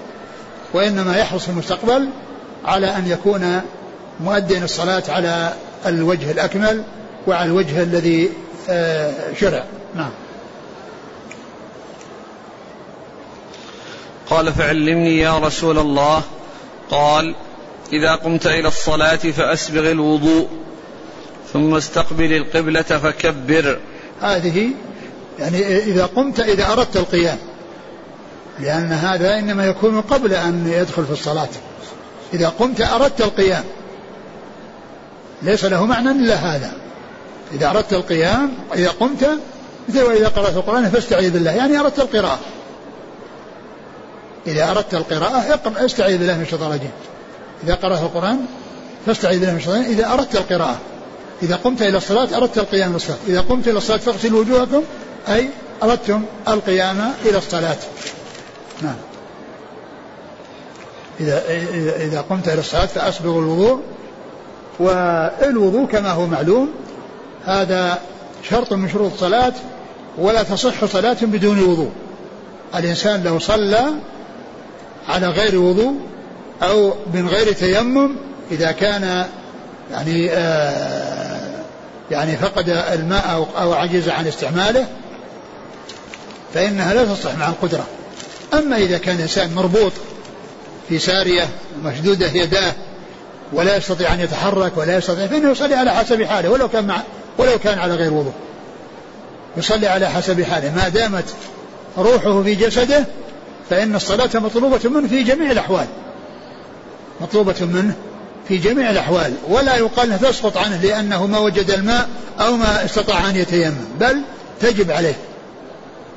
وإنما 0.74 1.17
يحرص 1.17 1.43
في 1.43 1.50
المستقبل 1.50 2.10
على 2.65 2.88
أن 2.88 3.08
يكون 3.08 3.62
مؤديا 4.19 4.63
الصلاة 4.63 5.04
على 5.10 5.54
الوجه 5.86 6.32
الأكمل 6.32 6.84
وعلى 7.28 7.45
الوجه 7.45 7.84
الذي 7.84 8.30
آه، 8.69 9.13
شرع. 9.39 9.63
نعم. 9.95 10.10
قال 14.29 14.53
فعلمني 14.53 15.17
يا 15.17 15.37
رسول 15.37 15.79
الله. 15.79 16.21
قال 16.91 17.35
إذا 17.93 18.15
قمت 18.15 18.47
إلى 18.47 18.67
الصلاة 18.67 19.15
فأسبغ 19.15 19.91
الوضوء 19.91 20.47
ثم 21.53 21.75
استقبل 21.75 22.33
القبلة 22.33 22.81
فكبر. 22.81 23.79
هذه 24.21 24.69
يعني 25.39 25.77
إذا 25.77 26.05
قمت 26.05 26.39
إذا 26.39 26.71
أردت 26.71 26.97
القيام. 26.97 27.37
لأن 28.59 28.91
هذا 28.91 29.39
إنما 29.39 29.65
يكون 29.65 30.01
قبل 30.01 30.33
أن 30.33 30.67
يدخل 30.67 31.05
في 31.05 31.11
الصلاة. 31.11 31.49
إذا 32.33 32.49
قمت 32.49 32.81
أردت 32.81 33.21
القيام. 33.21 33.63
ليس 35.41 35.65
له 35.65 35.85
معنى 35.85 36.11
إلا 36.11 36.35
هذا. 36.35 36.71
إذا 37.53 37.69
أردت 37.69 37.93
القيام 37.93 38.51
إذا 38.75 38.89
قمت 38.89 39.29
مثل 39.89 40.01
وإذا 40.01 40.27
قرأت 40.27 40.55
القرآن 40.55 40.89
فاستعذ 40.89 41.29
بالله. 41.29 41.51
يعني 41.51 41.79
أردت 41.79 41.99
القراءة. 41.99 42.39
إذا 44.47 44.71
أردت 44.71 44.93
القراءة 44.93 45.86
استعذ 45.86 46.17
بالله 46.17 46.36
من 46.36 46.41
الشيطان 46.41 46.67
الرجيم. 46.67 46.91
إذا 47.63 47.75
قرأت 47.75 48.02
القرآن 48.02 48.45
فاستعذ 49.06 49.39
بالله 49.39 49.52
من 49.52 49.58
الشيطان 49.58 49.82
إذا 49.82 50.13
أردت 50.13 50.36
القراءة 50.36 50.78
إذا 51.43 51.56
قمت 51.56 51.82
إلى 51.82 51.97
الصلاة 51.97 52.38
أردت 52.38 52.58
القيام 52.58 52.93
للصلاة 52.93 53.17
إذا 53.28 53.41
قمت 53.41 53.67
إلى 53.67 53.78
الصلاة 53.78 53.97
فاغسلوا 53.97 54.39
وجوهكم 54.39 54.84
أي 55.30 55.49
أردتم 55.84 56.25
القيام 56.47 57.13
إلى 57.25 57.38
الصلاة. 57.38 57.78
نعم. 58.82 58.95
إذا 61.19 61.43
إذا 61.95 62.21
قمت 62.21 62.47
إلى 62.47 62.60
الصلاة 62.60 62.86
فأسبغ 62.86 63.39
الوضوء 63.39 63.82
والوضوء 64.80 65.86
كما 65.86 66.12
هو 66.12 66.25
معلوم. 66.25 66.69
هذا 67.45 67.99
شرط 68.49 68.73
من 68.73 68.89
شروط 68.89 69.13
الصلاة 69.13 69.54
ولا 70.17 70.43
تصح 70.43 70.86
صلاة 70.86 71.17
بدون 71.21 71.60
وضوء. 71.60 71.91
الإنسان 72.75 73.23
لو 73.23 73.39
صلى 73.39 73.86
على 75.10 75.28
غير 75.28 75.60
وضوء 75.60 75.93
أو 76.63 76.93
من 77.13 77.28
غير 77.28 77.54
تيمم 77.54 78.15
إذا 78.52 78.72
كان 78.72 79.26
يعني 79.91 80.32
آه 80.32 81.50
يعني 82.12 82.38
فقد 82.38 82.69
الماء 82.69 83.48
أو, 83.58 83.74
عجز 83.74 84.10
عن 84.10 84.28
استعماله 84.28 84.88
فإنها 86.54 86.93
لا 86.93 87.06
تصلح 87.06 87.38
مع 87.38 87.50
القدرة. 87.50 87.84
أما 88.54 88.78
إذا 88.78 88.98
كان 88.98 89.15
الإنسان 89.15 89.56
مربوط 89.56 89.91
في 90.89 91.00
سارية 91.00 91.48
مشدودة 91.84 92.28
يداه 92.28 92.74
ولا 93.54 93.78
يستطيع 93.78 94.13
أن 94.13 94.19
يتحرك 94.19 94.78
ولا 94.78 94.98
يستطيع 94.98 95.28
فإنه 95.28 95.52
يصلي 95.52 95.76
على 95.76 95.91
حسب 95.91 96.24
حاله 96.24 96.50
ولو 96.50 96.69
كان 96.69 96.88
مع 96.88 97.02
ولو 97.38 97.60
كان 97.60 97.80
على 97.80 97.95
غير 97.95 98.13
وضوء. 98.13 98.34
يصلي 99.58 99.88
على 99.88 100.10
حسب 100.10 100.41
حاله. 100.41 100.76
ما 100.76 100.89
دامت 100.89 101.26
روحه 101.98 102.43
في 102.43 102.56
جسده 102.56 103.06
فإن 103.69 103.95
الصلاة 103.95 104.29
مطلوبة 104.34 104.89
منه 104.89 105.08
في 105.08 105.23
جميع 105.23 105.51
الأحوال. 105.51 105.88
مطلوبة 107.21 107.55
منه 107.62 107.95
في 108.47 108.58
جميع 108.58 108.89
الأحوال. 108.89 109.34
ولا 109.49 109.75
يقال 109.75 110.19
تسقط 110.19 110.58
عنه 110.58 110.82
لأنه 110.82 111.25
ما 111.25 111.39
وجد 111.39 111.71
الماء 111.71 112.10
أو 112.39 112.58
ما 112.58 112.86
استطاع 112.86 113.29
أن 113.29 113.36
يتيمم. 113.36 113.86
بل 113.99 114.21
تجب 114.62 114.91
عليه. 114.91 115.15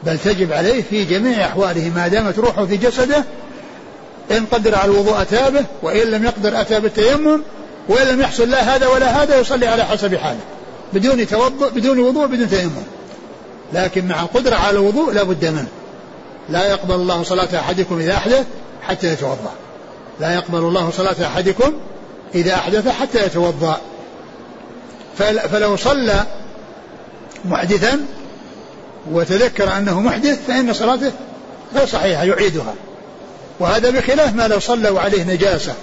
بل 0.06 0.18
تجب 0.18 0.52
عليه 0.52 0.82
في 0.82 1.04
جميع 1.04 1.46
أحواله. 1.46 1.92
ما 1.94 2.08
دامت 2.08 2.38
روحه 2.38 2.66
في 2.66 2.76
جسده 2.76 3.24
إن 4.30 4.44
قدر 4.46 4.74
على 4.74 4.90
الوضوء 4.90 5.22
أتى 5.22 5.50
به 5.50 5.64
وإن 5.82 6.06
لم 6.06 6.24
يقدر 6.24 6.60
أتى 6.60 6.80
بالتيمم 6.80 7.42
وإن 7.88 8.06
لم 8.06 8.20
يحصل 8.20 8.50
لا 8.50 8.76
هذا 8.76 8.86
ولا 8.86 9.22
هذا 9.22 9.40
يصلي 9.40 9.66
على 9.66 9.84
حسب 9.84 10.16
حاله. 10.16 10.40
بدون 10.92 11.26
توضؤ 11.26 11.70
بدون 11.70 11.98
وضوء 11.98 12.26
بدون 12.26 12.48
تيمم. 12.48 12.70
لكن 13.72 14.08
مع 14.08 14.22
القدرة 14.22 14.56
على 14.56 14.78
الوضوء 14.78 15.12
لا 15.12 15.22
بد 15.22 15.44
منه. 15.44 15.68
لا 16.48 16.66
يقبل 16.70 16.94
الله 16.94 17.22
صلاة 17.22 17.48
أحدكم 17.58 17.98
إذا 17.98 18.14
أحدث 18.14 18.46
حتى 18.82 19.12
يتوضأ. 19.12 19.52
لا 20.20 20.34
يقبل 20.34 20.58
الله 20.58 20.90
صلاة 20.90 21.26
أحدكم 21.26 21.72
إذا 22.34 22.54
أحدث 22.54 22.88
حتى 22.88 23.26
يتوضأ. 23.26 23.80
فلو 25.50 25.76
صلى 25.76 26.22
محدثا 27.44 28.00
وتذكر 29.12 29.76
أنه 29.76 30.00
محدث 30.00 30.46
فإن 30.46 30.72
صلاته 30.72 31.12
غير 31.74 31.86
صحيحة 31.86 32.24
يعيدها. 32.24 32.74
وهذا 33.60 33.90
بخلاف 33.90 34.34
ما 34.34 34.48
لو 34.48 34.58
صلوا 34.58 35.00
عليه 35.00 35.24
نجاسة. 35.24 35.74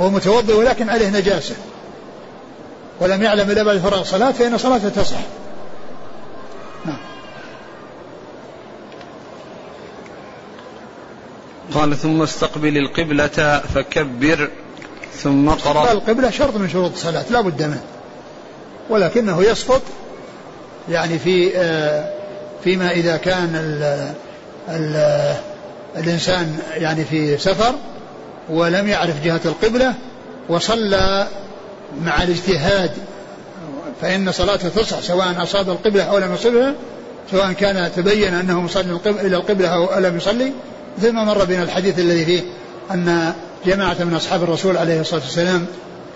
هو 0.00 0.10
متوضئ 0.10 0.54
ولكن 0.54 0.90
عليه 0.90 1.08
نجاسة. 1.08 1.54
ولم 3.00 3.22
يعلم 3.22 3.50
إلا 3.50 3.62
بعد 3.62 3.78
فراغ 3.78 4.00
الصلاة 4.00 4.30
فإن 4.32 4.58
صلاته 4.58 4.88
تصح. 4.88 5.18
قال 11.76 11.96
ثم 11.96 12.22
استقبل 12.22 12.78
القبلة 12.78 13.62
فكبر 13.74 14.50
ثم 15.22 15.50
قرأ. 15.50 15.92
القبلة 15.92 16.30
شرط 16.30 16.56
من 16.56 16.68
شروط 16.68 16.92
الصلاة 16.92 17.24
لا 17.30 17.40
بد 17.40 17.62
منه. 17.62 17.82
ولكنه 18.90 19.42
يسقط 19.42 19.82
يعني 20.88 21.18
في 21.18 21.56
آه، 21.56 22.10
فيما 22.64 22.90
إذا 22.90 23.16
كان 23.16 23.54
ال 23.54 23.82
ال 24.68 25.34
الإنسان 25.96 26.58
يعني 26.74 27.04
في 27.04 27.38
سفر 27.38 27.74
ولم 28.48 28.88
يعرف 28.88 29.24
جهة 29.24 29.40
القبلة 29.44 29.94
وصلى 30.48 31.26
مع 32.02 32.22
الاجتهاد 32.22 32.90
فإن 34.02 34.32
صلاته 34.32 34.68
تصح 34.68 35.00
سواء 35.00 35.42
أصاب 35.42 35.70
القبلة 35.70 36.02
أو 36.02 36.18
لم 36.18 36.34
يصبها 36.34 36.74
سواء 37.30 37.52
كان 37.52 37.92
تبين 37.96 38.34
أنه 38.34 38.60
مصلي 38.60 39.00
إلى 39.06 39.36
القبلة 39.36 39.68
أو 39.68 39.98
لم 39.98 40.16
يصلي 40.16 40.52
ما 41.04 41.24
مر 41.24 41.44
بنا 41.44 41.62
الحديث 41.62 41.98
الذي 41.98 42.24
فيه 42.24 42.42
أن 42.90 43.32
جماعة 43.66 43.96
من 44.00 44.14
أصحاب 44.14 44.42
الرسول 44.42 44.76
عليه 44.76 45.00
الصلاة 45.00 45.20
والسلام 45.20 45.66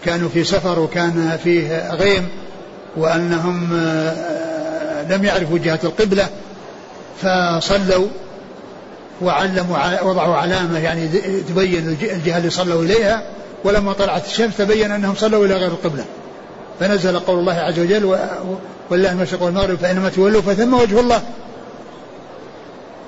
كانوا 0.04 0.28
في 0.28 0.44
سفر 0.44 0.78
وكان 0.78 1.38
فيه 1.44 1.94
غيم 1.94 2.28
وأنهم 2.96 3.68
آه، 3.74 5.02
لم 5.10 5.24
يعرفوا 5.24 5.58
جهة 5.58 5.80
القبلة 5.84 6.28
فصلوا 7.22 8.06
وعلموا 9.22 10.02
وضعوا 10.02 10.36
علامة 10.36 10.78
يعني 10.78 11.08
تبين 11.48 11.96
الجهة 12.02 12.38
اللي 12.38 12.50
صلوا 12.50 12.82
إليها 12.84 13.22
ولما 13.64 13.92
طلعت 13.92 14.26
الشمس 14.26 14.56
تبين 14.56 14.90
أنهم 14.90 15.14
صلوا 15.14 15.46
إلى 15.46 15.54
غير 15.54 15.68
القبلة. 15.68 16.04
فنزل 16.80 17.18
قول 17.18 17.38
الله 17.38 17.52
عز 17.52 17.78
وجل 17.78 18.16
ولله 18.90 19.12
المشرق 19.12 19.42
والمغرب 19.42 19.78
فإنما 19.78 20.08
تولوا 20.08 20.42
فثم 20.42 20.74
وجه 20.74 21.00
الله. 21.00 21.22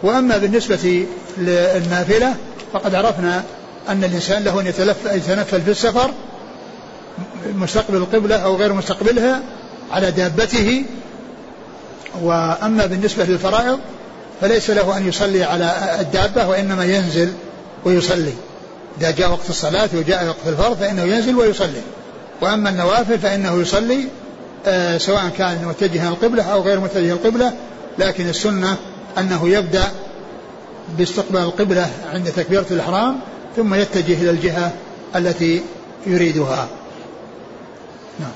وأما 0.02 0.38
بالنسبة 0.38 1.06
للنافلة 1.38 2.34
فقد 2.72 2.94
عرفنا 2.94 3.42
أن 3.88 4.04
الإنسان 4.04 4.44
له 4.44 4.60
أن 4.60 4.66
يتنفل 5.16 5.60
في 5.62 5.70
السفر 5.70 6.10
مستقبل 7.54 7.96
القبلة 7.96 8.36
أو 8.36 8.56
غير 8.56 8.72
مستقبلها 8.72 9.42
على 9.90 10.10
دابته. 10.10 10.84
وأما 12.22 12.86
بالنسبة 12.86 13.24
للفرائض 13.24 13.78
فليس 14.40 14.70
له 14.70 14.96
أن 14.96 15.08
يصلي 15.08 15.44
على 15.44 15.96
الدابة 16.00 16.48
وإنما 16.48 16.84
ينزل 16.84 17.32
ويصلي. 17.84 18.32
إذا 19.00 19.10
جاء 19.10 19.30
وقت 19.30 19.50
الصلاة 19.50 19.88
وجاء 19.94 20.26
وقت 20.26 20.46
الفرض 20.46 20.76
فإنه 20.76 21.02
ينزل 21.02 21.36
ويصلي. 21.36 21.82
وأما 22.40 22.70
النوافل 22.70 23.18
فإنه 23.18 23.60
يصلي 23.60 24.04
آه 24.66 24.98
سواء 24.98 25.28
كان 25.38 25.64
متجها 25.64 26.08
القبلة 26.08 26.42
أو 26.42 26.62
غير 26.62 26.80
متجه 26.80 27.12
القبلة. 27.12 27.52
لكن 27.98 28.28
السنة 28.28 28.76
أنه 29.18 29.48
يبدأ 29.48 29.88
باستقبال 30.98 31.40
القبلة 31.40 31.90
عند 32.12 32.28
تكبيرة 32.28 32.66
الإحرام 32.70 33.18
ثم 33.56 33.74
يتجه 33.74 34.22
إلى 34.22 34.30
الجهة 34.30 34.72
التي 35.16 35.62
يريدها. 36.06 36.68
نعم. 38.20 38.32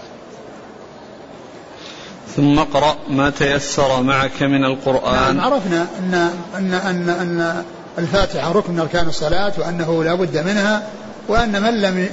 ثم 2.36 2.58
اقرأ 2.58 2.96
ما 3.08 3.30
تيسر 3.30 4.02
معك 4.02 4.42
من 4.42 4.64
القرآن. 4.64 5.36
نعم 5.36 5.40
عرفنا 5.40 5.86
أن 5.98 6.30
أن 6.54 6.74
أن 6.74 7.08
أن 7.08 7.64
الفاتحة 7.98 8.52
ركن 8.52 8.72
من 8.72 8.80
أركان 8.80 9.08
الصلاة 9.08 9.52
وأنه 9.58 10.04
لا 10.04 10.14
بد 10.14 10.38
منها 10.38 10.82
وأن 11.28 11.62
من 11.62 11.80
لم 11.80 12.08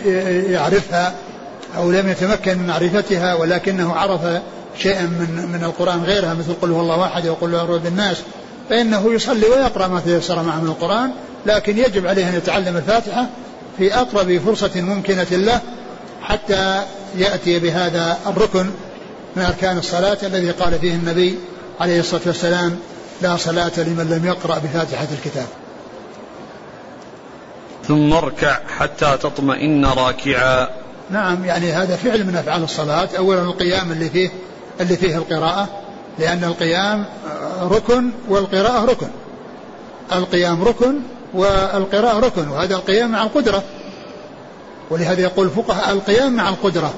يعرفها 0.52 1.14
أو 1.78 1.92
لم 1.92 2.10
يتمكن 2.10 2.58
من 2.58 2.68
معرفتها 2.68 3.34
ولكنه 3.34 3.94
عرف 3.94 4.22
شيئا 4.78 5.02
من 5.02 5.50
من 5.54 5.64
القرآن 5.64 6.04
غيرها 6.04 6.34
مثل 6.34 6.54
قل 6.62 6.72
هو 6.72 6.82
الله 6.82 7.06
أحد 7.06 7.28
وقل 7.28 7.52
له 7.52 7.78
بالناس 7.78 8.18
فإنه 8.70 9.14
يصلي 9.14 9.46
ويقرأ 9.46 9.88
ما 9.88 10.00
تيسر 10.00 10.44
معه 10.44 10.62
من 10.62 10.68
القرآن 10.68 11.12
لكن 11.46 11.78
يجب 11.78 12.08
عليه 12.08 12.30
أن 12.30 12.36
يتعلم 12.36 12.78
الفاتحة 12.78 13.28
في 13.78 13.96
أقرب 13.96 14.42
فرصة 14.46 14.82
ممكنة 14.82 15.28
له 15.32 15.62
حتى 16.22 16.82
يأتي 17.18 17.60
بهذا 17.60 18.18
الركن 18.28 18.66
من 19.36 19.44
أركان 19.44 19.78
الصلاة 19.78 20.18
الذي 20.24 20.52
قال 20.52 20.80
فيه 20.80 20.94
النبي 20.94 21.40
عليه 21.80 22.00
الصلاة 22.00 22.22
والسلام 22.26 22.80
لا 23.22 23.38
صلاة 23.38 23.72
لمن 23.78 24.10
لم 24.10 24.26
يقرأ 24.26 24.60
بفاتحة 24.60 25.08
الكتاب. 25.12 25.48
ثم 27.88 28.14
اركع 28.14 28.60
حتى 28.78 29.18
تطمئن 29.22 29.86
راكعا. 29.86 30.68
نعم 31.10 31.46
يعني 31.46 31.72
هذا 31.72 31.96
فعل 31.96 32.24
من 32.24 32.36
أفعال 32.36 32.64
الصلاة. 32.64 33.10
أولا 33.18 33.42
القيام 33.42 33.92
اللي 33.92 34.10
فيه 34.10 34.30
اللي 34.82 34.98
فيه 34.98 35.18
القراءة. 35.18 35.83
لأن 36.20 36.44
القيام 36.44 37.06
ركن 37.62 38.12
والقراءة 38.30 38.86
ركن. 38.86 39.08
القيام 40.14 40.64
ركن 40.64 40.96
والقراءة 41.34 42.20
ركن 42.20 42.48
وهذا 42.48 42.76
القيام 42.76 43.12
مع 43.12 43.24
القدرة. 43.24 43.64
ولهذا 44.90 45.22
يقول 45.22 45.46
الفقهاء 45.46 45.92
القيام 45.92 46.34
مع 46.34 46.50
القدرة. 46.50 46.94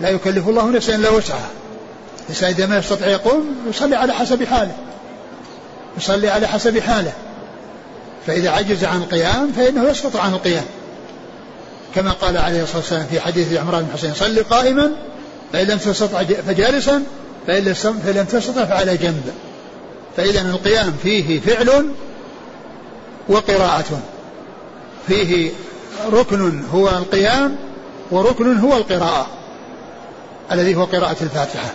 لا 0.00 0.08
يكلف 0.08 0.48
الله 0.48 0.70
نفسا 0.70 0.94
إلا 0.94 1.10
وسعها. 1.10 1.50
الإنسان 2.24 2.50
إذا 2.50 2.66
ما 2.66 2.78
يستطيع 2.78 3.08
يقوم 3.08 3.56
يصلي 3.68 3.96
على 3.96 4.12
حسب 4.12 4.44
حاله. 4.44 4.74
يصلي 5.98 6.28
على 6.28 6.46
حسب 6.46 6.78
حاله. 6.78 7.12
فإذا 8.26 8.50
عجز 8.50 8.84
عن 8.84 8.96
القيام 8.96 9.52
فإنه 9.52 9.88
يسقط 9.90 10.16
عن 10.16 10.32
القيام. 10.32 10.64
كما 11.94 12.10
قال 12.10 12.36
عليه 12.36 12.62
الصلاة 12.62 12.78
والسلام 12.78 13.06
في 13.10 13.20
حديث 13.20 13.52
عمران 13.52 13.82
بن 13.82 13.92
حسين 13.92 14.14
صلي 14.14 14.40
قائما 14.40 14.90
فإن 15.52 15.66
لم 15.66 15.78
تستطع 15.78 16.22
فجالسا 16.22 17.02
فإن 17.46 17.64
لم 18.04 18.24
تستطع 18.24 18.64
فعلى 18.64 18.96
جنب. 18.96 19.32
فإذا 20.16 20.40
القيام 20.40 20.94
فيه 21.02 21.40
فعل 21.40 21.86
وقراءة. 23.28 24.00
فيه 25.06 25.50
ركن 26.12 26.64
هو 26.64 26.88
القيام 26.88 27.56
وركن 28.10 28.58
هو 28.58 28.76
القراءة 28.76 29.26
الذي 30.52 30.74
هو 30.74 30.84
قراءة 30.84 31.16
الفاتحة. 31.22 31.70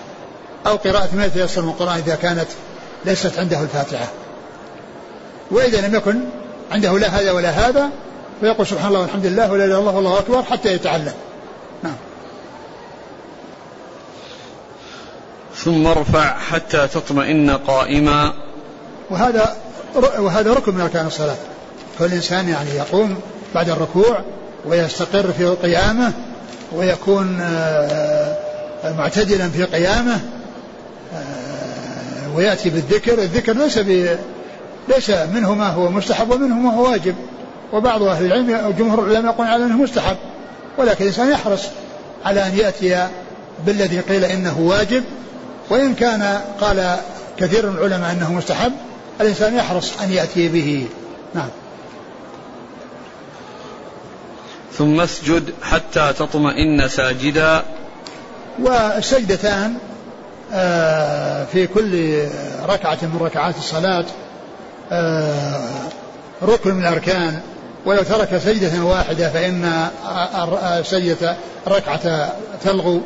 أو 0.67 0.75
قراءة 0.75 1.09
ما 1.15 1.25
يتيسر 1.25 1.61
من 1.61 1.69
القرآن 1.69 1.97
إذا 1.97 2.15
كانت 2.15 2.47
ليست 3.05 3.39
عنده 3.39 3.61
الفاتحة. 3.61 4.07
وإذا 5.51 5.87
لم 5.87 5.95
يكن 5.95 6.19
عنده 6.71 6.97
لا 6.97 7.07
هذا 7.07 7.31
ولا 7.31 7.49
هذا 7.49 7.89
فيقول 8.41 8.67
سبحان 8.67 8.87
الله 8.87 8.99
والحمد 8.99 9.25
لله 9.25 9.51
ولا 9.51 9.65
اله 9.65 9.73
الا 9.73 9.79
الله 9.79 9.95
والله 9.95 10.19
أكبر 10.19 10.43
حتى 10.43 10.73
يتعلم. 10.73 11.13
ثم 15.63 15.87
ارفع 15.87 16.37
حتى 16.37 16.87
تطمئن 16.87 17.49
قائما. 17.49 18.33
وهذا 19.09 19.55
وهذا 19.95 20.53
ركن 20.53 20.73
من 20.73 20.81
أركان 20.81 21.07
الصلاة. 21.07 21.35
كل 21.99 22.13
انسان 22.13 22.49
يعني 22.49 22.69
يقوم 22.69 23.15
بعد 23.55 23.69
الركوع 23.69 24.21
ويستقر 24.65 25.31
في 25.31 25.45
قيامه 25.45 26.13
ويكون 26.75 27.37
آه، 27.41 28.37
معتدلا 28.97 29.49
في 29.49 29.63
قيامه 29.63 30.19
آه، 31.13 32.35
ويأتي 32.35 32.69
بالذكر. 32.69 33.13
الذكر 33.13 33.53
ليس 33.53 33.77
ليس 34.87 35.09
منه 35.09 35.53
ما 35.53 35.67
هو 35.67 35.89
مستحب 35.89 36.31
ومنه 36.31 36.55
ما 36.55 36.73
هو 36.73 36.91
واجب. 36.91 37.15
وبعض 37.73 38.03
أهل 38.03 38.25
العلم 38.25 38.55
أو 38.55 38.71
جمهور 38.71 39.03
العلماء 39.03 39.33
يقول 39.33 39.47
على 39.47 39.65
أنه 39.65 39.77
مستحب. 39.77 40.17
ولكن 40.77 41.03
الإنسان 41.03 41.31
يحرص 41.31 41.61
على 42.25 42.47
أن 42.47 42.57
يأتي 42.57 43.07
بالذي 43.65 43.99
قيل 43.99 44.25
إنه 44.25 44.59
واجب 44.59 45.03
وإن 45.69 45.95
كان 45.95 46.41
قال 46.61 46.97
كثير 47.37 47.69
من 47.69 47.77
العلماء 47.77 48.11
أنه 48.11 48.33
مستحب 48.33 48.71
الإنسان 49.21 49.55
يحرص 49.55 50.01
أن 50.01 50.11
يأتي 50.11 50.47
به. 50.47 50.87
نعم. 51.35 51.49
ثم 54.77 55.01
اسجد 55.01 55.53
حتى 55.61 56.13
تطمئن 56.13 56.87
ساجدا. 56.87 57.63
والسجدتان 58.59 59.73
آه، 60.53 61.45
في 61.45 61.67
كل 61.67 62.23
ركعة 62.65 62.97
من 63.01 63.19
ركعات 63.21 63.57
الصلاة 63.57 64.05
آه، 64.91 65.69
ركن 66.43 66.73
من 66.73 66.81
الأركان. 66.81 67.39
ولو 67.85 68.03
ترك 68.03 68.37
سجدة 68.37 68.83
واحدة 68.83 69.29
فإن 69.29 69.87
سجدة 70.83 71.35
ركعة 71.67 72.33
تلغو 72.63 73.01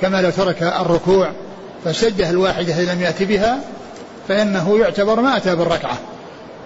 كما 0.00 0.22
لو 0.22 0.30
ترك 0.30 0.62
الركوع. 0.62 1.32
فالسجدة 1.84 2.30
الواحدة 2.30 2.74
إذا 2.74 2.94
لم 2.94 3.00
يأتي 3.00 3.24
بها 3.24 3.60
فإنه 4.28 4.78
يعتبر 4.78 5.20
ما 5.20 5.36
أتى 5.36 5.56
بالركعة. 5.56 5.98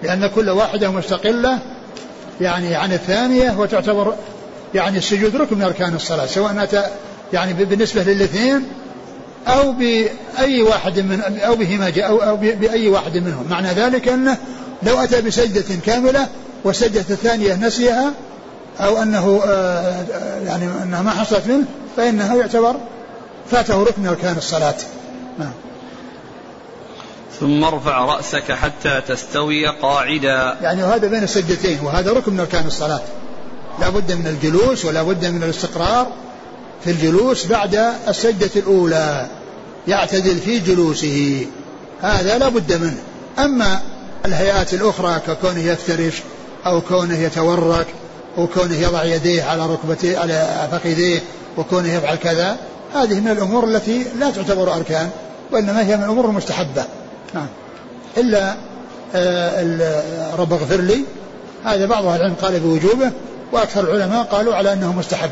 لأن 0.03 0.27
كل 0.27 0.49
واحدة 0.49 0.91
مستقلة 0.91 1.59
يعني 2.41 2.75
عن 2.75 2.93
الثانية 2.93 3.59
وتعتبر 3.59 4.15
يعني 4.73 4.97
السجود 4.97 5.35
ركن 5.35 5.57
من 5.57 5.63
أركان 5.63 5.95
الصلاة 5.95 6.25
سواء 6.25 6.63
أتى 6.63 6.83
يعني 7.33 7.53
بالنسبة 7.53 8.03
للاثنين 8.03 8.63
أو 9.47 9.71
بأي 9.71 10.61
واحد 10.61 10.99
من 10.99 11.39
أو 11.45 11.55
بهما 11.55 11.91
أو, 11.97 12.17
أو 12.17 12.35
بأي 12.37 12.89
واحد 12.89 13.17
منهم. 13.17 13.45
معنى 13.49 13.67
ذلك 13.67 14.07
أنه 14.07 14.37
لو 14.83 14.99
أتى 14.99 15.21
بسجدة 15.21 15.75
كاملة 15.85 16.27
والسجدة 16.63 16.99
الثانية 17.09 17.55
نسيها 17.55 18.13
أو 18.79 19.03
أنه 19.03 19.41
آه، 19.45 20.05
يعني 20.45 20.65
أنها 20.83 21.01
ما 21.01 21.11
حصلت 21.11 21.47
منه 21.47 21.65
فإنه 21.97 22.35
يعتبر 22.35 22.75
فاته 23.51 23.83
ركن 23.83 24.07
أركان 24.07 24.37
الصلاة. 24.37 24.75
نعم. 25.39 25.51
ثم 27.39 27.63
ارفع 27.63 28.05
رأسك 28.05 28.51
حتى 28.51 29.01
تستوي 29.07 29.67
قاعدا. 29.67 30.57
يعني 30.61 30.83
وهذا 30.83 31.07
بين 31.07 31.23
السجدتين 31.23 31.79
وهذا 31.83 32.13
ركن 32.13 32.33
من 32.33 32.39
أركان 32.39 32.67
الصلاة. 32.67 33.01
لا 33.79 33.89
بد 33.89 34.11
من 34.11 34.27
الجلوس 34.27 34.85
ولا 34.85 35.03
بد 35.03 35.25
من 35.25 35.43
الاستقرار 35.43 36.07
في 36.83 36.91
الجلوس 36.91 37.45
بعد 37.45 37.93
السجدة 38.07 38.49
الأولى. 38.55 39.27
يعتدل 39.87 40.37
في 40.37 40.59
جلوسه. 40.59 41.45
هذا 42.01 42.37
لا 42.37 42.49
بد 42.49 42.73
منه. 42.73 42.97
أما 43.39 43.81
الهيئات 44.25 44.73
الأخرى 44.73 45.21
ككونه 45.27 45.59
يفترش 45.59 46.21
أو 46.65 46.81
كونه 46.81 47.17
يتورك 47.17 47.87
أو 48.37 48.47
كونه 48.47 48.75
يضع 48.75 49.03
يديه 49.03 49.43
على 49.43 49.65
ركبتيه 49.65 50.17
على 50.17 50.67
فخذيه 50.71 51.19
وكونه 51.57 51.93
يفعل 51.93 52.15
كذا 52.15 52.57
هذه 52.93 53.19
من 53.19 53.31
الأمور 53.31 53.63
التي 53.63 54.05
لا 54.19 54.29
تعتبر 54.31 54.73
أركان. 54.73 55.09
وإنما 55.51 55.87
هي 55.87 55.97
من 55.97 56.03
الأمور 56.03 56.25
المستحبة. 56.25 56.85
نعم. 57.33 57.47
إلا 58.17 58.55
آه، 59.15 60.35
رب 60.35 60.53
اغفر 60.53 60.81
لي. 60.81 61.03
هذا 61.65 61.85
بعض 61.85 62.05
أهل 62.05 62.19
العلم 62.19 62.35
قال 62.41 62.59
بوجوبه 62.59 63.11
وأكثر 63.51 63.83
العلماء 63.83 64.23
قالوا 64.23 64.55
على 64.55 64.73
أنه 64.73 64.93
مستحب. 64.93 65.29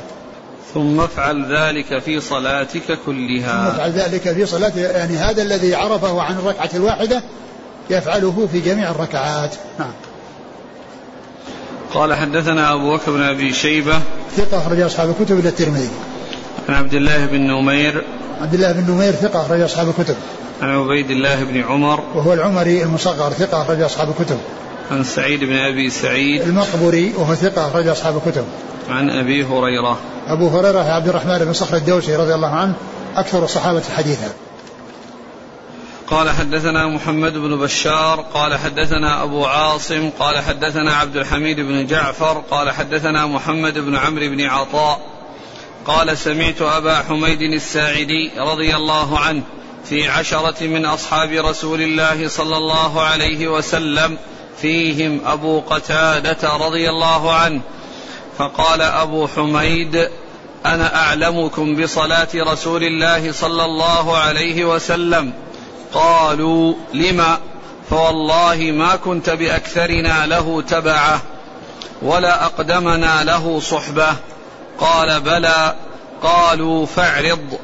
ثم 0.73 0.99
افعل 0.99 1.55
ذلك 1.55 1.99
في 1.99 2.19
صلاتك 2.19 2.99
كلها. 3.05 3.69
ثم 3.69 3.75
افعل 3.75 3.91
ذلك 3.91 4.33
في 4.33 4.45
صلاتك 4.45 4.77
يعني 4.77 5.17
هذا 5.17 5.41
الذي 5.41 5.75
عرفه 5.75 6.21
عن 6.21 6.35
الركعة 6.35 6.69
الواحدة 6.75 7.23
يفعله 7.89 8.47
في 8.51 8.59
جميع 8.59 8.91
الركعات. 8.91 9.55
نعم. 9.79 9.91
قال 11.93 12.13
حدثنا 12.13 12.73
أبو 12.73 12.95
بكر 12.95 13.11
بن 13.11 13.21
أبي 13.21 13.53
شيبة. 13.53 14.01
ثقة 14.37 14.57
أخرج 14.57 14.79
أصحاب 14.79 15.09
الكتب 15.09 15.39
إلى 15.39 15.49
الترمذي. 15.49 15.89
عن 16.69 16.75
عبد 16.75 16.93
الله 16.93 17.25
بن 17.25 17.41
نمير. 17.41 18.03
عبد 18.41 18.53
الله 18.53 18.71
بن 18.71 18.91
نمير 18.91 19.11
ثقة 19.11 19.41
أخرج 19.41 19.61
أصحاب 19.61 19.89
الكتب. 19.89 20.15
عن 20.61 20.69
عبيد 20.69 21.11
الله 21.11 21.43
بن 21.43 21.63
عمر. 21.63 21.99
وهو 22.15 22.33
العمري 22.33 22.83
المصغر 22.83 23.31
ثقة 23.31 23.61
أخرج 23.61 23.81
أصحاب 23.81 24.09
الكتب. 24.09 24.37
عن 24.91 25.03
سعيد 25.03 25.43
بن 25.43 25.57
أبي 25.57 25.89
سعيد. 25.89 26.41
المقبري 26.41 27.13
وهو 27.17 27.35
ثقة 27.35 27.67
أخرج 27.67 27.87
أصحاب 27.87 28.21
الكتب. 28.25 28.45
عن 28.89 29.09
أبي 29.09 29.43
هريرة. 29.43 29.97
أبو 30.27 30.47
هريرة 30.47 30.79
عبد 30.79 31.07
الرحمن 31.07 31.37
بن 31.37 31.53
صخر 31.53 31.77
الدوسي 31.77 32.15
رضي 32.15 32.35
الله 32.35 32.55
عنه 32.55 32.73
أكثر 33.15 33.43
الصحابة 33.43 33.83
حديثا. 33.97 34.29
قال 36.07 36.29
حدثنا 36.29 36.87
محمد 36.87 37.33
بن 37.33 37.57
بشار 37.57 38.25
قال 38.33 38.57
حدثنا 38.57 39.23
أبو 39.23 39.45
عاصم 39.45 40.09
قال 40.19 40.39
حدثنا 40.39 40.93
عبد 40.93 41.15
الحميد 41.15 41.59
بن 41.59 41.85
جعفر 41.85 42.43
قال 42.51 42.71
حدثنا 42.71 43.25
محمد 43.25 43.73
بن 43.79 43.95
عمرو 43.95 44.27
بن 44.29 44.41
عطاء 44.41 44.99
قال 45.87 46.17
سمعت 46.17 46.61
أبا 46.61 46.95
حميد 46.95 47.41
الساعدي 47.41 48.31
رضي 48.37 48.75
الله 48.75 49.19
عنه 49.19 49.41
في 49.85 50.09
عشرة 50.09 50.63
من 50.67 50.85
أصحاب 50.85 51.31
رسول 51.31 51.81
الله 51.81 52.27
صلى 52.27 52.57
الله 52.57 53.01
عليه 53.01 53.47
وسلم 53.47 54.17
فيهم 54.61 55.21
أبو 55.25 55.59
قتادة 55.59 56.57
رضي 56.57 56.89
الله 56.89 57.33
عنه. 57.33 57.61
فقال 58.37 58.81
أبو 58.81 59.27
حميد 59.27 60.09
أنا 60.65 60.95
أعلمكم 60.95 61.75
بصلاة 61.75 62.27
رسول 62.35 62.83
الله 62.83 63.31
صلى 63.31 63.65
الله 63.65 64.17
عليه 64.17 64.65
وسلم. 64.65 65.33
قالوا 65.93 66.73
لما 66.93 67.39
فوالله 67.89 68.71
ما 68.71 68.95
كنت 68.95 69.29
بأكثرنا 69.29 70.25
له 70.25 70.61
تبعه 70.61 71.21
ولا 72.01 72.45
أقدمنا 72.45 73.23
له 73.23 73.59
صحبه. 73.59 74.15
قال 74.83 75.21
بلى. 75.21 75.75
قالوا 76.21 76.85
فاعرض. 76.85 77.59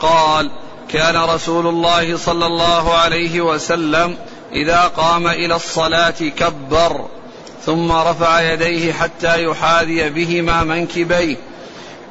قال 0.00 0.50
كان 0.92 1.16
رسول 1.16 1.66
الله 1.66 2.16
صلى 2.16 2.46
الله 2.46 2.94
عليه 2.94 3.40
وسلم 3.40 4.16
إذا 4.52 4.80
قام 4.96 5.26
إلى 5.26 5.56
الصلاة 5.56 6.10
كبر 6.10 7.06
ثم 7.66 7.92
رفع 7.92 8.52
يديه 8.52 8.92
حتى 8.92 9.44
يحاذي 9.44 10.10
بهما 10.10 10.64
منكبيه 10.64 11.36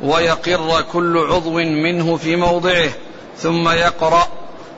ويقر 0.03 0.81
كل 0.93 1.17
عضو 1.17 1.53
منه 1.59 2.17
في 2.17 2.35
موضعه 2.35 2.89
ثم 3.37 3.69
يقرأ 3.69 4.27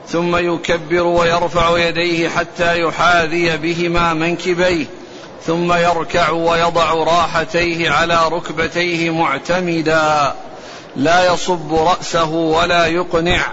ثم 0.08 0.36
يكبر 0.36 1.02
ويرفع 1.02 1.78
يديه 1.78 2.28
حتى 2.28 2.80
يحاذي 2.80 3.56
بهما 3.56 4.14
منكبيه. 4.14 4.86
ثم 5.46 5.72
يركع 5.72 6.30
ويضع 6.30 6.92
راحتيه 6.92 7.90
على 7.90 8.28
ركبتيه 8.28 9.10
معتمدا. 9.10 10.34
لا 10.96 11.32
يصب 11.32 11.74
رأسه 11.74 12.30
ولا 12.30 12.86
يقنع 12.86 13.46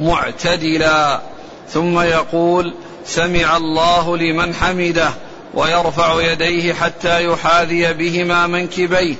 معتدلا. 0.00 1.20
ثم 1.68 2.00
يقول 2.00 2.74
سمع 3.04 3.56
الله 3.56 4.16
لمن 4.16 4.54
حمده. 4.54 5.10
ويرفع 5.54 6.32
يديه 6.32 6.72
حتى 6.72 7.24
يحاذي 7.24 7.92
بهما 7.92 8.46
منكبيه 8.46 9.14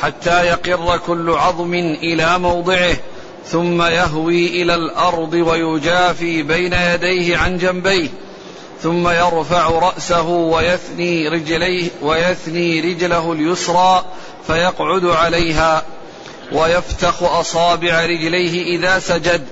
حتى 0.00 0.46
يقر 0.46 0.98
كل 1.06 1.30
عظم 1.30 1.74
إلى 2.02 2.38
موضعه. 2.38 2.96
ثم 3.46 3.82
يهوي 3.82 4.62
إلى 4.62 4.74
الأرض 4.74 5.34
ويجافي 5.34 6.42
بين 6.42 6.72
يديه 6.72 7.36
عن 7.36 7.58
جنبيه. 7.58 8.08
ثم 8.84 9.08
يرفع 9.08 9.68
رأسه 9.68 10.28
ويثني 10.28 11.28
رجليه 11.28 11.90
ويثني 12.02 12.80
رجله 12.80 13.32
اليسرى 13.32 14.04
فيقعد 14.46 15.04
عليها 15.04 15.82
ويفتخ 16.52 17.22
أصابع 17.22 18.04
رجليه 18.04 18.76
إذا 18.76 18.98
سجد 18.98 19.44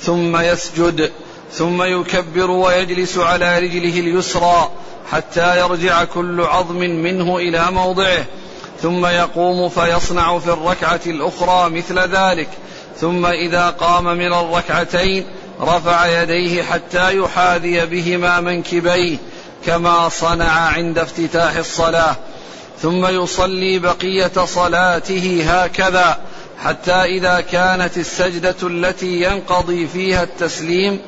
ثم 0.00 0.36
يسجد 0.36 1.12
ثم 1.52 1.82
يكبر 1.82 2.50
ويجلس 2.50 3.18
على 3.18 3.58
رجله 3.58 4.00
اليسرى 4.00 4.70
حتى 5.10 5.58
يرجع 5.60 6.04
كل 6.04 6.40
عظم 6.40 6.78
منه 6.78 7.36
إلى 7.36 7.70
موضعه 7.70 8.24
ثم 8.82 9.06
يقوم 9.06 9.68
فيصنع 9.68 10.38
في 10.38 10.48
الركعة 10.48 11.00
الأخرى 11.06 11.70
مثل 11.70 11.98
ذلك 11.98 12.48
ثم 13.00 13.26
إذا 13.26 13.70
قام 13.70 14.04
من 14.04 14.32
الركعتين 14.32 15.26
رفع 15.60 16.22
يديه 16.22 16.62
حتى 16.62 17.18
يحاذي 17.18 17.86
بهما 17.86 18.40
منكبيه 18.40 19.16
كما 19.66 20.08
صنع 20.08 20.50
عند 20.50 20.98
افتتاح 20.98 21.56
الصلاة. 21.56 22.16
ثم 22.82 23.06
يصلي 23.06 23.78
بقية 23.78 24.44
صلاته 24.44 25.44
هكذا 25.48 26.18
حتى 26.64 26.92
إذا 26.92 27.40
كانت 27.40 27.96
السجدة 27.96 28.56
التي 28.62 29.22
ينقضي 29.22 29.86
فيها 29.86 30.22
التسليم 30.22 31.00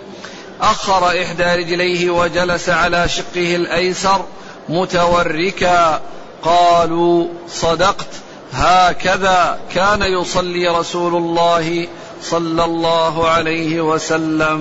أخر 0.61 1.23
إحدى 1.23 1.45
رجليه 1.45 2.11
وجلس 2.11 2.69
على 2.69 3.09
شقه 3.09 3.57
الأيسر 3.57 4.25
متوركا. 4.69 6.01
قالوا 6.43 7.27
صدقت. 7.49 8.09
هكذا 8.53 9.59
كان 9.75 10.03
يصلي 10.03 10.69
رسول 10.69 11.17
الله 11.17 11.87
صلى 12.23 12.65
الله 12.65 13.29
عليه 13.29 13.81
وسلم. 13.81 14.59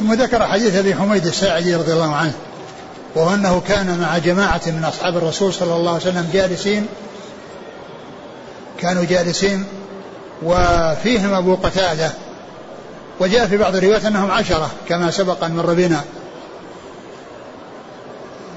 ثم 0.00 0.12
ذكر 0.14 0.46
حديث 0.46 0.76
أبي 0.76 0.94
حميد 0.94 1.26
الساعدي 1.26 1.74
رضي 1.74 1.92
الله 1.92 2.14
عنه 2.14 2.32
وهو 3.14 3.34
أنه 3.34 3.62
كان 3.68 3.98
مع 3.98 4.18
جماعة 4.18 4.60
من 4.66 4.84
أصحاب 4.84 5.16
الرسول 5.16 5.52
صلى 5.52 5.74
الله 5.76 5.90
عليه 5.90 6.02
وسلم 6.02 6.30
جالسين 6.32 6.86
كانوا 8.78 9.04
جالسين 9.04 9.64
وفيهم 10.42 11.34
أبو 11.34 11.54
قتادة. 11.54 12.10
وجاء 13.20 13.46
في 13.46 13.56
بعض 13.56 13.76
الروايات 13.76 14.04
أنهم 14.04 14.30
عشرة 14.30 14.70
كما 14.88 15.10
سبق 15.10 15.44
أن 15.44 15.56
مر 15.56 15.74
بنا. 15.74 16.04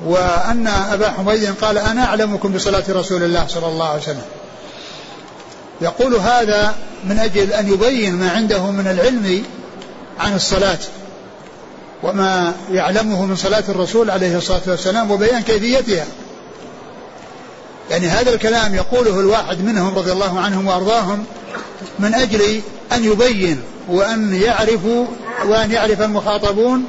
وأن 0.06 0.68
أبا 0.68 1.10
حميد 1.10 1.54
قال 1.62 1.78
أنا 1.78 2.06
أعلمكم 2.06 2.54
بصلاة 2.54 2.84
رسول 2.90 3.24
الله 3.24 3.48
صلى 3.48 3.68
الله 3.68 3.88
عليه 3.88 4.02
وسلم. 4.02 4.26
يقول 5.82 6.16
هذا 6.16 6.76
من 7.04 7.20
أجل 7.20 7.54
أن 7.54 7.74
يبين 7.74 8.16
ما 8.16 8.30
عنده 8.32 8.72
من 8.72 8.88
العلم 8.88 9.44
عن 10.20 10.36
الصلاة 10.36 10.78
وما 12.04 12.54
يعلمه 12.72 13.26
من 13.26 13.36
صلاة 13.36 13.64
الرسول 13.70 14.10
عليه 14.10 14.38
الصلاة 14.38 14.62
والسلام 14.68 15.12
وبيان 15.12 15.42
كيفيتها. 15.42 16.06
يعني 17.92 18.08
هذا 18.08 18.34
الكلام 18.34 18.76
يقوله 18.76 19.20
الواحد 19.20 19.62
منهم 19.62 19.96
رضي 19.96 20.12
الله 20.12 20.40
عنهم 20.40 20.68
وأرضاهم 20.68 21.26
من 22.00 22.14
أجل 22.14 22.62
أن 22.94 23.04
يبين 23.04 23.62
وأن 23.90 24.34
يعرفوا 24.34 25.06
وأن 25.46 25.72
يعرف 25.72 26.02
المخاطبون 26.02 26.86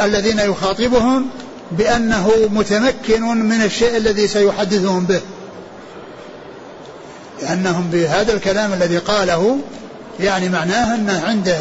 الذين 0.00 0.38
يخاطبهم 0.38 1.26
بأنه 1.72 2.30
متمكن 2.50 3.22
من 3.22 3.62
الشيء 3.62 3.96
الذي 3.96 4.28
سيحدثهم 4.28 5.04
به. 5.04 5.20
لأنهم 7.42 7.90
بهذا 7.92 8.32
الكلام 8.32 8.72
الذي 8.72 8.98
قاله 8.98 9.56
يعني 10.20 10.48
معناه 10.48 10.94
أنه 10.94 11.22
عنده 11.26 11.56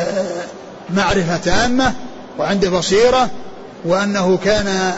معرفة 0.89 1.37
تامة 1.37 1.93
وعنده 2.39 2.69
بصيرة 2.69 3.29
وأنه 3.85 4.37
كان 4.45 4.93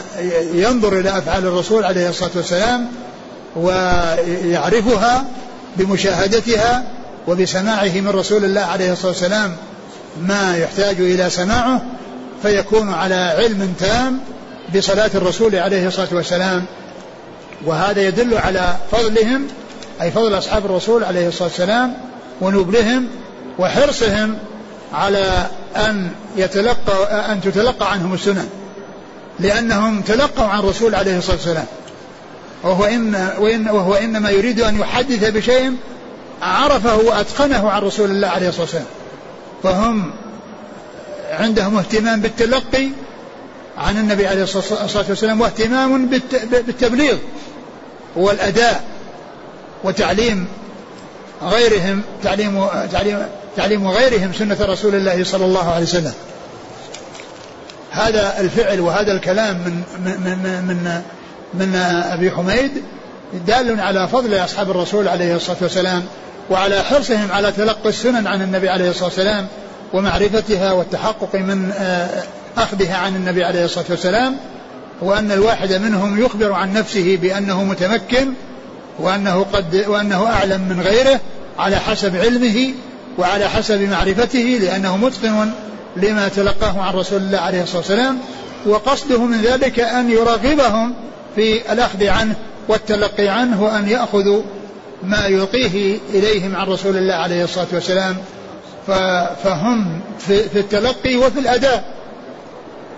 ينظر 0.54 0.98
إلى 0.98 1.18
أفعال 1.18 1.46
الرسول 1.46 1.84
عليه 1.84 2.08
الصلاة 2.08 2.30
والسلام 2.34 2.88
ويعرفها 3.56 5.24
بمشاهدتها 5.76 6.84
وبسماعه 7.28 8.00
من 8.00 8.08
رسول 8.08 8.44
الله 8.44 8.60
عليه 8.60 8.92
الصلاة 8.92 9.12
والسلام 9.12 9.56
ما 10.22 10.56
يحتاج 10.56 11.00
إلى 11.00 11.30
سماعه 11.30 11.82
فيكون 12.42 12.92
على 12.92 13.14
علم 13.14 13.74
تام 13.80 14.18
بصلاة 14.76 15.10
الرسول 15.14 15.56
عليه 15.56 15.86
الصلاة 15.88 16.08
والسلام. 16.12 16.64
وهذا 17.66 18.02
يدل 18.02 18.38
على 18.38 18.76
فضلهم 18.92 19.46
أي 20.02 20.10
فضل 20.10 20.38
أصحاب 20.38 20.64
الرسول 20.64 21.04
عليه 21.04 21.28
الصلاة 21.28 21.48
والسلام 21.48 21.94
ونبلهم 22.40 23.08
وحرصهم 23.58 24.38
على 24.94 25.46
أن 25.76 26.10
يتلقى 26.36 27.32
أن 27.32 27.40
تتلقى 27.40 27.92
عنهم 27.92 28.14
السنن 28.14 28.48
لأنهم 29.40 30.00
تلقوا 30.00 30.44
عن 30.44 30.58
الرسول 30.58 30.94
عليه 30.94 31.18
الصلاة 31.18 31.36
والسلام. 31.36 31.66
وهو, 32.62 32.84
إن 32.84 33.30
وإن 33.38 33.68
وهو 33.68 33.94
إنما 33.94 34.30
يريد 34.30 34.60
أن 34.60 34.80
يحدث 34.80 35.30
بشيء 35.30 35.76
عرفه 36.42 36.96
وأتقنه 36.96 37.70
عن 37.70 37.82
رسول 37.82 38.10
الله 38.10 38.28
عليه 38.28 38.48
الصلاة 38.48 38.64
والسلام. 38.64 38.86
فهم 39.62 40.10
عندهم 41.30 41.76
اهتمام 41.76 42.20
بالتلقي 42.20 42.88
عن 43.78 43.98
النبي 43.98 44.26
عليه 44.26 44.42
الصلاة 44.42 45.04
والسلام 45.08 45.40
واهتمام 45.40 46.06
بالتبليغ 46.50 47.16
والأداء. 48.16 48.91
وتعليم 49.84 50.46
غيرهم 51.42 52.02
تعليم 52.22 52.66
تعليم 52.92 53.26
تعليم 53.56 53.88
غيرهم 53.88 54.32
سنة 54.32 54.56
رسول 54.60 54.94
الله 54.94 55.24
صلى 55.24 55.44
الله 55.44 55.70
عليه 55.70 55.84
وسلم. 55.84 56.12
هذا 57.90 58.40
الفعل 58.40 58.80
وهذا 58.80 59.12
الكلام 59.12 59.56
من 59.56 59.82
من 60.04 60.38
من 60.42 60.64
من, 60.66 61.02
من 61.54 61.74
أبي 62.04 62.30
حميد 62.30 62.70
دال 63.46 63.80
على 63.80 64.08
فضل 64.08 64.34
أصحاب 64.34 64.70
الرسول 64.70 65.08
عليه 65.08 65.36
الصلاة 65.36 65.56
والسلام 65.60 66.02
وعلى 66.50 66.82
حرصهم 66.82 67.32
على 67.32 67.52
تلقي 67.52 67.88
السنن 67.88 68.26
عن 68.26 68.42
النبي 68.42 68.68
عليه 68.68 68.90
الصلاة 68.90 69.04
والسلام 69.04 69.46
ومعرفتها 69.92 70.72
والتحقق 70.72 71.34
من 71.34 71.72
آه، 71.78 72.22
أخذها 72.56 72.96
عن 72.96 73.16
النبي 73.16 73.44
عليه 73.44 73.64
الصلاة 73.64 73.84
والسلام 73.90 74.36
وأن 75.00 75.32
الواحد 75.32 75.72
منهم 75.72 76.24
يخبر 76.24 76.52
عن 76.52 76.72
نفسه 76.72 77.18
بأنه 77.22 77.64
متمكن 77.64 78.32
وأنه 78.98 79.46
قد 79.52 79.84
وأنه 79.88 80.26
أعلم 80.26 80.60
من 80.60 80.80
غيره 80.80 81.20
على 81.58 81.76
حسب 81.76 82.16
علمه 82.16 82.74
وعلى 83.18 83.48
حسب 83.48 83.80
معرفته 83.80 84.58
لأنه 84.62 84.96
متقن 84.96 85.50
لما 85.96 86.28
تلقاه 86.28 86.80
عن 86.80 86.94
رسول 86.94 87.22
الله 87.22 87.38
عليه 87.38 87.62
الصلاة 87.62 87.78
والسلام 87.78 88.18
وقصده 88.66 89.24
من 89.24 89.40
ذلك 89.40 89.80
أن 89.80 90.10
يرغبهم 90.10 90.94
في 91.36 91.72
الأخذ 91.72 92.06
عنه 92.06 92.34
والتلقي 92.68 93.28
عنه 93.28 93.62
وأن 93.62 93.88
يأخذوا 93.88 94.42
ما 95.02 95.26
يلقيه 95.26 95.98
إليهم 96.14 96.56
عن 96.56 96.66
رسول 96.66 96.96
الله 96.96 97.14
عليه 97.14 97.44
الصلاة 97.44 97.66
والسلام. 97.72 98.16
فهم 99.44 100.00
في 100.18 100.56
التلقي 100.60 101.16
وفي 101.16 101.40
الأداء. 101.40 101.84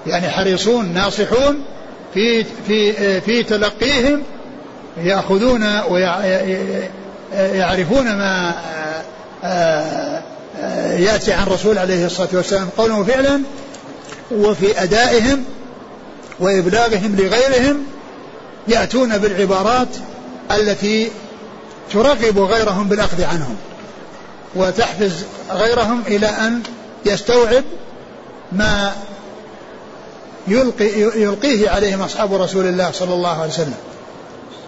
يعني 0.07 0.28
حريصون 0.28 0.95
ناصحون 0.95 1.64
في 2.14 2.45
في 2.45 3.20
في 3.20 3.42
تلقيهم 3.42 4.22
يأخذون 4.97 5.80
ويعرفون 5.90 8.05
ما 8.05 8.55
يأتي 10.99 11.32
عن 11.32 11.42
الرسول 11.42 11.78
عليه 11.78 12.07
الصلاة 12.07 12.28
والسلام 12.32 12.68
قولا 12.76 12.95
وفعلا 12.95 13.40
وفي 14.30 14.82
أدائهم 14.82 15.45
وإبلاغهم 16.40 17.16
لغيرهم 17.16 17.84
يأتون 18.68 19.18
بالعبارات 19.18 19.88
التي 20.51 21.11
ترغب 21.92 22.38
غيرهم 22.38 22.88
بالأخذ 22.88 23.24
عنهم 23.24 23.57
وتحفز 24.55 25.12
غيرهم 25.51 26.03
إلى 26.07 26.26
أن 26.26 26.62
يستوعب 27.07 27.64
ما 28.53 28.92
يلقي 30.49 31.01
يلقيه 31.01 31.70
عليهم 31.70 32.03
أصحاب 32.03 32.34
رسول 32.34 32.66
الله 32.66 32.90
صلى 32.92 33.14
الله 33.14 33.40
عليه 33.40 33.53
وسلم. 33.53 33.74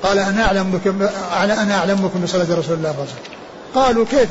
قال 0.03 0.19
أنا 0.19 0.45
أعلم 0.45 0.71
بكم 0.71 1.03
أنا 1.43 1.75
أعلم 1.75 1.95
بكم 1.95 2.21
بصلاة 2.21 2.43
رسول 2.43 2.55
الله 2.55 2.65
صلى 2.69 2.77
الله 2.77 2.89
عليه 2.89 3.01
وسلم. 3.03 3.37
قالوا 3.75 4.05
كيف؟ 4.11 4.29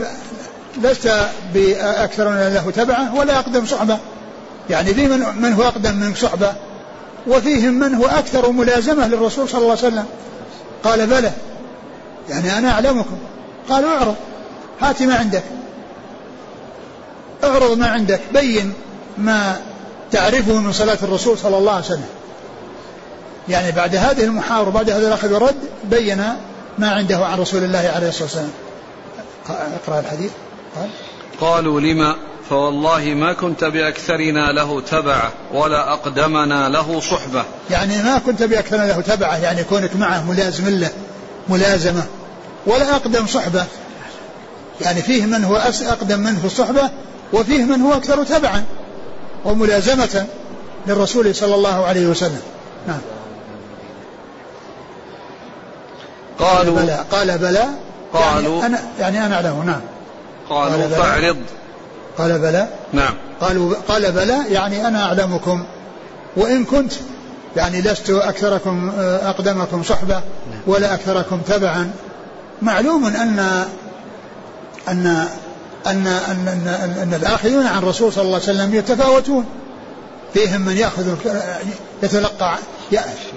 لست 0.81 1.29
بأكثر 1.53 2.29
من 2.29 2.35
له 2.35 2.71
تبعه 2.71 3.15
ولا 3.15 3.39
أقدم 3.39 3.65
صحبة. 3.65 3.97
يعني 4.69 4.93
في 4.93 5.07
من, 5.07 5.19
من 5.41 5.53
هو 5.53 5.63
أقدم 5.63 5.95
منك 5.95 6.17
صحبة؟ 6.17 6.53
وفيهم 7.27 7.73
من 7.73 7.95
هو 7.95 8.05
أكثر 8.05 8.51
ملازمة 8.51 9.07
للرسول 9.07 9.49
صلى 9.49 9.61
الله 9.61 9.77
عليه 9.77 9.87
وسلم. 9.87 10.05
قال 10.83 11.07
بلى. 11.07 11.31
يعني 12.29 12.57
أنا 12.57 12.71
أعلمكم. 12.71 13.17
قالوا 13.69 13.89
اعرض. 13.89 14.15
هات 14.81 15.01
ما 15.01 15.15
عندك. 15.15 15.43
اعرض 17.43 17.77
ما 17.77 17.87
عندك. 17.87 18.21
بين 18.33 18.73
ما 19.17 19.61
تعرفه 20.11 20.59
من 20.59 20.71
صلاة 20.71 20.97
الرسول 21.03 21.37
صلى 21.37 21.57
الله 21.57 21.71
عليه 21.71 21.85
وسلم. 21.85 22.05
يعني 23.49 23.71
بعد 23.71 23.95
هذه 23.95 24.23
المحاورة 24.23 24.69
بعد 24.69 24.89
هذا 24.89 25.07
الأخذ 25.07 25.33
والرد 25.33 25.55
بين 25.83 26.23
ما 26.77 26.91
عنده 26.91 27.25
عن 27.25 27.39
رسول 27.39 27.63
الله 27.63 27.91
عليه 27.95 28.09
الصلاة 28.09 28.23
والسلام. 28.23 28.51
اقرأ 29.49 29.99
الحديث. 29.99 30.31
قال 30.75 30.89
قالوا 31.41 31.81
لما 31.81 32.15
فوالله 32.49 33.03
ما 33.05 33.33
كنت 33.33 33.63
بأكثرنا 33.63 34.51
له 34.51 34.81
تبعة 34.81 35.31
ولا 35.53 35.93
أقدمنا 35.93 36.69
له 36.69 36.99
صحبة. 36.99 37.43
يعني 37.71 38.03
ما 38.03 38.17
كنت 38.25 38.43
بأكثرنا 38.43 38.87
له 38.87 39.01
تبعة 39.01 39.37
يعني 39.37 39.63
كونك 39.63 39.95
معه 39.95 40.31
ملازم 40.31 40.69
له 40.69 40.89
ملازمة 41.49 42.03
ولا 42.65 42.95
أقدم 42.95 43.27
صحبة. 43.27 43.65
يعني 44.81 45.01
فيه 45.01 45.25
من 45.25 45.43
هو 45.43 45.55
أقدم 45.81 46.19
منه 46.19 46.39
في 46.39 46.45
الصحبة 46.45 46.89
وفيه 47.33 47.63
من 47.63 47.81
هو 47.81 47.93
أكثر 47.93 48.23
تبعا 48.23 48.63
وملازمة 49.45 50.25
للرسول 50.87 51.35
صلى 51.35 51.55
الله 51.55 51.85
عليه 51.85 52.07
وسلم. 52.07 52.41
نعم. 52.87 52.99
قالوا 56.39 56.77
قال 56.77 56.85
بلى. 56.85 57.05
قال 57.11 57.37
بلى. 57.37 57.65
قالوا 58.13 58.61
يعني 58.61 58.65
أنا 58.65 58.79
يعني 58.99 59.25
أنا 59.25 59.35
أعلمه. 59.35 59.63
نعم. 59.63 59.81
قالوا 60.49 60.87
فاعرض. 60.87 61.37
قال 62.17 62.39
بلى. 62.39 62.67
نعم. 62.93 63.13
قالوا 63.41 63.73
قال 63.87 64.11
بلى. 64.11 64.37
يعني 64.49 64.87
أنا 64.87 65.03
أعلمكم. 65.03 65.65
وإن 66.37 66.65
كنت 66.65 66.93
يعني 67.55 67.81
لست 67.81 68.09
أكثركم 68.09 68.91
أقدمكم 68.99 69.83
صحبة 69.83 70.21
ولا 70.67 70.93
أكثركم 70.93 71.41
تبعا. 71.41 71.91
معلوم 72.61 73.05
أن 73.05 73.39
أن 74.87 75.07
أن 75.07 75.27
أن, 75.87 76.07
أن, 76.07 76.67
أن 77.01 77.13
الآخذون 77.13 77.67
عن 77.67 77.77
الرسول 77.77 78.13
صلى 78.13 78.23
الله 78.23 78.33
عليه 78.33 78.43
وسلم 78.43 78.75
يتفاوتون. 78.75 79.45
فيهم 80.33 80.61
من 80.61 80.77
يأخذ 80.77 81.15
يتلقى 82.03 82.55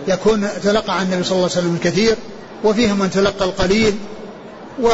يكون 0.08 0.48
تلقى 0.62 0.98
عن 0.98 1.06
النبي 1.06 1.24
صلى 1.24 1.36
الله 1.36 1.50
عليه 1.50 1.58
وسلم 1.58 1.74
الكثير. 1.74 2.16
وفيهم 2.64 2.98
من 2.98 3.10
تلقى 3.10 3.44
القليل 3.44 3.98
و 4.82 4.88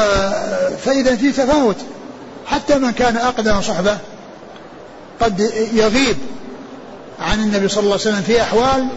فإذا 0.85 1.17
في 1.17 1.33
تفاوت 1.33 1.77
حتى 2.47 2.79
من 2.79 2.91
كان 2.91 3.17
أقدم 3.17 3.63
صحبة 3.63 3.99
قد 5.21 5.41
يغيب 5.75 6.17
عن 7.21 7.41
النبي 7.41 7.69
صلى 7.69 7.81
الله 7.81 7.93
عليه 7.93 8.03
وسلم 8.03 8.23
في 8.23 8.43
أحوال 8.43 8.89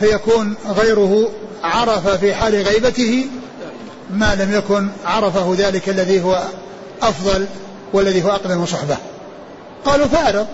فيكون 0.00 0.54
غيره 0.68 1.30
عرف 1.64 2.08
في 2.08 2.34
حال 2.34 2.54
غيبته 2.54 3.26
ما 4.10 4.34
لم 4.34 4.52
يكن 4.52 4.88
عرفه 5.04 5.54
ذلك 5.58 5.88
الذي 5.88 6.22
هو 6.22 6.42
أفضل 7.02 7.46
والذي 7.92 8.22
هو 8.22 8.30
أقدم 8.30 8.66
صحبة. 8.66 8.96
قالوا 9.84 10.06
فأعرض. 10.06 10.46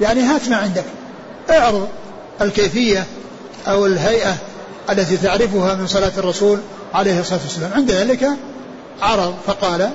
يعني 0.00 0.20
هات 0.20 0.48
ما 0.48 0.56
عندك. 0.56 0.84
اعرض 1.50 1.88
الكيفية 2.40 3.06
أو 3.66 3.86
الهيئة 3.86 4.36
التي 4.90 5.16
تعرفها 5.16 5.74
من 5.74 5.86
صلاة 5.86 6.12
الرسول 6.18 6.58
عليه 6.94 7.20
الصلاة 7.20 7.40
والسلام. 7.42 7.72
عند 7.72 7.90
ذلك 7.90 8.28
عرض 9.02 9.34
فقال 9.46 9.90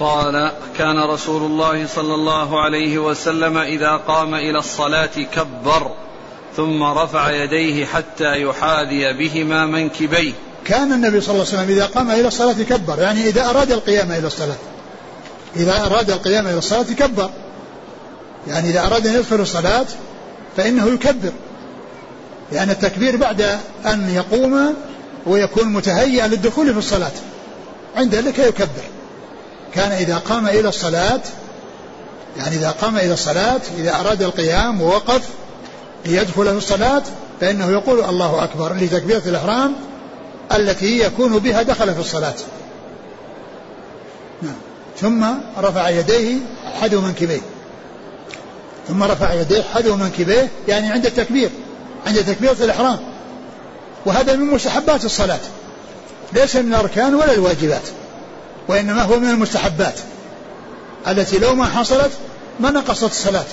قال 0.00 0.52
كان 0.78 0.98
رسول 0.98 1.42
الله 1.42 1.86
صلى 1.86 2.14
الله 2.14 2.60
عليه 2.60 2.98
وسلم 2.98 3.58
إذا 3.58 3.96
قام 3.96 4.34
إلى 4.34 4.58
الصلاة 4.58 5.10
كبر 5.34 5.90
ثم 6.56 6.82
رفع 6.82 7.30
يديه 7.30 7.86
حتى 7.86 8.42
يحاذي 8.42 9.12
بهما 9.12 9.66
منكبيه. 9.66 10.32
كان 10.64 10.92
النبي 10.92 11.20
صلى 11.20 11.34
الله 11.34 11.46
عليه 11.46 11.58
وسلم 11.58 11.76
إذا 11.76 11.86
قام 11.86 12.10
إلى 12.10 12.28
الصلاة 12.28 12.52
كبر 12.52 12.98
يعني 12.98 13.28
إذا 13.28 13.50
أراد 13.50 13.72
القيام 13.72 14.12
إلى 14.12 14.26
الصلاة. 14.26 14.56
إذا 15.56 15.86
أراد 15.86 16.10
القيام 16.10 16.46
إلى 16.46 16.58
الصلاة 16.58 16.82
كبر. 16.82 17.30
يعني 18.46 18.70
إذا 18.70 18.86
أراد 18.86 19.06
أن 19.06 19.14
يدخل 19.14 19.40
الصلاة 19.40 19.86
فإنه 20.56 20.86
يكبر. 20.86 21.32
لأن 22.52 22.70
التكبير 22.70 23.16
بعد 23.16 23.58
أن 23.86 24.10
يقوم 24.10 24.74
ويكون 25.26 25.68
متهيئا 25.72 26.26
للدخول 26.26 26.72
في 26.72 26.78
الصلاة. 26.78 27.12
عند 27.96 28.14
ذلك 28.14 28.38
يكبر. 28.38 28.84
كان 29.74 29.92
إذا 29.92 30.16
قام 30.16 30.46
إلى 30.46 30.68
الصلاة 30.68 31.20
يعني 32.36 32.56
إذا 32.56 32.70
قام 32.70 32.96
إلى 32.96 33.12
الصلاة 33.12 33.60
إذا 33.78 34.00
أراد 34.00 34.22
القيام 34.22 34.82
ووقف 34.82 35.28
ليدخل 36.06 36.44
في 36.44 36.56
الصلاة 36.56 37.02
فإنه 37.40 37.70
يقول 37.70 38.04
الله 38.04 38.44
أكبر 38.44 38.74
لتكبيرة 38.74 39.22
الإحرام 39.26 39.72
التي 40.54 40.98
يكون 40.98 41.38
بها 41.38 41.62
دخل 41.62 41.94
في 41.94 42.00
الصلاة. 42.00 42.34
نعم. 44.42 44.56
ثم 45.00 45.24
رفع 45.58 45.88
يديه 45.88 46.34
حذو 46.80 47.00
منكبيه 47.00 47.40
ثم 48.88 49.02
رفع 49.02 49.32
يديه 49.32 49.62
حذو 49.62 49.96
منكبيه 49.96 50.48
يعني 50.68 50.90
عند 50.90 51.06
التكبير. 51.06 51.50
عند 52.06 52.24
تكبيرة 52.24 52.56
الإحرام. 52.60 52.98
وهذا 54.06 54.36
من 54.36 54.44
مستحبات 54.44 55.04
الصلاة. 55.04 55.40
ليس 56.32 56.56
من 56.56 56.74
الأركان 56.74 57.14
ولا 57.14 57.34
الواجبات. 57.34 57.82
وإنما 58.68 59.02
هو 59.02 59.18
من 59.18 59.30
المستحبات. 59.30 60.00
التي 61.08 61.38
لو 61.38 61.54
ما 61.54 61.66
حصلت 61.66 62.10
ما 62.60 62.70
نقصت 62.70 63.10
الصلاة. 63.10 63.44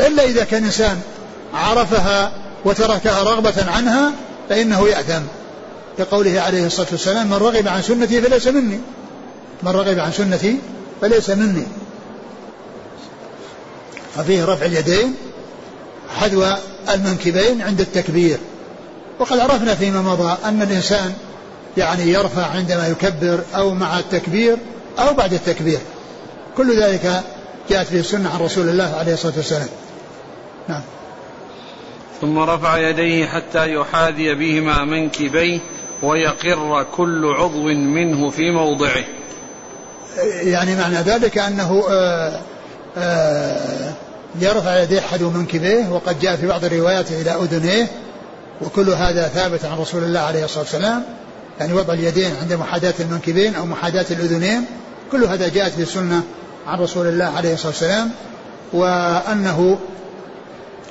إلا 0.00 0.22
إذا 0.24 0.44
كان 0.44 0.64
إنسان 0.64 1.00
عرفها 1.54 2.32
وتركها 2.64 3.22
رغبة 3.22 3.70
عنها 3.76 4.12
فإنه 4.48 4.88
يأثم. 4.88 5.22
كقوله 5.98 6.40
عليه 6.40 6.66
الصلاة 6.66 6.86
والسلام 6.92 7.26
من 7.26 7.34
رغب 7.36 7.68
عن 7.68 7.82
سنتي 7.82 8.20
فليس 8.22 8.46
مني. 8.46 8.80
من 9.62 9.72
رغب 9.72 9.98
عن 9.98 10.12
سنتي 10.12 10.58
فليس 11.00 11.30
مني. 11.30 11.66
ففيه 14.16 14.44
رفع 14.44 14.66
اليدين 14.66 15.14
حذو 16.08 16.44
المنكبين 16.94 17.62
عند 17.62 17.80
التكبير. 17.80 18.38
وقد 19.18 19.38
عرفنا 19.38 19.74
فيما 19.74 20.02
مضى 20.02 20.36
أن 20.44 20.62
الإنسان 20.62 21.12
يعني 21.76 22.12
يرفع 22.12 22.46
عندما 22.46 22.88
يكبر 22.88 23.40
أو 23.54 23.74
مع 23.74 23.98
التكبير 23.98 24.56
أو 24.98 25.14
بعد 25.14 25.32
التكبير. 25.32 25.78
كل 26.56 26.82
ذلك 26.82 27.22
جاءت 27.70 27.92
به 27.92 28.00
السنة 28.00 28.30
عن 28.34 28.40
رسول 28.40 28.68
الله 28.68 28.96
عليه 28.96 29.12
الصلاة 29.12 29.32
والسلام. 29.36 29.68
نعم. 30.68 30.82
ثم 32.20 32.38
رفع 32.38 32.78
يديه 32.78 33.26
حتى 33.26 33.72
يحاذي 33.72 34.34
بهما 34.34 34.84
منكبيه 34.84 35.58
ويقر 36.02 36.86
كل 36.96 37.26
عضو 37.26 37.62
منه 37.72 38.30
في 38.30 38.50
موضعه. 38.50 39.04
يعني 40.42 40.76
معنى 40.76 40.96
ذلك 40.96 41.38
أنه 41.38 41.84
آآ 41.90 42.40
آآ 42.96 43.92
يرفع 44.40 44.82
يديه 44.82 45.00
حذو 45.00 45.30
منكبيه 45.30 45.88
وقد 45.88 46.20
جاء 46.20 46.36
في 46.36 46.46
بعض 46.46 46.64
الروايات 46.64 47.10
إلى 47.10 47.30
أذنيه 47.30 47.86
وكل 48.62 48.90
هذا 48.90 49.28
ثابت 49.28 49.64
عن 49.64 49.78
رسول 49.78 50.04
الله 50.04 50.20
عليه 50.20 50.44
الصلاة 50.44 50.62
والسلام. 50.62 51.02
يعني 51.60 51.72
وضع 51.72 51.94
اليدين 51.94 52.32
عند 52.42 52.52
محاذاة 52.52 52.94
المنكبين 53.00 53.54
أو 53.54 53.66
محاذاة 53.66 54.06
الأذنين. 54.10 54.64
كل 55.12 55.24
هذا 55.24 55.48
جاءت 55.48 55.72
في 55.72 55.82
السنة 55.82 56.22
عن 56.66 56.78
رسول 56.78 57.06
الله 57.06 57.24
عليه 57.24 57.54
الصلاة 57.54 57.68
والسلام. 57.68 58.10
وأنه 58.72 59.78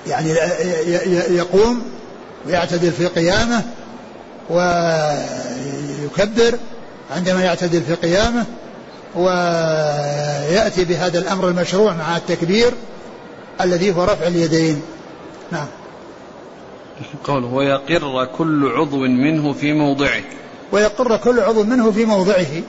يعني 0.07 0.29
يقوم 1.29 1.81
ويعتدل 2.47 2.91
في 2.91 3.05
قيامه 3.05 3.63
ويكبر 4.49 5.19
عندما 7.15 7.43
يعتدل 7.43 7.81
في 7.81 7.93
قيامه 7.93 8.45
ويأتي 9.15 10.85
بهذا 10.85 11.19
الأمر 11.19 11.47
المشروع 11.47 11.93
مع 11.93 12.17
التكبير. 12.17 12.71
الذي 13.62 13.95
هو 13.95 14.03
رفع 14.03 14.28
اليدين. 14.28 14.82
نعم. 15.51 15.68
قوله 17.24 17.47
ويقر 17.47 18.26
كل 18.26 18.72
عضو 18.76 18.97
منه 18.97 19.53
في 19.53 19.74
موضعه. 19.74 20.24
ويقر 20.72 21.18
كل 21.18 21.39
عضو 21.39 21.64
منه 21.64 21.91
في 21.91 22.06
موضعه. 22.06 22.62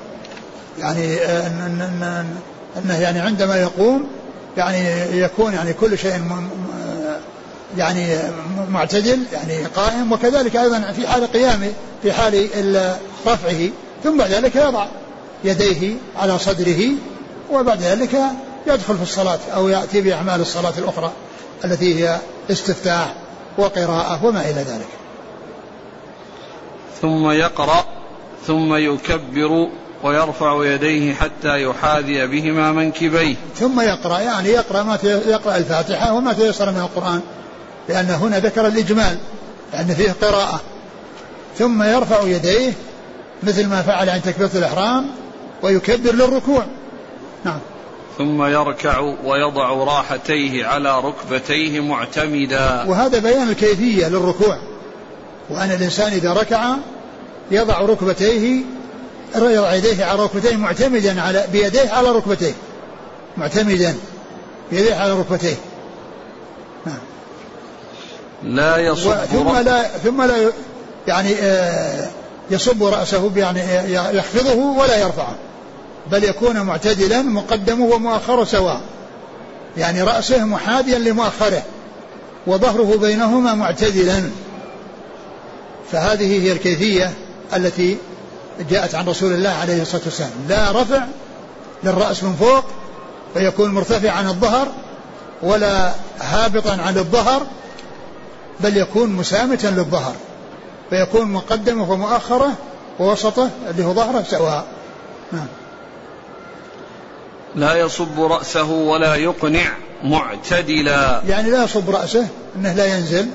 يعني 0.79 1.17
أن 1.25 2.27
أنه 2.77 2.99
يعني 3.01 3.19
عندما 3.19 3.57
يقوم 3.57 4.09
يعني 4.57 4.79
يكون 5.21 5.53
يعني 5.53 5.73
كل 5.73 5.99
شيء 5.99 6.21
يعني 7.79 8.19
معتدل 8.71 9.23
يعني 9.33 9.65
قائم 9.65 10.13
وكذلك 10.13 10.57
أيضا 10.57 10.93
في 10.97 11.09
حال 11.09 11.33
قيامه 11.33 11.73
في 12.03 12.13
حال 12.13 12.49
رفعه 13.27 13.69
ثم 14.05 14.19
بعد 14.19 14.31
ذلك 14.31 14.57
يضع 14.57 14.87
يديه 15.45 15.95
على 16.17 16.39
صدره 16.39 16.83
وبعد 17.51 17.83
ذلك 17.83 18.17
يدخل 18.67 18.97
في 18.97 19.03
الصلاة 19.03 19.39
أو 19.55 19.69
يأتي 19.69 20.01
بأعمال 20.01 20.41
الصلاة 20.41 20.73
الأخرى 20.79 21.13
التي 21.65 22.05
هي 22.05 22.19
استفتاح 22.51 23.15
وقراءة 23.59 24.25
وما 24.25 24.41
إلى 24.41 24.61
ذلك. 24.61 24.89
ثم 27.03 27.31
يقرأ 27.31 27.85
ثم 28.47 28.75
يكبر 28.75 29.69
ويرفع 30.03 30.65
يديه 30.65 31.15
حتى 31.15 31.63
يحاذي 31.63 32.27
بهما 32.27 32.73
منكبيه. 32.73 33.37
ثم 33.57 33.81
يقرأ 33.81 34.19
يعني 34.19 34.49
يقرأ 34.49 34.83
ما 34.83 34.99
يقرأ 35.05 35.57
الفاتحة 35.57 36.13
وما 36.13 36.33
تيسر 36.33 36.71
من 36.71 36.81
القرآن 36.81 37.21
لأن 37.89 38.11
هنا 38.11 38.39
ذكر 38.39 38.67
الإجمال 38.67 39.19
لأن 39.73 39.95
فيه 39.95 40.15
قراءة. 40.23 40.61
ثم 41.59 41.83
يرفع 41.83 42.23
يديه 42.23 42.73
مثل 43.43 43.67
ما 43.67 43.83
فعل 43.83 44.11
عند 44.11 44.23
تكبيرة 44.23 44.51
الإحرام 44.55 45.07
ويكبر 45.63 46.13
للركوع. 46.13 46.65
نعم. 47.45 47.59
ثم 48.19 48.45
يركع 48.45 49.01
ويضع 49.25 49.69
راحتيه 49.69 50.67
على 50.67 51.01
ركبتيه 51.01 51.81
معتمدا. 51.81 52.85
وهذا 52.89 53.19
بيان 53.19 53.49
الكيفية 53.49 54.09
للركوع. 54.09 54.59
وأن 55.51 55.71
الإنسان 55.71 56.13
إذا 56.13 56.33
ركع 56.33 56.77
يضع 57.51 57.81
ركبتيه 57.81 58.61
يضع 59.37 59.75
يديه 59.75 60.05
على 60.05 60.23
ركبتيه 60.23 60.57
معتمدا 60.57 61.21
على 61.23 61.45
بيديه 61.53 61.91
على 61.91 62.09
ركبتيه. 62.09 62.53
معتمدا 63.37 63.97
بيديه 64.71 64.95
على 64.95 65.13
ركبتيه. 65.13 65.57
نعم. 66.87 66.99
لا 68.43 68.77
يصب 68.77 69.15
ثم 69.15 69.57
لا 69.57 69.83
ثم 69.83 70.23
لا 70.23 70.53
يعني 71.07 71.35
آه، 71.41 72.09
يصب 72.51 72.85
رأسه 72.85 73.33
يعني 73.37 73.61
يخفضه 74.17 74.55
ولا 74.55 74.97
يرفعه. 74.97 75.35
بل 76.11 76.25
يكون 76.25 76.61
معتدلا 76.61 77.23
مقدمه 77.23 77.85
ومؤخره 77.85 78.45
سواء. 78.45 78.81
يعني 79.77 80.03
رأسه 80.03 80.45
محاذيا 80.45 80.99
لمؤخره 80.99 81.63
وظهره 82.47 82.97
بينهما 82.97 83.55
معتدلا. 83.55 84.31
فهذه 85.93 86.43
هي 86.43 86.53
الكيفية 86.53 87.13
التي 87.57 87.97
جاءت 88.71 88.95
عن 88.95 89.09
رسول 89.09 89.33
الله 89.33 89.51
عليه 89.51 89.83
الصلاة 89.83 90.03
والسلام. 90.05 90.31
لا 90.49 90.83
رفع 90.83 91.05
للرأس 91.85 92.25
من 92.25 92.37
فوق 92.41 92.65
فيكون 93.35 93.71
مرتفع 93.71 94.11
عن 94.11 94.27
الظهر 94.27 94.69
ولا 95.43 95.93
هابطا 96.21 96.83
عن 96.87 96.99
الظهر 96.99 97.47
بل 98.61 98.77
يكون 98.77 99.11
مسامتا 99.11 99.67
للظهر. 99.67 100.15
فيكون 100.91 101.33
مقدمه 101.33 101.91
ومؤخره 101.91 102.53
ووسطه 102.99 103.51
اللي 103.71 103.85
هو 103.85 103.95
ظهره 103.95 104.25
سواء. 104.31 104.67
نعم. 105.33 105.47
لا 107.57 107.75
يصب 107.75 108.21
رأسه 108.21 108.71
ولا 108.71 109.15
يقنع 109.15 109.73
معتدلا. 110.05 111.23
يعني 111.29 111.51
لا 111.51 111.65
يصب 111.65 111.91
رأسه 111.91 112.27
إنه 112.57 112.73
لا 112.73 112.87
ينزل 112.87 113.27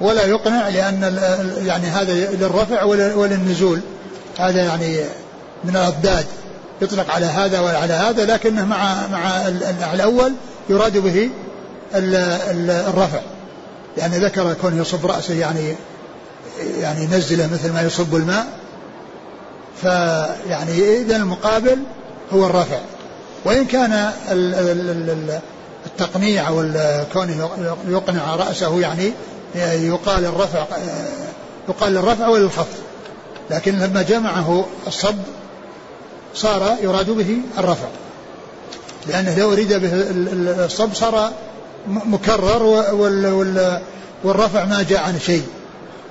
ولا 0.00 0.26
يقنع 0.26 0.68
لأن 0.68 1.18
يعني 1.64 1.86
هذا 1.86 2.14
للرفع 2.14 2.82
وللنزول. 3.14 3.80
هذا 4.38 4.64
يعني 4.64 5.00
من 5.64 5.76
الأضداد. 5.76 6.26
يطلق 6.82 7.10
على 7.10 7.26
هذا 7.26 7.60
وعلى 7.60 7.92
هذا 7.92 8.24
لكنه 8.24 8.64
مع 8.64 9.06
مع 9.80 9.94
الأول 9.94 10.32
يراد 10.68 10.98
به 10.98 11.30
الرفع. 11.94 13.20
يعني 13.98 14.18
ذكر 14.18 14.54
كون 14.60 14.80
يصب 14.80 15.06
رأسه 15.06 15.34
يعني 15.34 15.74
يعني 16.80 17.04
ينزله 17.04 17.46
مثل 17.52 17.72
ما 17.72 17.82
يصب 17.82 18.14
الماء. 18.14 18.46
فيعني 19.82 21.00
إذا 21.00 21.16
المقابل 21.16 21.78
هو 22.32 22.46
الرفع. 22.46 22.78
وإن 23.46 23.64
كان 23.64 24.12
التقنيع 25.86 26.48
أو 26.48 26.64
كونه 27.12 27.50
يقنع 27.88 28.34
رأسه 28.34 28.80
يعني 28.80 29.12
يقال 29.86 30.24
الرفع 30.24 30.64
يقال 31.68 31.92
للرفع 31.92 32.28
وللخفض 32.28 32.76
لكن 33.50 33.78
لما 33.78 34.02
جمعه 34.02 34.64
الصب 34.86 35.14
صار 36.34 36.76
يراد 36.82 37.10
به 37.10 37.38
الرفع. 37.58 37.86
لأنه 39.06 39.38
لو 39.38 39.52
أريد 39.52 39.72
به 39.72 39.90
الصب 40.64 40.94
صار 40.94 41.32
مكرر 41.86 42.62
والرفع 44.24 44.64
ما 44.64 44.84
جاء 44.88 45.02
عن 45.02 45.20
شيء. 45.20 45.46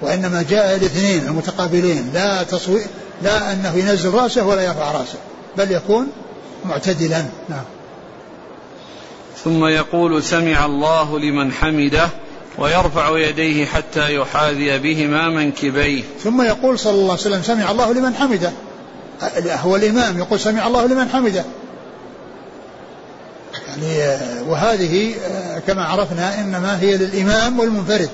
وإنما 0.02 0.46
جاء 0.50 0.76
الاثنين 0.76 1.28
المتقابلين 1.28 2.12
لا 2.14 2.44
تصوير 2.44 2.88
لا 3.22 3.54
أنه 3.54 3.76
ينزل 3.76 4.14
رأسه 4.14 4.46
ولا 4.46 4.62
يرفع 4.62 4.92
رأسه 4.92 5.18
بل 5.58 5.72
يكون 5.72 6.08
معتدلا. 6.66 7.26
نعم. 7.50 7.64
ثم 9.44 9.66
يقول 9.66 10.24
سمع 10.24 10.66
الله 10.66 11.20
لمن 11.20 11.52
حمده 11.52 12.10
ويرفع 12.58 13.18
يديه 13.18 13.66
حتى 13.66 14.16
يحاذي 14.16 14.78
بهما 14.78 15.30
منكبيه. 15.30 16.04
ثم 16.24 16.42
يقول 16.42 16.80
صلى 16.80 16.94
الله 16.94 17.12
عليه 17.12 17.22
وسلم 17.22 17.44
سمع 17.44 17.72
الله 17.72 17.94
لمن 17.94 18.16
حمده. 18.16 18.52
هو 19.48 19.76
الإمام 19.76 20.18
يقول 20.18 20.40
سمع 20.40 20.68
الله 20.68 20.86
لمن 20.86 21.10
حمده. 21.10 21.44
يعني 23.68 24.22
وهذه 24.48 25.16
كما 25.68 25.84
عرفنا 25.86 26.42
إنما 26.42 26.80
هي 26.80 26.98
للإمام 26.98 27.60
والمنفرد. 27.60 28.10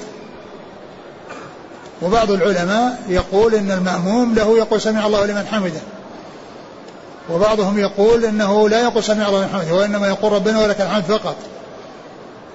وبعض 2.01 2.31
العلماء 2.31 3.03
يقول 3.09 3.55
إن 3.55 3.71
المأموم 3.71 4.35
له 4.35 4.57
يقول 4.57 4.81
سمع 4.81 5.07
الله 5.07 5.25
لمن 5.25 5.45
حمده. 5.51 5.81
وبعضهم 7.33 7.79
يقول 7.79 8.25
إنه 8.25 8.69
لا 8.69 8.81
يقول 8.81 9.03
سمع 9.03 9.27
الله 9.27 9.39
لمن 9.39 9.49
حمده 9.49 9.73
وإنما 9.75 10.07
يقول 10.07 10.31
ربنا 10.31 10.59
ولك 10.59 10.81
الحمد 10.81 11.03
فقط. 11.03 11.35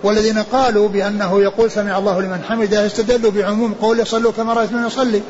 والذين 0.03 0.39
قالوا 0.39 0.89
بأنه 0.89 1.43
يقول 1.43 1.71
سمع 1.71 1.99
الله 1.99 2.21
لمن 2.21 2.43
حمده 2.49 2.87
استدلوا 2.87 3.31
بعموم 3.31 3.75
قوله 3.83 4.05
صلوا 4.05 4.33
كما 4.33 4.53
رايتم 4.53 4.87
يصلي. 4.87 5.23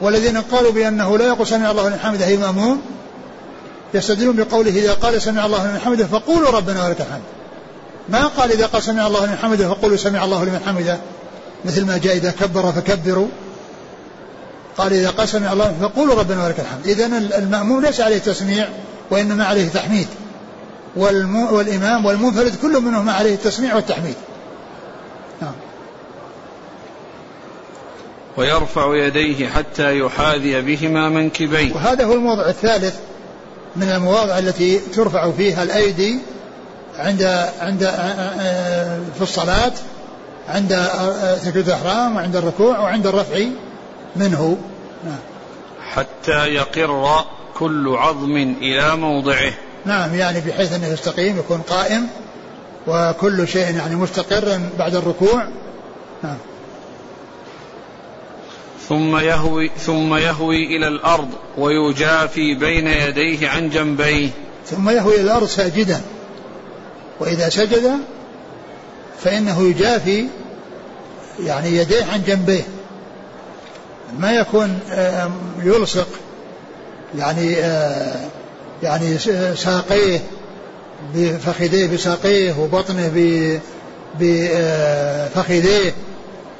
والذين 0.00 0.36
قالوا 0.36 0.72
بأنه 0.72 1.18
لا 1.18 1.26
يقول 1.26 1.46
سمع 1.46 1.70
الله 1.70 1.88
لمن 1.88 1.98
حمده 1.98 2.26
أي 2.26 2.36
مأموم 2.36 2.82
يستدلون 3.94 4.36
بقوله 4.36 4.70
إذا 4.70 4.92
قال 4.92 5.22
سمع 5.22 5.46
الله 5.46 5.66
لمن 5.66 5.80
حمده 5.80 6.06
فقولوا 6.06 6.50
ربنا 6.50 6.86
ولك 6.86 7.00
الحمد. 7.00 7.22
ما 8.08 8.26
قال 8.26 8.52
إذا 8.52 8.66
قال 8.66 8.82
سمع 8.82 9.06
الله 9.06 9.26
لمن 9.26 9.36
حمده 9.36 9.68
فقولوا 9.68 9.96
سمع 9.96 10.24
الله 10.24 10.44
لمن 10.44 10.60
حمده. 10.66 10.98
مثل 11.64 11.86
ما 11.86 11.98
جاء 11.98 12.16
إذا 12.16 12.30
كبر 12.40 12.72
فكبروا. 12.72 13.28
قال 14.78 14.92
إذا 14.92 15.10
قال 15.10 15.28
سمع 15.28 15.52
الله 15.52 15.74
فقولوا 15.80 16.14
ربنا 16.14 16.44
ولك 16.44 16.60
الحمد. 16.60 16.86
إذا 16.86 17.06
المأموم 17.38 17.80
ليس 17.80 18.00
عليه 18.00 18.18
تسميع 18.18 18.68
وإنما 19.10 19.44
عليه 19.44 19.68
تحميد. 19.68 20.06
والإمام 20.96 22.06
والمنفرد 22.06 22.52
كل 22.62 22.80
منهما 22.80 23.12
عليه 23.12 23.34
التسميع 23.34 23.74
والتحميد. 23.74 24.14
نعم. 25.42 25.52
ويرفع 28.36 28.96
يديه 28.96 29.48
حتى 29.48 29.98
يحاذي 29.98 30.60
بهما 30.60 31.08
منكبيه. 31.08 31.74
وهذا 31.74 32.04
هو 32.04 32.12
الموضع 32.12 32.48
الثالث 32.48 32.94
من 33.76 33.88
المواضع 33.88 34.38
التي 34.38 34.78
ترفع 34.78 35.30
فيها 35.30 35.62
الأيدي 35.62 36.18
عند 36.98 37.22
عند 37.60 37.84
في 39.14 39.22
الصلاة 39.22 39.72
عند 40.48 40.88
تكبيرة 41.44 41.64
الإحرام 41.64 42.16
وعند 42.16 42.36
الركوع 42.36 42.78
وعند 42.78 43.06
الرفع 43.06 43.38
منه. 44.16 44.58
نعم. 45.04 45.18
حتى 45.90 46.46
يقر 46.46 47.24
كل 47.54 47.88
عظم 47.88 48.36
إلى 48.36 48.96
موضعه. 48.96 49.52
نعم 49.84 50.14
يعني 50.14 50.40
بحيث 50.40 50.72
أنه 50.72 50.86
يستقيم 50.86 51.38
يكون 51.38 51.60
قائم 51.60 52.06
وكل 52.86 53.48
شيء 53.48 53.76
يعني 53.76 53.96
مستقر 53.96 54.60
بعد 54.78 54.94
الركوع. 54.94 55.48
نعم. 56.22 56.36
ثم 58.88 59.16
يهوي 59.16 59.70
ثم 59.78 60.14
يهوي 60.14 60.76
إلى 60.76 60.88
الأرض 60.88 61.28
ويجافي 61.58 62.54
بين 62.54 62.86
يديه 62.86 63.48
عن 63.48 63.70
جنبيه. 63.70 64.30
ثم 64.66 64.90
يهوي 64.90 65.14
إلى 65.14 65.22
الأرض 65.22 65.46
ساجدا. 65.46 66.00
وإذا 67.20 67.48
سجد 67.48 67.98
فإنه 69.20 69.62
يجافي 69.62 70.26
يعني 71.40 71.76
يديه 71.76 72.04
عن 72.04 72.22
جنبيه. 72.26 72.62
ما 74.18 74.32
يكون 74.32 74.78
يلصق 75.62 76.08
يعني 77.18 77.56
يعني 78.82 79.18
ساقيه 79.56 80.20
بفخذيه 81.14 81.86
بساقيه 81.86 82.54
وبطنه 82.60 83.10
بفخذيه 84.20 85.92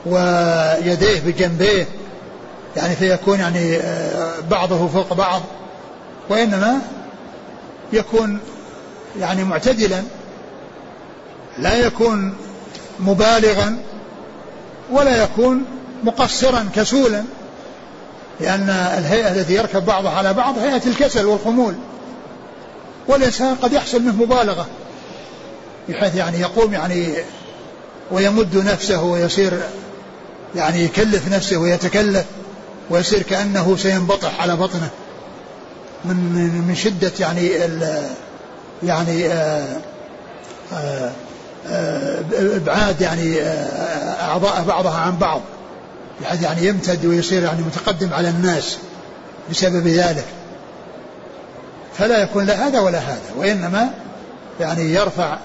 ويديه 0.06 1.20
بجنبيه 1.26 1.86
يعني 2.76 2.96
فيكون 2.96 3.40
يعني 3.40 3.78
بعضه 4.50 4.88
فوق 4.88 5.12
بعض 5.12 5.42
وإنما 6.28 6.78
يكون 7.92 8.38
يعني 9.20 9.44
معتدلا 9.44 10.02
لا 11.58 11.74
يكون 11.74 12.34
مبالغا 13.00 13.78
ولا 14.90 15.22
يكون 15.22 15.64
مقصرا 16.04 16.68
كسولا 16.74 17.22
لأن 18.40 18.68
الهيئة 18.70 19.28
التي 19.32 19.54
يركب 19.54 19.84
بعضها 19.84 20.10
على 20.10 20.34
بعض 20.34 20.58
هيئة 20.58 20.86
الكسل 20.86 21.24
والخمول. 21.24 21.74
والإنسان 23.08 23.54
قد 23.54 23.72
يحصل 23.72 24.02
منه 24.02 24.12
مبالغة 24.12 24.66
بحيث 25.88 26.14
يعني 26.14 26.40
يقوم 26.40 26.72
يعني 26.72 27.08
ويمد 28.10 28.56
نفسه 28.56 29.02
ويصير 29.02 29.60
يعني 30.56 30.84
يكلف 30.84 31.28
نفسه 31.28 31.56
ويتكلف 31.56 32.24
ويصير 32.90 33.22
كأنه 33.22 33.76
سينبطح 33.76 34.40
على 34.40 34.56
بطنه. 34.56 34.88
من 36.04 36.16
من 36.68 36.74
شدة 36.74 37.12
يعني 37.20 37.64
ال 37.64 38.02
يعني 38.82 39.28
آآ 39.28 39.80
آآ 40.72 41.12
إبعاد 42.56 43.00
يعني 43.00 43.42
أعضاء 44.20 44.64
بعضها 44.68 44.98
عن 44.98 45.16
بعض. 45.16 45.40
بحيث 46.22 46.42
يعني 46.42 46.66
يمتد 46.66 47.06
ويصير 47.06 47.42
يعني 47.42 47.62
متقدم 47.62 48.12
على 48.12 48.28
الناس 48.28 48.78
بسبب 49.50 49.86
ذلك. 49.86 50.24
فلا 51.98 52.22
يكون 52.22 52.44
لا 52.44 52.66
هذا 52.68 52.80
ولا 52.80 52.98
هذا 52.98 53.30
وإنما 53.36 53.90
يعني 54.60 54.94
يرفع 54.94 55.38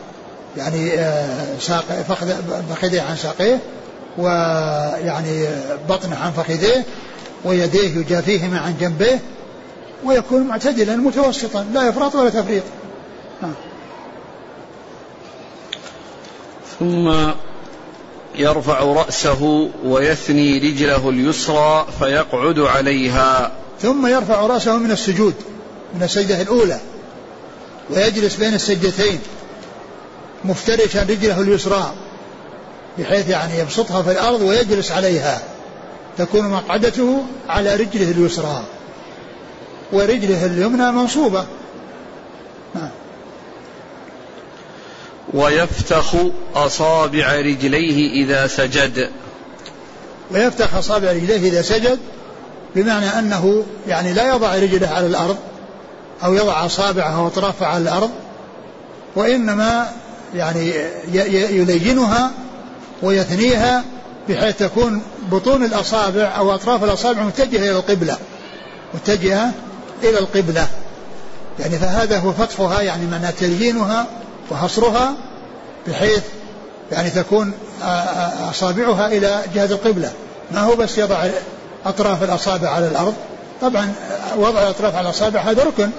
يعني 0.57 0.91
ساق 1.61 1.85
فخذيه 2.69 3.01
عن 3.01 3.15
ساقيه 3.15 3.59
ويعني 4.17 5.45
بطنه 5.89 6.15
عن 6.15 6.31
فخذيه 6.31 6.85
ويديه 7.45 7.97
يجافيهما 7.97 8.59
عن 8.59 8.75
جنبيه 8.79 9.19
ويكون 10.03 10.43
معتدلا 10.43 10.95
متوسطا 10.95 11.65
لا 11.73 11.87
يفرط 11.87 12.15
ولا 12.15 12.29
تفريط. 12.29 12.63
ثم 16.79 17.31
يرفع 18.39 18.79
رأسه 18.79 19.69
ويثني 19.83 20.57
رجله 20.57 21.09
اليسرى 21.09 21.87
فيقعد 21.99 22.59
عليها. 22.59 23.51
ثم 23.81 24.07
يرفع 24.07 24.45
رأسه 24.45 24.77
من 24.77 24.91
السجود 24.91 25.33
من 25.95 26.03
السجدة 26.03 26.41
الأولى 26.41 26.79
ويجلس 27.89 28.35
بين 28.35 28.53
السجدتين 28.53 29.19
مفترشا 30.45 31.03
رجله 31.03 31.41
اليسرى 31.41 31.93
بحيث 32.97 33.29
يعني 33.29 33.59
يبسطها 33.59 34.01
في 34.01 34.11
الأرض 34.11 34.41
ويجلس 34.41 34.91
عليها. 34.91 35.41
تكون 36.17 36.49
مقعدته 36.49 37.23
على 37.49 37.75
رجله 37.75 38.11
اليسرى 38.11 38.63
ورجله 39.91 40.45
اليمنى 40.45 40.91
منصوبة. 40.91 41.45
ويفتخ 45.33 46.15
أصابع 46.55 47.35
رجليه 47.35 48.23
إذا 48.23 48.47
سجد. 48.47 49.09
ويفتح 50.31 50.75
أصابع 50.75 51.11
رجليه 51.11 51.49
إذا 51.49 51.61
سجد 51.61 51.99
بمعنى 52.75 53.05
أنه 53.05 53.65
يعني 53.87 54.13
لا 54.13 54.29
يضع 54.35 54.55
رجله 54.55 54.87
على 54.87 55.07
الأرض 55.07 55.37
أو 56.23 56.33
يضع 56.33 56.65
أصابعه 56.65 57.23
وأطرافه 57.23 57.65
على 57.65 57.83
الأرض 57.83 58.09
وإنما 59.15 59.89
يعني 60.35 60.73
يلينها 61.51 62.31
ويثنيها 63.03 63.83
بحيث 64.29 64.57
تكون 64.57 65.01
بطون 65.31 65.63
الأصابع 65.63 66.37
أو 66.37 66.55
أطراف 66.55 66.83
الأصابع 66.83 67.21
متجهة 67.21 67.59
إلى 67.59 67.71
القبلة 67.71 68.17
متجهة 68.93 69.51
إلى 70.03 70.19
القبلة. 70.19 70.67
يعني 71.59 71.77
فهذا 71.77 72.19
هو 72.19 72.33
فتحها 72.33 72.81
يعني 72.81 73.05
معنى 73.05 73.31
تليينها 73.31 74.07
وحصرها 74.51 75.13
بحيث 75.87 76.23
يعني 76.91 77.09
تكون 77.09 77.53
أصابعها 78.49 79.07
إلى 79.07 79.41
جهة 79.55 79.65
القبلة. 79.65 80.11
ما 80.51 80.61
هو 80.61 80.75
بس 80.75 80.97
يضع 80.97 81.25
أطراف 81.85 82.23
الأصابع 82.23 82.69
على 82.69 82.87
الأرض. 82.87 83.13
طبعا 83.61 83.93
وضع 84.37 84.61
الأطراف 84.61 84.95
على 84.95 85.09
الأصابع 85.09 85.39
هذا 85.39 85.63
ركن. 85.63 85.89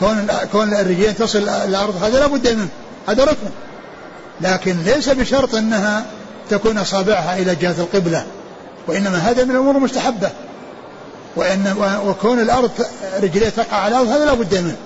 كون 0.00 0.26
كون 0.52 0.74
الرجلين 0.74 1.16
تصل 1.16 1.48
الأرض 1.48 2.02
هذا 2.02 2.18
لا 2.18 2.26
بد 2.26 2.48
منه. 2.48 2.68
هذا 3.08 3.24
ركن. 3.24 3.50
لكن 4.40 4.76
ليس 4.84 5.08
بشرط 5.08 5.54
أنها 5.54 6.04
تكون 6.50 6.78
أصابعها 6.78 7.38
إلى 7.38 7.54
جهة 7.54 7.74
القبلة. 7.78 8.26
وإنما 8.88 9.18
هذا 9.18 9.44
من 9.44 9.50
الأمور 9.50 9.76
المستحبة. 9.76 10.30
وإن 11.36 11.76
وكون 12.06 12.40
الأرض 12.40 12.70
رجليه 13.22 13.48
تقع 13.48 13.76
على 13.76 13.94
الأرض 13.94 14.08
هذا 14.08 14.24
لا 14.24 14.34
بد 14.34 14.54
منه. 14.54 14.76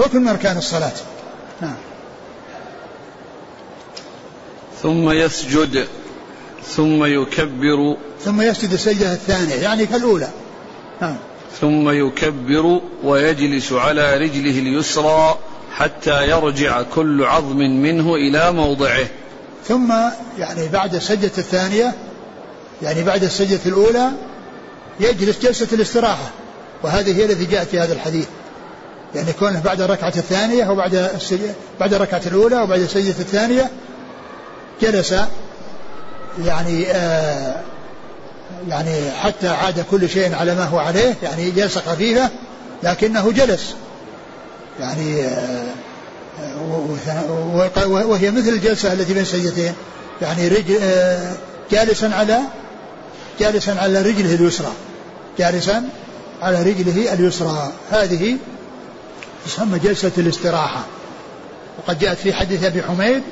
ركن 0.00 0.22
من 0.22 0.28
أركان 0.28 0.58
الصلاة. 0.58 0.92
نعم. 1.60 1.74
ثم 4.82 5.10
يسجد 5.10 5.86
ثم 6.76 7.04
يكبر. 7.04 7.96
ثم 8.24 8.42
يسجد 8.42 8.72
السجدة 8.72 9.12
الثانية 9.12 9.54
يعني 9.54 9.86
كالأولى. 9.86 10.28
نعم 11.00 11.16
ثم 11.60 11.90
يكبر 11.90 12.80
ويجلس 13.04 13.72
على 13.72 14.18
رجله 14.18 14.58
اليسرى 14.58 15.38
حتى 15.72 16.28
يرجع 16.30 16.82
كل 16.82 17.24
عظم 17.24 17.56
منه 17.58 18.14
إلى 18.14 18.52
موضعه. 18.52 19.06
ثم 19.68 19.92
يعني 20.38 20.68
بعد 20.68 20.94
السجدة 20.94 21.32
الثانية 21.38 21.94
يعني 22.82 23.02
بعد 23.02 23.24
السجدة 23.24 23.60
الأولى 23.66 24.10
يجلس 25.00 25.38
جلسة 25.38 25.68
الاستراحة. 25.72 26.30
وهذه 26.82 27.16
هي 27.16 27.24
التي 27.24 27.44
جاءت 27.44 27.68
في 27.68 27.80
هذا 27.80 27.92
الحديث. 27.92 28.26
يعني 29.14 29.32
كونه 29.32 29.60
بعد 29.60 29.80
الركعة 29.80 30.12
الثانية 30.16 30.70
وبعد 30.70 30.94
السجدة 30.94 31.54
بعد 31.80 31.94
الركعة 31.94 32.22
الأولى 32.26 32.62
وبعد 32.62 32.80
السجدة 32.80 33.20
الثانية 33.20 33.70
جلس 34.82 35.14
يعني 36.44 36.86
آه 36.90 37.54
يعني 38.68 39.10
حتى 39.10 39.48
عاد 39.48 39.84
كل 39.90 40.08
شيء 40.08 40.34
على 40.34 40.54
ما 40.54 40.64
هو 40.64 40.78
عليه 40.78 41.14
يعني 41.22 41.50
جلسة 41.50 41.80
خفيفة 41.80 42.28
لكنه 42.82 43.32
جلس. 43.32 43.74
يعني 44.80 45.24
آه 45.24 45.64
وهي 47.86 48.30
مثل 48.30 48.48
الجلسة 48.48 48.92
التي 48.92 49.12
بين 49.12 49.22
السجدتين 49.22 49.72
يعني 50.22 50.48
رجل 50.48 50.78
آه 50.82 51.32
جالسا 51.70 52.06
على 52.06 52.38
جالسا 53.40 53.70
على 53.70 54.02
رجله 54.02 54.34
اليسرى. 54.34 54.72
جالسا 55.38 55.88
على 56.42 56.62
رجله 56.62 57.12
اليسرى. 57.12 57.72
هذه 57.90 58.36
تسمى 59.46 59.78
جلسة 59.78 60.12
الاستراحة. 60.18 60.84
وقد 61.78 61.98
جاءت 61.98 62.18
في 62.18 62.32
حديث 62.32 62.64
أبي 62.64 62.82
حميد 62.82 63.22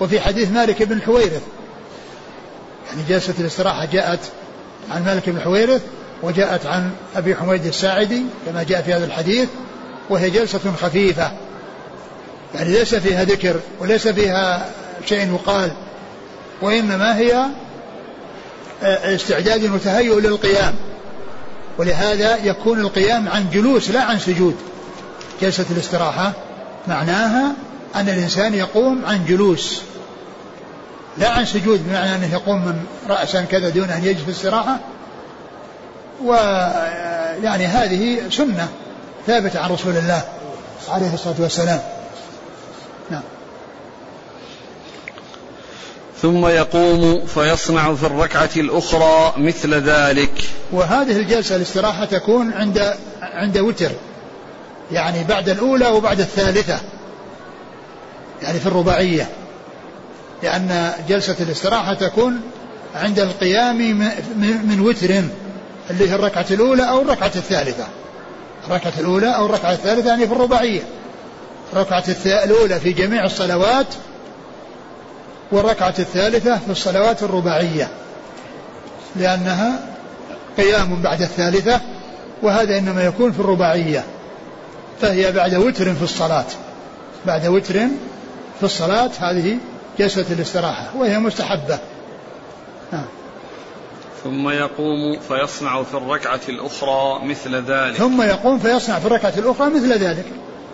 وفي 0.00 0.20
حديث 0.20 0.50
مالك 0.50 0.82
بن 0.82 0.96
الحويرث 0.96 1.42
يعني 2.90 3.02
جلسة 3.08 3.34
الاستراحة 3.40 3.84
جاءت 3.84 4.20
عن 4.90 5.04
مالك 5.04 5.30
بن 5.30 5.36
الحويرث 5.36 5.82
وجاءت 6.22 6.66
عن 6.66 6.90
أبي 7.16 7.36
حميد 7.36 7.66
الساعدي 7.66 8.22
كما 8.46 8.62
جاء 8.62 8.82
في 8.82 8.94
هذا 8.94 9.04
الحديث 9.04 9.48
وهي 10.10 10.30
جلسة 10.30 10.72
خفيفة. 10.82 11.32
يعني 12.54 12.70
ليس 12.70 12.94
فيها 12.94 13.24
ذكر 13.24 13.60
وليس 13.80 14.08
فيها 14.08 14.70
شيء 15.06 15.34
يقال 15.34 15.72
وإنما 16.62 17.18
هي 17.18 17.46
آه، 18.82 19.14
استعداد 19.14 19.64
وتهيؤ 19.64 20.18
للقيام. 20.18 20.74
ولهذا 21.78 22.36
يكون 22.44 22.80
القيام 22.80 23.28
عن 23.28 23.50
جلوس 23.52 23.90
لا 23.90 24.02
عن 24.02 24.18
سجود. 24.18 24.56
جلسة 25.42 25.66
الاستراحة 25.70 26.32
معناها 26.88 27.52
أن 27.94 28.08
الإنسان 28.08 28.54
يقوم 28.54 29.04
عن 29.04 29.24
جلوس 29.24 29.82
لا 31.18 31.28
عن 31.28 31.44
سجود 31.44 31.88
بمعنى 31.88 32.14
أنه 32.14 32.32
يقوم 32.32 32.66
من 32.66 32.84
رأسا 33.08 33.42
كذا 33.42 33.68
دون 33.68 33.90
أن 33.90 34.04
يجلس 34.04 34.22
في 34.22 34.28
الاستراحة 34.28 34.80
ويعني 36.24 37.66
هذه 37.66 38.22
سنة 38.30 38.68
ثابتة 39.26 39.60
عن 39.60 39.70
رسول 39.70 39.96
الله 39.96 40.22
عليه 40.88 41.14
الصلاة 41.14 41.34
والسلام. 41.38 41.80
نعم. 43.10 43.22
ثم 46.22 46.46
يقوم 46.46 47.26
فيصنع 47.26 47.94
في 47.94 48.06
الركعة 48.06 48.50
الأخرى 48.56 49.34
مثل 49.36 49.74
ذلك. 49.74 50.32
وهذه 50.72 51.16
الجلسة 51.16 51.56
الاستراحة 51.56 52.04
تكون 52.04 52.52
عند 52.52 52.94
عند 53.22 53.58
وتر 53.58 53.90
يعني 54.92 55.24
بعد 55.24 55.48
الأولى 55.48 55.86
وبعد 55.86 56.20
الثالثة. 56.20 56.80
يعني 58.42 58.60
في 58.60 58.66
الرباعية 58.66 59.28
لأن 60.42 60.92
جلسة 61.08 61.36
الاستراحة 61.40 61.94
تكون 61.94 62.40
عند 62.94 63.18
القيام 63.20 63.78
من 64.64 64.80
وتر 64.80 65.22
اللي 65.90 66.10
هي 66.10 66.14
الركعة 66.14 66.46
الأولى 66.50 66.88
أو 66.88 67.02
الركعة 67.02 67.32
الثالثة. 67.36 67.86
الركعة 68.68 68.92
الأولى 68.98 69.36
أو 69.36 69.46
الركعة 69.46 69.72
الثالثة 69.72 70.08
يعني 70.08 70.26
في 70.26 70.32
الرباعية. 70.32 70.80
الركعة 71.72 72.04
الأولى 72.26 72.80
في 72.80 72.92
جميع 72.92 73.24
الصلوات 73.24 73.86
والركعة 75.52 75.94
الثالثة 75.98 76.56
في 76.56 76.70
الصلوات 76.70 77.22
الرباعية. 77.22 77.88
لأنها 79.16 79.80
قيام 80.56 81.02
بعد 81.02 81.22
الثالثة 81.22 81.80
وهذا 82.42 82.78
إنما 82.78 83.04
يكون 83.04 83.32
في 83.32 83.40
الرباعية. 83.40 84.04
فهي 85.00 85.32
بعد 85.32 85.54
وتر 85.54 85.94
في 85.94 86.02
الصلاة. 86.02 86.46
بعد 87.26 87.46
وتر 87.46 87.80
في 88.60 88.66
الصلاة 88.66 89.10
هذه 89.20 89.58
جلسة 89.98 90.26
الاستراحة 90.30 90.96
وهي 90.96 91.18
مستحبة. 91.18 91.78
نعم 92.92 93.04
ثم 94.24 94.48
يقوم 94.48 95.18
فيصنع 95.28 95.82
في 95.82 95.94
الركعة 95.94 96.40
الأخرى 96.48 97.24
مثل 97.24 97.54
ذلك. 97.54 97.96
ثم 97.96 98.22
يقوم 98.22 98.58
فيصنع 98.58 98.98
في 98.98 99.06
الركعة 99.06 99.32
الأخرى 99.36 99.70
مثل 99.70 99.92
ذلك. 99.92 100.24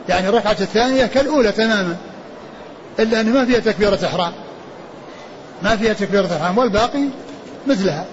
يعني 0.09 0.28
الركعة 0.28 0.57
الثانية 0.61 1.07
كالأولى 1.07 1.53
تماما 1.53 1.97
إلا 2.99 3.20
أن 3.20 3.32
ما 3.32 3.45
فيها 3.45 3.59
تكبيرة 3.59 3.99
إحرام. 4.05 4.32
ما 5.62 5.76
فيها 5.76 5.93
تكبيرة 5.93 6.26
إحرام 6.37 6.59
والباقي 6.59 7.05
مثلها. 7.66 8.07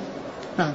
نعم 0.58 0.74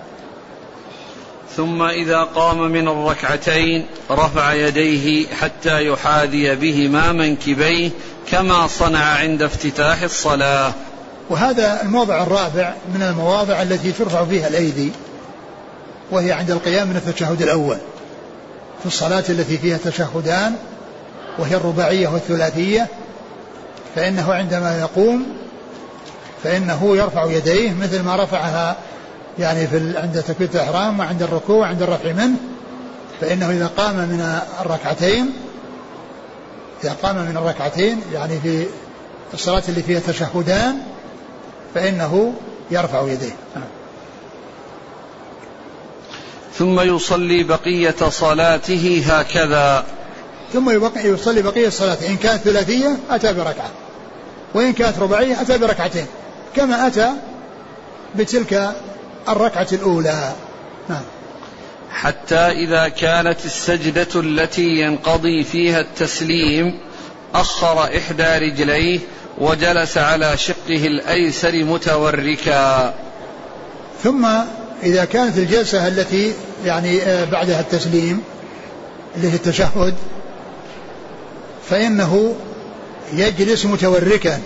ثم 1.58 1.82
إذا 1.82 2.22
قام 2.22 2.70
من 2.70 2.88
الركعتين 2.88 3.86
رفع 4.10 4.52
يديه 4.52 5.26
حتى 5.26 5.86
يحاذي 5.86 6.54
بهما 6.54 7.12
منكبيه 7.12 7.90
كما 8.30 8.66
صنع 8.66 9.04
عند 9.04 9.42
افتتاح 9.42 10.02
الصلاة. 10.02 10.72
وهذا 11.30 11.82
الموضع 11.82 12.22
الرابع 12.22 12.74
من 12.94 13.02
المواضع 13.02 13.62
التي 13.62 13.92
ترفع 13.92 14.24
فيها 14.24 14.48
الأيدي 14.48 14.92
وهي 16.10 16.32
عند 16.32 16.50
القيام 16.50 16.88
من 16.88 16.96
التشهد 16.96 17.42
الأول. 17.42 17.76
في 18.80 18.86
الصلاة 18.86 19.24
التي 19.28 19.58
فيها 19.58 19.78
تشهدان 19.84 20.54
وهي 21.38 21.56
الرباعية 21.56 22.08
والثلاثية 22.08 22.86
فإنه 23.94 24.34
عندما 24.34 24.78
يقوم 24.80 25.26
فإنه 26.44 26.96
يرفع 26.96 27.24
يديه 27.24 27.72
مثل 27.72 28.02
ما 28.02 28.16
رفعها 28.16 28.76
يعني 29.38 29.66
في 29.66 29.98
عند 29.98 30.22
تكبيرة 30.22 30.50
الإحرام 30.54 31.00
وعند 31.00 31.22
الركوع 31.22 31.56
وعند 31.56 31.82
الرفع 31.82 32.12
منه 32.12 32.36
فإنه 33.20 33.50
إذا 33.50 33.70
قام 33.76 33.96
من 33.96 34.40
الركعتين 34.60 35.32
إذا 36.84 36.96
قام 37.02 37.16
من 37.16 37.36
الركعتين 37.36 38.00
يعني 38.12 38.40
في 38.40 38.66
الصلاة 39.34 39.62
اللي 39.68 39.82
فيها 39.82 40.00
تشهدان 40.00 40.78
فإنه 41.74 42.34
يرفع 42.70 43.02
يديه. 43.02 43.36
ثم 46.58 46.80
يصلي 46.80 47.42
بقية 47.42 48.08
صلاته 48.10 49.02
هكذا. 49.06 49.84
ثم 50.52 50.70
يصلي 50.96 51.42
بقية 51.42 51.68
صلاته 51.68 52.08
إن 52.08 52.16
كانت 52.16 52.42
ثلاثية 52.42 52.96
أتى 53.10 53.32
بركعة. 53.32 53.70
وإن 54.54 54.72
كانت 54.72 54.98
رباعية 54.98 55.40
أتى 55.40 55.58
بركعتين. 55.58 56.06
كما 56.56 56.86
أتى 56.86 57.10
بتلك 58.16 58.72
الركعة 59.32 59.66
الأولى. 59.72 60.32
نعم. 60.88 61.02
حتى 61.90 62.36
إذا 62.36 62.88
كانت 62.88 63.44
السجدة 63.44 64.20
التي 64.20 64.80
ينقضي 64.80 65.44
فيها 65.44 65.80
التسليم 65.80 66.78
أخر 67.34 67.84
إحدى 67.84 68.46
رجليه 68.46 69.00
وجلس 69.38 69.98
على 69.98 70.36
شقه 70.36 70.86
الأيسر 70.86 71.64
متوركا. 71.64 72.94
ثم 74.02 74.26
إذا 74.82 75.04
كانت 75.04 75.38
الجلسة 75.38 75.88
التي 75.88 76.32
يعني 76.64 77.02
آه، 77.02 77.24
بعدها 77.24 77.60
التسليم 77.60 78.22
اللي 79.16 79.30
هي 79.30 79.34
التشهد 79.34 79.94
فإنه 81.70 82.34
يجلس 83.12 83.66
متوركا 83.66 84.40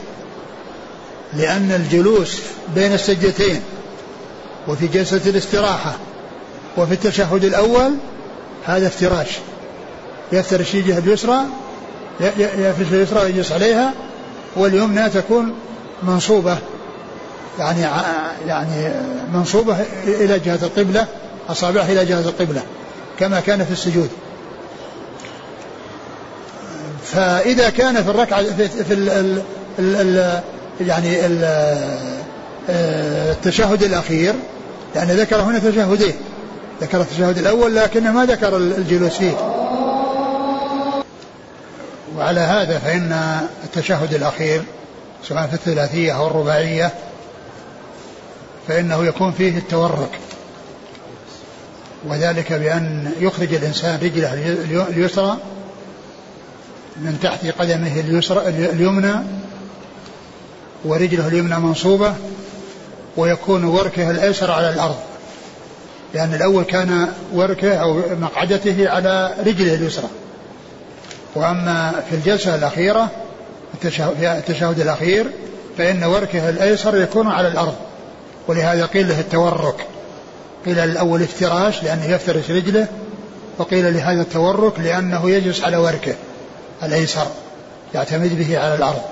لأن 1.33 1.73
الجلوس 1.73 2.39
بين 2.75 2.93
السجدتين. 2.93 3.63
وفي 4.69 4.87
جلسة 4.87 5.21
الاستراحة 5.27 5.93
وفي 6.77 6.93
التشهد 6.93 7.45
الأول 7.45 7.91
هذا 8.67 8.87
افتراش. 8.87 9.29
يفترش 10.33 10.75
الجهة 10.75 10.99
اليسرى 10.99 11.41
يفرش 12.37 12.93
اليسرى 12.93 13.21
ويجلس 13.23 13.53
عليها 13.53 13.93
واليمنى 14.57 15.09
تكون 15.09 15.55
منصوبة 16.03 16.59
يعني 17.59 17.81
يعني 18.47 18.93
منصوبة 19.35 19.77
إلى 20.07 20.39
جهة 20.39 20.59
القبلة 20.63 21.07
أصابعها 21.49 21.93
إلى 21.93 22.05
جهة 22.05 22.21
القبلة 22.21 22.63
كما 23.19 23.41
كان 23.41 23.65
في 23.65 23.73
السجود. 23.73 24.11
فإذا 27.05 27.71
كان 27.71 28.03
في 28.03 28.11
الركعة 28.11 28.43
في, 28.43 28.69
في 28.69 28.95
ال 28.95 29.09
ال 29.79 29.97
ال 29.97 30.41
يعني 30.81 31.27
ال 31.27 31.45
التشهد 32.69 33.83
الأخير 33.83 34.35
يعني 34.95 35.13
ذكر 35.13 35.37
هنا 35.37 35.59
تشهدين 35.59 36.15
ذكر 36.81 37.01
التشهد 37.01 37.39
الأول 37.39 37.77
لكن 37.77 38.11
ما 38.11 38.27
ذكر 38.27 38.57
الجلوس 38.57 39.13
فيه 39.13 39.37
وعلى 42.17 42.41
هذا 42.41 42.79
فإن 42.79 43.41
التشهد 43.65 44.15
الأخير 44.15 44.63
سواء 45.29 45.47
في 45.47 45.55
الثلاثية 45.55 46.17
أو 46.17 46.27
الرباعية 46.27 46.93
فإنه 48.69 49.05
يكون 49.05 49.33
فيه 49.33 49.59
التورك 49.59 50.19
وذلك 52.05 52.53
بأن 52.53 53.13
يخرج 53.21 53.55
الإنسان 53.55 53.99
رجله 54.03 54.33
اليسرى 54.89 55.37
من 56.97 57.19
تحت 57.23 57.47
قدمه 57.47 58.01
اليسرى 58.01 58.49
اليمنى 58.49 59.15
ورجله 60.85 61.29
اليمنى 61.29 61.59
منصوبة 61.59 62.15
ويكون 63.17 63.65
وركه 63.65 64.11
الأيسر 64.11 64.51
على 64.51 64.71
الأرض. 64.71 64.97
لأن 66.15 66.35
الأول 66.35 66.65
كان 66.65 67.09
وركه 67.33 67.75
أو 67.75 68.03
مقعدته 68.21 68.91
على 68.91 69.35
رجله 69.47 69.75
اليسرى. 69.75 70.09
وأما 71.35 72.03
في 72.11 72.17
الجلسة 72.17 72.55
الأخيرة 72.55 73.09
في 73.83 73.89
التشهد 74.39 74.81
الأخير 74.81 75.27
فإن 75.79 76.05
وركه 76.05 76.49
الأيسر 76.49 76.97
يكون 76.97 77.29
على 77.29 77.49
الأرض. 77.49 77.75
ولهذا 78.49 78.87
قيل 78.87 79.09
له 79.09 79.21
التورك. 79.21 79.87
قيل 80.67 80.79
الأول 80.79 81.23
افتراش 81.23 81.83
لأنه 81.83 82.05
يفترش 82.05 82.51
رجله. 82.51 82.87
وقيل 83.59 83.95
لهذا 83.95 84.23
التورك 84.23 84.81
لأنه 84.81 85.31
يجلس 85.31 85.65
على 85.65 85.77
وركه 85.77 86.15
الأيسر 86.83 87.27
يعتمد 87.95 88.39
به 88.39 88.59
على 88.59 88.75
الأرض. 88.75 89.03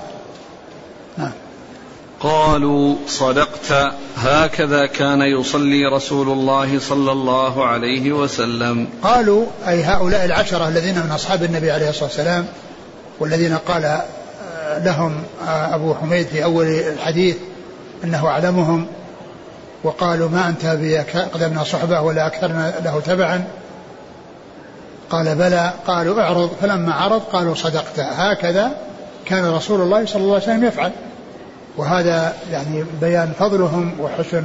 قالوا 2.23 2.95
صدقت 3.07 3.93
هكذا 4.17 4.85
كان 4.85 5.21
يصلي 5.21 5.85
رسول 5.85 6.29
الله 6.29 6.79
صلى 6.79 7.11
الله 7.11 7.65
عليه 7.65 8.11
وسلم. 8.11 8.87
قالوا 9.03 9.45
أي 9.67 9.83
هؤلاء 9.83 10.25
العشرة 10.25 10.67
الذين 10.67 10.95
من 10.95 11.11
أصحاب 11.11 11.43
النبي 11.43 11.71
عليه 11.71 11.89
الصلاة 11.89 12.05
والسلام 12.05 12.45
والذين 13.19 13.57
قال 13.57 13.85
آه، 13.85 14.79
لهم 14.79 15.23
آه، 15.47 15.75
أبو 15.75 15.93
حميد 15.93 16.27
في 16.27 16.43
أول 16.43 16.65
الحديث 16.65 17.37
أنه 18.03 18.27
أعلمهم 18.27 18.87
وقالوا 19.83 20.29
ما 20.29 20.47
أنت 20.47 20.65
بأقدمنا 20.65 21.63
صحبة 21.63 22.01
ولا 22.01 22.27
أكثرنا 22.27 22.73
له 22.83 23.01
تبعا؟ 23.05 23.43
قال 25.09 25.35
بلى. 25.35 25.73
قالوا 25.87 26.21
اعرض. 26.21 26.49
فلما 26.61 26.93
عرض 26.93 27.21
قالوا 27.21 27.55
صدقت. 27.55 27.99
هكذا 27.99 28.71
كان 29.25 29.45
رسول 29.45 29.81
الله 29.81 30.05
صلى 30.05 30.21
الله 30.21 30.33
عليه 30.33 30.43
وسلم 30.43 30.65
يفعل. 30.65 30.91
وهذا 31.77 32.33
يعني 32.51 32.83
بيان 33.01 33.33
فضلهم 33.39 33.93
وحسن 33.99 34.43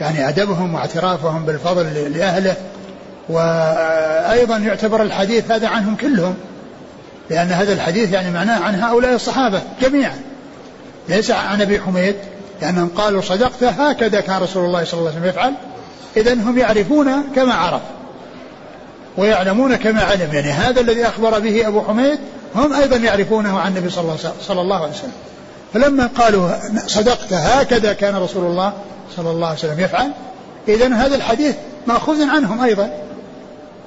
يعني 0.00 0.28
أدبهم 0.28 0.74
واعترافهم 0.74 1.44
بالفضل 1.44 2.12
لأهله. 2.18 2.56
وأيضا 3.28 4.56
يعتبر 4.56 5.02
الحديث 5.02 5.50
هذا 5.50 5.68
عنهم 5.68 5.96
كلهم 5.96 6.34
لأن 7.30 7.52
هذا 7.52 7.72
الحديث 7.72 8.12
يعني 8.12 8.30
معناه 8.30 8.64
عن 8.64 8.82
هؤلاء 8.82 9.14
الصحابة 9.14 9.62
جميعا. 9.82 10.20
ليس 11.08 11.30
عن 11.30 11.60
أبي 11.60 11.80
حميد 11.80 12.14
لأنهم 12.62 12.88
قالوا 12.88 13.22
صدقت 13.22 13.64
هكذا 13.64 14.20
كان 14.20 14.42
رسول 14.42 14.64
الله 14.64 14.84
صلى 14.84 15.00
الله 15.00 15.10
عليه 15.10 15.20
وسلم 15.20 15.30
يفعل. 15.30 15.52
إذا 16.16 16.34
هم 16.34 16.58
يعرفون 16.58 17.22
كما 17.36 17.54
عرف 17.54 17.82
ويعلمون 19.16 19.76
كما 19.76 20.02
علم. 20.02 20.34
يعني 20.34 20.50
هذا 20.50 20.80
الذي 20.80 21.06
أخبر 21.06 21.38
به 21.38 21.68
أبو 21.68 21.82
حميد 21.82 22.18
هم 22.54 22.72
أيضا 22.72 22.96
يعرفونه 22.96 23.60
عن 23.60 23.76
النبي 23.76 23.90
صلى 23.90 24.60
الله 24.62 24.76
عليه 24.76 24.92
وسلم. 24.92 25.12
فلما 25.76 26.06
قالوا 26.06 26.50
صدقت 26.86 27.32
هكذا 27.32 27.92
كان 27.92 28.16
رسول 28.16 28.44
الله 28.44 28.72
صلى 29.16 29.30
الله 29.30 29.46
عليه 29.46 29.58
وسلم 29.58 29.80
يفعل. 29.80 30.10
إذا 30.68 30.94
هذا 30.94 31.16
الحديث 31.16 31.54
مأخوذ 31.86 32.22
عنهم 32.22 32.60
أيضا 32.60 32.90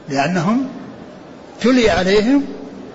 لأنهم 0.10 0.68
تلي 1.62 1.90
عليهم 1.90 2.44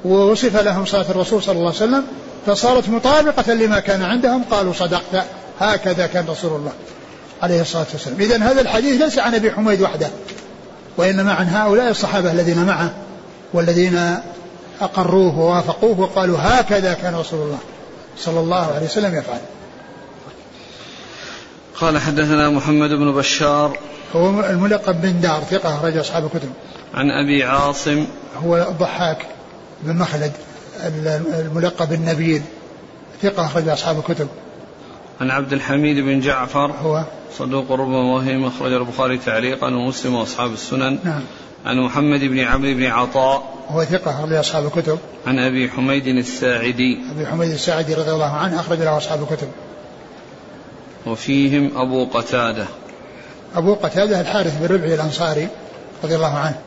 ووصف 0.04 0.56
لهم 0.56 0.84
صلاة 0.84 1.10
الرسول 1.10 1.42
صلى 1.42 1.52
الله 1.52 1.66
عليه 1.66 1.76
وسلم 1.76 2.04
فصارت 2.46 2.88
مطابقة 2.88 3.52
لما 3.52 3.80
كان 3.80 4.02
عندهم 4.02 4.44
قالوا 4.50 4.72
صدقت 4.72 5.24
هكذا 5.60 6.06
كان 6.06 6.26
رسول 6.28 6.56
الله 6.56 6.72
عليه 7.42 7.60
الصلاة 7.60 7.86
والسلام. 7.92 8.20
إذا 8.20 8.36
هذا 8.36 8.60
الحديث 8.60 9.02
ليس 9.02 9.18
عن 9.18 9.34
أبي 9.34 9.50
حميد 9.50 9.82
وحده 9.82 10.08
وإنما 10.96 11.32
عن 11.32 11.48
هؤلاء 11.48 11.90
الصحابة 11.90 12.32
الذين 12.32 12.64
معه 12.64 12.90
والذين 13.52 14.16
أقروه 14.80 15.38
ووافقوه 15.38 16.00
وقالوا 16.00 16.38
هكذا 16.40 16.94
كان 16.94 17.14
رسول 17.14 17.40
الله. 17.40 17.58
صلى 18.18 18.40
الله 18.40 18.74
عليه 18.74 18.86
وسلم 18.86 19.14
يفعل. 19.18 19.40
قال 21.80 21.98
حدثنا 21.98 22.50
محمد 22.50 22.90
بن 22.90 23.12
بشار. 23.12 23.78
هو 24.16 24.40
الملقب 24.40 25.02
بن 25.02 25.20
دار 25.20 25.40
ثقة 25.40 25.76
أخرج 25.76 25.96
أصحاب 25.96 26.24
الكتب. 26.24 26.50
عن 26.94 27.10
أبي 27.10 27.44
عاصم. 27.44 28.06
هو 28.44 28.56
الضحاك 28.56 29.26
بن 29.82 29.96
مخلد 29.96 30.32
الملقب 30.84 31.92
النبيل 31.92 32.42
ثقة 33.22 33.46
أخرج 33.46 33.68
أصحاب 33.68 33.98
الكتب. 33.98 34.28
عن 35.20 35.30
عبد 35.30 35.52
الحميد 35.52 35.96
بن 36.04 36.20
جعفر. 36.20 36.72
هو. 36.82 37.04
صدوق 37.38 37.72
ربما 37.72 38.14
وهم 38.14 38.44
أخرج 38.44 38.72
البخاري 38.72 39.18
تعليقا 39.18 39.66
ومسلم 39.66 40.14
وأصحاب 40.14 40.52
السنن. 40.52 40.98
نعم. 41.04 41.22
عن 41.64 41.80
محمد 41.80 42.20
بن 42.20 42.38
عمرو 42.38 42.74
بن 42.74 42.86
عطاء 42.86 43.54
هو 43.68 43.84
ثقة 43.84 44.10
أخرج 44.10 44.32
أصحاب 44.32 44.66
الكتب. 44.66 44.98
عن 45.26 45.38
أبي 45.38 45.70
حميد 45.70 46.06
الساعدي. 46.06 46.98
أبي 47.16 47.26
حميد 47.26 47.50
الساعدي 47.50 47.94
رضي 47.94 48.10
الله 48.10 48.30
عنه 48.30 48.60
أخرج 48.60 48.78
له 48.78 48.96
أصحاب 48.96 49.22
الكتب. 49.22 49.48
وفيهم 51.06 51.70
أبو 51.76 52.04
قتادة. 52.04 52.66
أبو 53.56 53.74
قتادة 53.74 54.20
الحارث 54.20 54.58
بن 54.58 54.74
ربعي 54.74 54.94
الأنصاري 54.94 55.48
رضي 56.04 56.14
الله 56.14 56.34
عنه. 56.34 56.58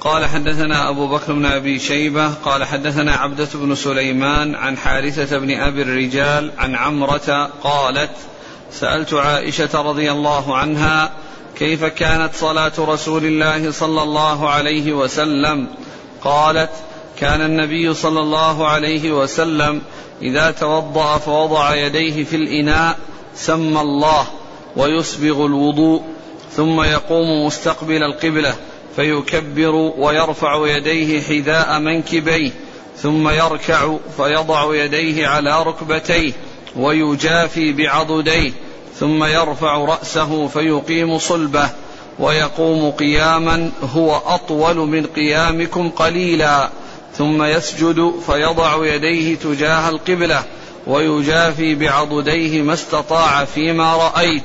قال 0.00 0.26
حدثنا 0.26 0.90
أبو 0.90 1.06
بكر 1.06 1.32
بن 1.32 1.46
أبي 1.46 1.78
شيبة 1.78 2.28
قال 2.28 2.64
حدثنا 2.64 3.12
عبدة 3.12 3.48
بن 3.54 3.74
سليمان 3.74 4.54
عن 4.54 4.76
حارثة 4.76 5.38
بن 5.38 5.50
أبي 5.50 5.82
الرجال 5.82 6.52
عن 6.58 6.74
عمرة 6.74 7.50
قالت 7.62 8.10
سألت 8.72 9.14
عائشة 9.14 9.82
رضي 9.82 10.12
الله 10.12 10.56
عنها 10.56 11.10
كيف 11.58 11.84
كانت 11.84 12.34
صلاة 12.34 12.72
رسول 12.78 13.24
الله 13.24 13.70
صلى 13.70 14.02
الله 14.02 14.50
عليه 14.50 14.92
وسلم؟ 14.92 15.66
قالت 16.22 16.70
كان 17.18 17.40
النبي 17.40 17.94
صلى 17.94 18.20
الله 18.20 18.68
عليه 18.68 19.12
وسلم 19.12 19.82
إذا 20.22 20.50
توضأ 20.50 21.18
فوضع 21.18 21.74
يديه 21.74 22.24
في 22.24 22.36
الإناء 22.36 22.98
سمى 23.34 23.80
الله 23.80 24.26
ويسبغ 24.76 25.46
الوضوء 25.46 26.02
ثم 26.52 26.82
يقوم 26.82 27.46
مستقبل 27.46 28.02
القبلة 28.02 28.54
فيكبر 28.96 29.74
ويرفع 29.98 30.66
يديه 30.76 31.20
حذاء 31.22 31.78
منكبيه 31.78 32.50
ثم 32.96 33.28
يركع 33.28 33.96
فيضع 34.16 34.74
يديه 34.74 35.26
على 35.26 35.62
ركبتيه 35.62 36.32
ويجافي 36.76 37.72
بعضديه. 37.72 38.52
ثم 39.00 39.24
يرفع 39.24 39.76
رأسه 39.84 40.48
فيقيم 40.48 41.18
صلبه 41.18 41.70
ويقوم 42.18 42.90
قياما 42.90 43.70
هو 43.94 44.16
أطول 44.16 44.76
من 44.76 45.06
قيامكم 45.06 45.90
قليلا. 45.90 46.70
ثم 47.18 47.42
يسجد 47.42 48.12
فيضع 48.26 48.86
يديه 48.86 49.34
تجاه 49.34 49.88
القبلة 49.88 50.44
ويجافي 50.86 51.74
بعضديه 51.74 52.62
ما 52.62 52.74
استطاع 52.74 53.44
فيما 53.44 53.96
رأيت. 53.96 54.42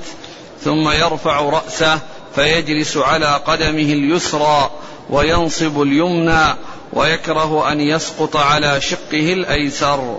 ثم 0.64 0.90
يرفع 0.90 1.42
رأسه 1.42 2.00
فيجلس 2.36 2.98
على 2.98 3.42
قدمه 3.46 3.94
اليسرى 3.94 4.70
وينصب 5.10 5.82
اليمنى 5.82 6.56
ويكره 6.94 7.72
أن 7.72 7.82
يسقط 7.82 8.38
على 8.38 8.82
شقه 8.82 9.34
الأيسر. 9.34 10.18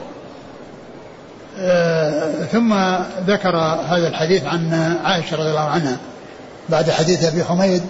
ثم 2.52 2.74
ذكر 3.26 3.56
هذا 3.88 4.08
الحديث 4.08 4.44
عن 4.44 4.74
عائشة 5.04 5.36
رضي 5.36 5.48
الله 5.48 5.60
عنها 5.60 5.96
بعد 6.68 6.90
حديث 6.90 7.24
أبي 7.24 7.44
حميد 7.44 7.82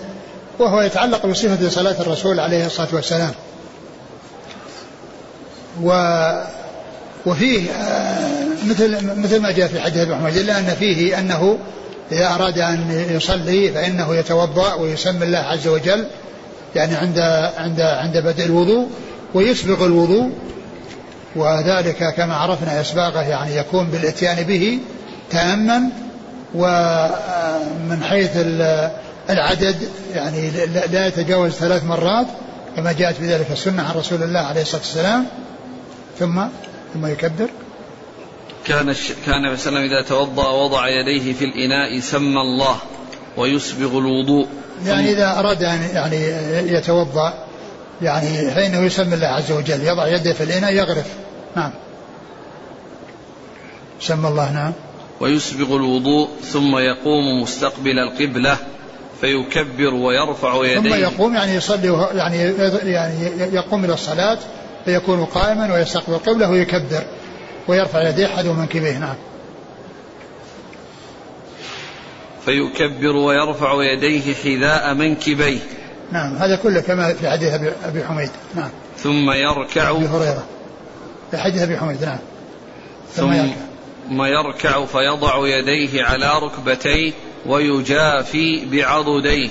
وهو 0.58 0.80
يتعلق 0.80 1.26
بصفة 1.26 1.68
صلاة 1.68 2.00
الرسول 2.00 2.40
عليه 2.40 2.66
الصلاة 2.66 2.88
والسلام. 2.92 3.32
و 5.82 5.92
وفيه 7.26 7.70
آه 7.70 8.42
مثل 8.66 9.18
مثل 9.20 9.40
ما 9.40 9.50
جاء 9.50 9.68
في 9.68 9.80
حديث 9.80 10.02
أبي 10.02 10.14
حميد 10.14 10.36
إلا 10.36 10.58
أن 10.58 10.64
فيه 10.64 11.18
أنه 11.18 11.58
إذا 12.12 12.26
أراد 12.26 12.58
أن 12.58 13.06
يصلي 13.10 13.72
فإنه 13.72 14.16
يتوضأ 14.16 14.74
ويسمي 14.74 15.24
الله 15.24 15.38
عز 15.38 15.68
وجل 15.68 16.06
يعني 16.76 16.94
عند 16.94 17.18
عند 17.56 17.80
عند 17.80 18.18
بدء 18.18 18.44
الوضوء 18.44 18.88
ويسبغ 19.34 19.86
الوضوء 19.86 20.30
وذلك 21.36 22.14
كما 22.16 22.34
عرفنا 22.34 22.80
إسباغه 22.80 23.20
يعني 23.20 23.56
يكون 23.56 23.86
بالإتيان 23.86 24.42
به 24.42 24.78
تاما 25.30 25.90
ومن 26.54 28.02
حيث 28.02 28.30
العدد 29.30 29.76
يعني 30.14 30.50
لا 30.92 31.06
يتجاوز 31.06 31.52
ثلاث 31.52 31.84
مرات 31.84 32.26
كما 32.76 32.92
جاءت 32.92 33.20
بذلك 33.20 33.50
السنة 33.50 33.82
عن 33.82 33.94
رسول 33.94 34.22
الله 34.22 34.40
عليه 34.40 34.62
الصلاة 34.62 34.80
والسلام. 34.80 35.26
ثم 36.18 36.42
ثم 36.94 37.06
يكبر. 37.06 37.48
كان 38.64 38.94
كان 39.26 39.34
النبي 39.34 39.56
صلى 39.56 39.68
الله 39.68 39.80
عليه 39.80 39.82
وسلم 39.82 39.82
إذا 39.82 40.02
توضأ 40.08 40.48
وضع 40.48 40.88
يديه 40.88 41.32
في 41.32 41.44
الإناء 41.44 42.00
سمى 42.00 42.40
الله 42.40 42.76
ويسبغ 43.36 43.98
الوضوء. 43.98 44.46
يعني 44.86 45.12
إذا 45.12 45.38
أراد 45.38 45.62
أن 45.62 45.88
يعني 45.94 46.16
يتوضأ 46.72 47.34
يعني 48.02 48.50
فإنه 48.50 48.78
يسمي 48.78 49.14
الله 49.14 49.26
عز 49.26 49.52
وجل 49.52 49.82
يضع 49.82 50.06
يده 50.06 50.32
في 50.32 50.44
الإناء 50.44 50.72
يغرف. 50.72 51.06
نعم. 51.56 51.72
سمى 54.00 54.28
الله 54.28 54.52
نعم. 54.52 54.72
ويسبغ 55.20 55.76
الوضوء 55.76 56.28
ثم 56.52 56.76
يقوم 56.76 57.42
مستقبل 57.42 57.98
القبلة 57.98 58.56
فيكبر 59.20 59.94
ويرفع 59.94 60.64
يديه. 60.64 60.90
ثم 60.90 60.94
يقوم 60.94 61.34
يعني 61.34 61.54
يصلي 61.54 62.08
يعني 62.14 62.38
يعني 62.84 63.14
يقوم 63.54 63.84
إلى 63.84 63.94
الصلاة 63.94 64.38
فيكون 64.84 65.24
قائما 65.24 65.74
ويستقبل 65.74 66.14
القبلة 66.14 66.50
ويكبر 66.50 67.04
ويرفع 67.68 68.08
يديه 68.08 68.26
حذو 68.26 68.52
منكبيه 68.52 68.98
نعم. 68.98 69.14
فيكبر 72.44 73.16
ويرفع 73.16 73.82
يديه 73.82 74.34
حذاء 74.34 74.94
منكبيه. 74.94 75.58
نعم 76.12 76.36
هذا 76.36 76.56
كله 76.56 76.80
كما 76.80 77.14
في 77.14 77.30
حديث 77.30 77.52
ابي 77.84 78.04
حميد. 78.04 78.30
نعم. 78.54 78.70
ثم 78.98 79.30
يركع 79.30 79.90
أبي 79.90 80.06
هريرة. 80.06 80.44
في 81.30 81.38
حديث 81.38 81.62
أبي 81.62 81.76
حميد 81.76 82.04
نعم. 82.04 82.18
ثم 83.14 83.32
يركع. 83.32 83.54
ثم 84.08 84.22
يركع 84.22 84.84
فيضع 84.84 85.48
يديه 85.48 86.04
على 86.04 86.30
ركبتيه 86.38 87.12
ويجافي 87.46 88.64
بعضديه. 88.72 89.50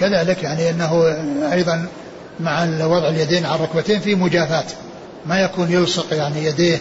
كذلك 0.00 0.42
يعني 0.42 0.70
أنه 0.70 1.04
أيضا 1.52 1.86
مع 2.40 2.64
وضع 2.86 3.08
اليدين 3.08 3.46
على 3.46 3.54
الركبتين 3.54 4.00
في 4.00 4.14
مجافاة. 4.14 4.66
ما 5.26 5.40
يكون 5.40 5.72
يلصق 5.72 6.14
يعني 6.14 6.44
يديه 6.44 6.78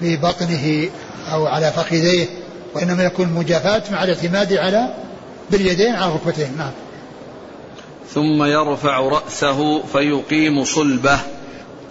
في 0.00 0.16
بطنه 0.16 0.88
أو 1.32 1.46
على 1.46 1.72
فخذيه 1.72 2.26
وإنما 2.74 3.04
يكون 3.04 3.28
مجافاة 3.28 3.82
مع 3.92 4.04
الاعتماد 4.04 4.52
على 4.52 4.94
باليدين 5.50 5.94
على 5.94 6.06
الركبتين. 6.06 6.56
نعم. 6.58 6.70
ثم 8.14 8.44
يرفع 8.44 8.98
رأسه 8.98 9.82
فيقيم 9.82 10.64
صلبه. 10.64 11.18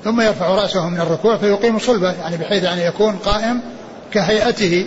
ثم 0.03 0.21
يرفع 0.21 0.47
رأسه 0.47 0.89
من 0.89 0.99
الركوع 0.99 1.37
فيقيم 1.37 1.79
صلبه 1.79 2.11
يعني 2.11 2.37
بحيث 2.37 2.63
أن 2.63 2.79
يكون 2.79 3.15
قائم 3.15 3.61
كهيئته 4.13 4.85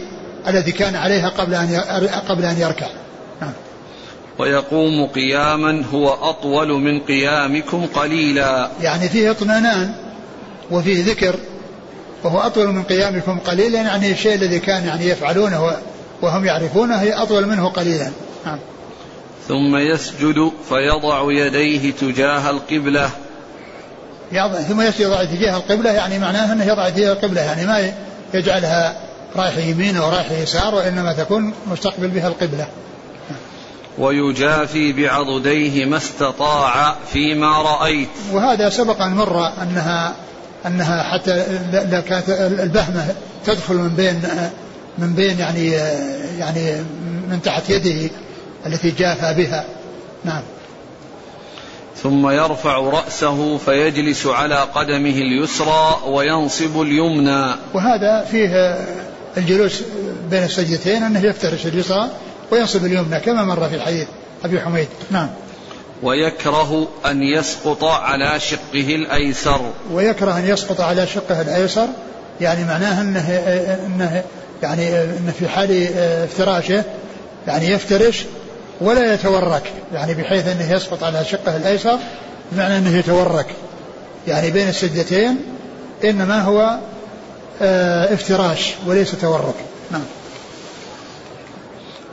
الذي 0.48 0.72
كان 0.72 0.96
عليها 0.96 1.28
قبل 1.28 1.54
أن 1.54 1.80
قبل 2.28 2.44
أن 2.44 2.58
يركع. 2.58 2.86
نعم. 3.40 3.52
ويقوم 4.38 5.06
قياما 5.06 5.82
هو 5.94 6.08
أطول 6.08 6.68
من 6.68 7.00
قيامكم 7.00 7.86
قليلا. 7.86 8.70
يعني 8.82 9.08
فيه 9.08 9.30
اطمئنان 9.30 9.94
وفيه 10.70 11.04
ذكر 11.04 11.34
وهو 12.24 12.38
أطول 12.38 12.68
من 12.68 12.82
قيامكم 12.82 13.38
قليلا 13.38 13.80
يعني 13.80 14.12
الشيء 14.12 14.34
الذي 14.34 14.58
كان 14.58 14.86
يعني 14.86 15.08
يفعلونه 15.08 15.72
وهم 16.22 16.44
يعرفونه 16.44 16.96
هي 16.96 17.12
أطول 17.12 17.46
منه 17.46 17.68
قليلا. 17.68 18.10
نعم. 18.46 18.58
ثم 19.48 19.76
يسجد 19.76 20.52
فيضع 20.68 21.32
يديه 21.32 21.92
تجاه 21.92 22.50
القبلة. 22.50 23.10
يضع 24.32 24.60
ثم 24.60 24.80
يسجد 24.80 25.00
يضع 25.00 25.24
تجاه 25.24 25.56
القبلة 25.56 25.90
يعني 25.90 26.18
معناه 26.18 26.52
أنه 26.52 26.64
يضع 26.64 26.88
تجاه 26.88 27.12
القبلة 27.12 27.40
يعني 27.40 27.66
ما 27.66 27.92
يجعلها 28.34 28.96
رايح 29.36 29.56
يمين 29.56 29.96
أو 29.96 30.10
رايح 30.10 30.30
يسار 30.30 30.74
وإنما 30.74 31.12
تكون 31.12 31.54
مستقبل 31.70 32.08
بها 32.08 32.28
القبلة. 32.28 32.66
ويجافي 33.98 34.92
بعضديه 34.92 35.84
ما 35.84 35.96
استطاع 35.96 36.96
فيما 37.12 37.62
رأيت. 37.62 38.08
وهذا 38.32 38.70
سبق 38.70 39.02
أن 39.02 39.12
مر 39.12 39.46
أنها 39.62 40.12
أنها 40.66 41.02
حتى 41.02 41.44
لا 41.72 42.00
كانت 42.00 42.28
البهمة 42.28 43.14
تدخل 43.46 43.74
من 43.74 43.88
بين 43.88 44.22
من 44.98 45.14
بين 45.14 45.38
يعني 45.38 45.68
يعني 46.38 46.74
من 47.30 47.40
تحت 47.44 47.70
يده. 47.70 48.10
التي 48.66 48.90
جافى 48.90 49.34
بها. 49.34 49.64
نعم. 50.24 50.42
ثم 52.02 52.28
يرفع 52.28 52.76
رأسه 52.76 53.58
فيجلس 53.58 54.26
على 54.26 54.54
قدمه 54.54 55.10
اليسرى 55.10 56.00
وينصب 56.06 56.82
اليمنى. 56.82 57.54
وهذا 57.74 58.24
فيه 58.30 58.78
الجلوس 59.36 59.82
بين 60.30 60.42
السجدتين 60.42 61.02
أنه 61.02 61.24
يفترش 61.24 61.66
اليسرى 61.66 62.08
وينصب 62.50 62.84
اليمنى 62.84 63.20
كما 63.20 63.44
مر 63.44 63.68
في 63.68 63.74
الحديث 63.74 64.08
أبي 64.44 64.60
حميد. 64.60 64.88
نعم. 65.10 65.28
ويكره 66.02 66.88
أن 67.06 67.22
يسقط 67.22 67.84
على 67.84 68.40
شقه 68.40 68.94
الأيسر. 68.94 69.60
ويكره 69.92 70.38
أن 70.38 70.48
يسقط 70.48 70.80
على 70.80 71.06
شقه 71.06 71.40
الأيسر 71.40 71.86
يعني 72.40 72.64
معناه 72.64 73.00
أنه, 73.00 73.28
إنه 73.86 74.24
يعني 74.62 75.02
أنه 75.02 75.32
في 75.38 75.48
حال 75.48 75.88
افتراشه 75.98 76.84
يعني 77.46 77.66
يفترش 77.66 78.24
ولا 78.82 79.14
يتورك 79.14 79.72
يعني 79.92 80.14
بحيث 80.14 80.46
أنه 80.46 80.72
يسقط 80.72 81.02
على 81.02 81.24
شقة 81.24 81.56
الأيسر 81.56 81.98
بمعنى 82.52 82.78
أنه 82.78 82.96
يتورك. 82.96 83.46
يعني 84.26 84.50
بين 84.50 84.68
السجدتين 84.68 85.36
إنما 86.04 86.40
هو 86.42 86.78
آه، 87.62 88.14
افتراش 88.14 88.70
وليس 88.86 89.10
تورك. 89.10 89.54
نعم. 89.90 90.02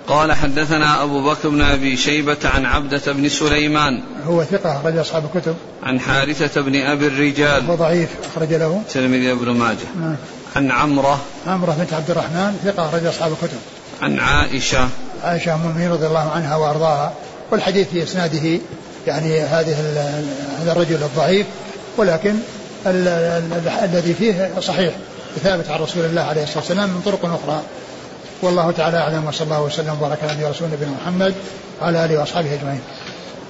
قال 0.08 0.34
حدثنا 0.34 1.04
أبو 1.04 1.30
بكر 1.30 1.50
بن 1.50 1.62
أبي 1.62 1.98
شيبة 1.98 2.38
عن 2.44 2.66
عبدة 2.66 3.02
بن 3.14 3.30
سليمان. 3.30 4.04
هو 4.26 4.44
ثقة 4.44 4.78
أخرج 4.78 4.98
أصحاب 4.98 5.24
الكتب. 5.36 5.56
عن 5.84 6.00
حارثة 6.00 6.62
بن 6.62 6.76
أبي 6.76 7.08
الرجال. 7.08 7.66
هو 7.66 7.76
ضعيف 7.76 8.10
أخرج 8.32 8.54
له. 8.54 8.82
تلميذ 8.94 9.30
ابن 9.30 9.50
ماجه. 9.50 9.78
نعم. 10.02 10.16
عن 10.56 10.72
عمرة. 10.72 11.20
عمرة 11.48 11.76
بنت 11.80 11.94
عبد 11.94 12.12
الرحمن 12.12 12.60
ثقة 12.66 12.86
أخرج 12.86 13.06
أصحاب 13.06 13.32
الكتب. 13.32 13.58
عن 14.02 14.20
عائشة. 14.20 14.90
عائشة 15.24 15.54
أم 15.54 15.62
المؤمنين 15.62 15.92
رضي 15.92 16.08
الله 16.08 16.32
عنها 16.32 16.56
وأرضاها 16.56 17.14
والحديث 17.52 17.90
في 17.90 18.04
إسناده 18.04 18.60
يعني 19.08 19.42
هذه 19.42 19.76
هذا 20.62 20.72
الرجل 20.72 20.96
الضعيف 20.96 21.46
ولكن 21.98 22.36
الذي 23.84 24.14
فيه 24.14 24.52
صحيح 24.60 24.94
ثابت 25.44 25.70
عن 25.70 25.80
رسول 25.80 26.06
الله 26.06 26.22
عليه 26.22 26.44
الصلاة 26.44 26.60
والسلام 26.60 26.90
من 26.90 27.02
طرق 27.06 27.26
أخرى. 27.26 27.62
والله 28.42 28.72
تعالى 28.72 28.98
أعلم 28.98 29.28
وصلى 29.28 29.46
الله 29.46 29.62
وسلم 29.62 29.98
وبارك 30.02 30.20
على 30.24 30.52
نبينا 30.62 30.92
محمد 31.02 31.34
وعلى 31.82 32.06
آله 32.06 32.20
وأصحابه 32.20 32.54
أجمعين. 32.54 32.82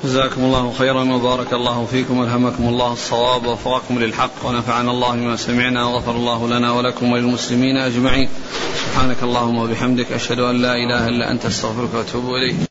جزاكم 0.03 0.43
الله 0.43 0.73
خيرا 0.77 1.03
وبارك 1.03 1.53
الله 1.53 1.85
فيكم 1.91 2.17
وألهمكم 2.17 2.67
الله 2.67 2.93
الصواب 2.93 3.45
ووفقكم 3.45 3.99
للحق 3.99 4.45
ونفعنا 4.45 4.91
الله 4.91 5.11
بما 5.11 5.35
سمعنا 5.35 5.85
وغفر 5.85 6.11
الله 6.11 6.47
لنا 6.47 6.71
ولكم 6.71 7.11
وللمسلمين 7.11 7.77
أجمعين. 7.77 8.29
سبحانك 8.75 9.23
اللهم 9.23 9.57
وبحمدك 9.57 10.11
أشهد 10.11 10.39
أن 10.39 10.61
لا 10.61 10.73
إله 10.73 11.07
إلا 11.07 11.31
أنت 11.31 11.45
أستغفرك 11.45 11.93
وأتوب 11.93 12.25
إليك. 12.35 12.68